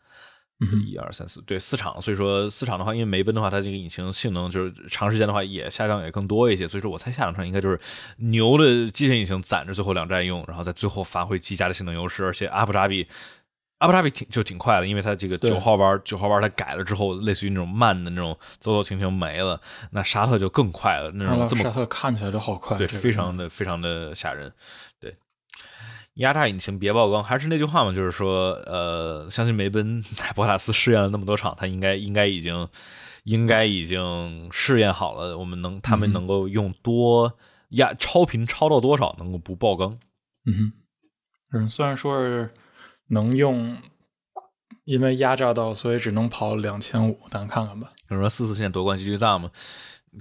[0.60, 2.02] 嗯一二三四，对，四场。
[2.02, 6.68] 所以说四场的话，因为梅奔的话，它这个引擎性能就是长时间的话也下降也更多一些。
[6.68, 7.80] 所以说我猜下两场应该就是
[8.18, 12.26] 牛的机械引擎攒着最后两站用，然后在最后发挥极佳的性能优势。
[12.26, 13.08] 而且阿布扎比，
[13.80, 19.62] 阿布扎比挺就挺快的，因为它这个九号弯九号弯它改了之后，类似于那种慢的那种走走停停没了。
[19.92, 24.52] 那沙特就更快了，那种这么沙特看起来就好快，对，这个非常的非常的吓人。
[25.00, 25.16] 对，
[26.16, 32.68] 压榨引擎别爆缸，还是那句话嘛，就是说，呃，相信梅奔在 博塔斯试验了那么多场，他应该应该已经
[33.26, 37.32] 应该已经试验好了，我们能他们嗯能够用多
[37.70, 40.00] 压超频超到多少能够不爆缸。
[40.46, 40.54] 嗯
[41.52, 42.50] 哼，嗯，虽然说是
[43.08, 43.78] 能用，
[44.84, 47.92] 因为压榨到，所以只能跑两千五，咱看看吧。
[48.10, 49.52] 有人说四四线夺冠几率大吗？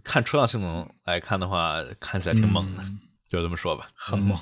[0.05, 2.99] 看车辆性能来看的话，看起来挺猛的，嗯
[3.29, 4.39] 就这么说吧，很猛。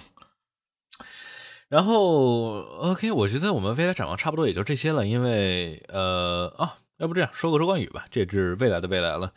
[1.68, 9.32] 然后，OK，我觉得我们未来展望差不多也就这些了，因为呃啊，要不这样说个周冠宇吧，这是未来的未来了。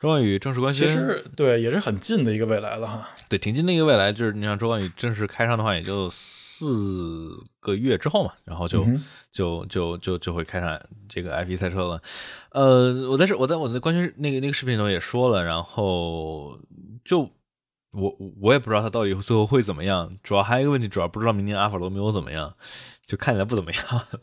[0.00, 3.08] 周冠宇正式官宣，其实对，也是很近的一个未来了哈。
[3.28, 6.10] 对挺近的一个未来，就是你像周冠宇正式开上的话，也就
[6.56, 9.02] 四个月之后嘛，然后就、嗯
[9.32, 12.00] 就就就就会开上这个 IP 赛车了。
[12.50, 16.56] 呃，我在这我在我在官宣那个那个视频里头也说了，然后
[17.04, 17.28] 就
[17.92, 22.54] 我我也不知道他到底最后会怎么样，主要还有一个问题，主要不知道明年阿法罗没有怎么样。
[23.06, 23.80] 就看起来不怎么样，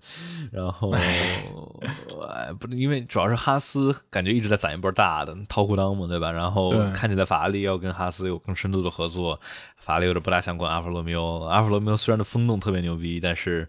[0.52, 6.32] 然后哎，不，因为主要是哈斯感觉一直在攒一波大的掏裤裆嘛，对吧？
[6.32, 9.40] 然后看起来法拉利要跟哈斯有更深度的合作，
[9.78, 11.41] 法拉利有点不大想管阿法罗密欧。
[11.41, 13.68] 阿法罗密欧虽然的风洞特别牛逼，但是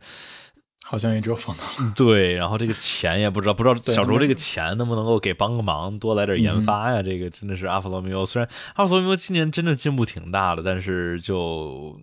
[0.84, 1.62] 好像也只有风到
[1.94, 7.02] 对，然后这个钱也不知道，不知道小周这个钱能不能够给帮个忙，多来点研发呀？
[7.02, 11.98] 这个真的是阿法罗密欧，虽然阿法罗密欧今年真的进步挺大的，但是就，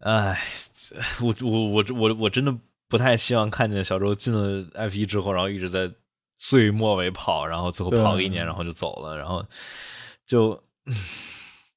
[0.00, 0.38] 唉，
[1.22, 2.54] 我我我我我真的
[2.88, 5.90] 不太希望看见小周进了 F 一之后，然后一直在
[6.38, 9.44] 最末尾跑，然后最后跑个一年，然后就走了，然后
[10.26, 10.62] 就。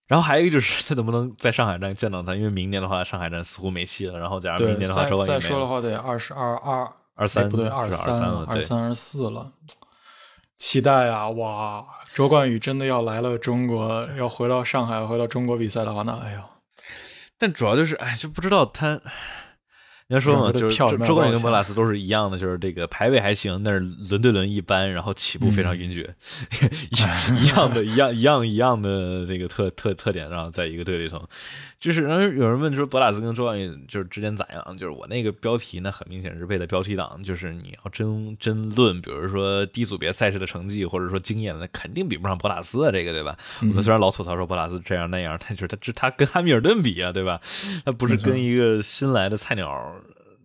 [0.06, 4.20] 然后还有一个就是他能不能在上海站见到他，因为明年的话上海站似乎没戏了。
[4.20, 9.52] 然后假如明年的话，再再说的话得二十二二二三不对二三了，二三二四了。
[10.58, 11.30] 期待啊！
[11.30, 16.42] 哇，周冠宇真的要来了中国，要回到上海，回到中国比赛的话，那哎呦！
[17.44, 19.02] 但主要就是，哎，就不知道他。
[20.08, 20.76] 人家说嘛，就是
[21.06, 26.16] 周冠宇跟莫拉斯都是一样的，就是这个排位还行，但是轮对轮一般，然后起步非常晕厥，
[27.42, 31.28] 一 样的一样一样一样的这个特特特点，然后在一个队里头，
[31.84, 32.04] 就是
[32.38, 34.78] 有人问说博拉斯跟周冠宇就是之间咋样？
[34.78, 43.38] 就是我那个标题呢很明显是为了标题党，就是你要真真论，比如说低组别赛事的成绩或者说经验，那肯定比不上博拉斯啊，这个对吧？
[43.60, 47.42] 我们虽然老吐槽说博拉斯这样那样，但是他这他跟汉密尔顿比啊，对吧？
[47.84, 49.94] 他不是跟一个新来的菜鸟。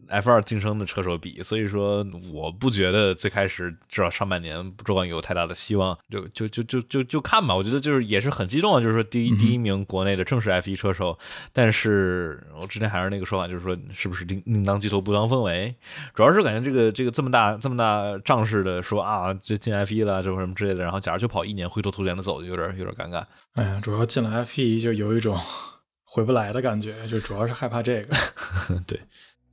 [0.09, 7.55] F 二晋升的车手比，所以说我不觉得最开始至少上半年周冠宇有太大的希望，就就就就就就看吧。
[7.55, 11.19] 我觉得就是也是很激动啊，就是说第一第一名国内的正式 F 一车手，
[11.53, 15.75] 但是我之前还是那个说法，就是说是不是另另当鸡头不当凤尾，
[16.15, 23.25] 主要是感觉这个这个这么大这么大仗势的说啊，就进 F 一了，这什么之类的，然后假如就跑一年灰头土脸的走，就有点有点尴尬。
[23.55, 25.37] 哎呀，主要进了 F 一就有一种
[26.05, 28.15] 回不来的感觉，就主要是害怕这个。
[28.87, 28.99] 对。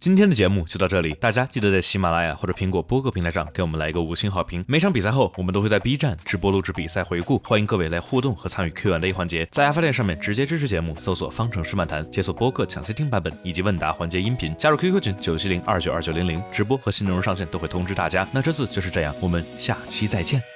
[0.05, 4.63] 今天的节目就到这里，大家记得在喜马拉雅或者苹果播客平台上给我们来一个五星好评。
[4.67, 9.47] 每场比赛后，我们都会在 B 站直播录制比赛回顾，欢迎各位来互动和参与 Q&A 环节。
[9.51, 18.27] 在阿发店上面直接支持节目，搜索“方程式漫谈”，解锁播客抢先听版本以及问答环节音频，加入 QQ 群九七零二九二九零零，直播和新内容上线都会通知大家。
[18.31, 20.54] 那这次就是这样，我们下期再见。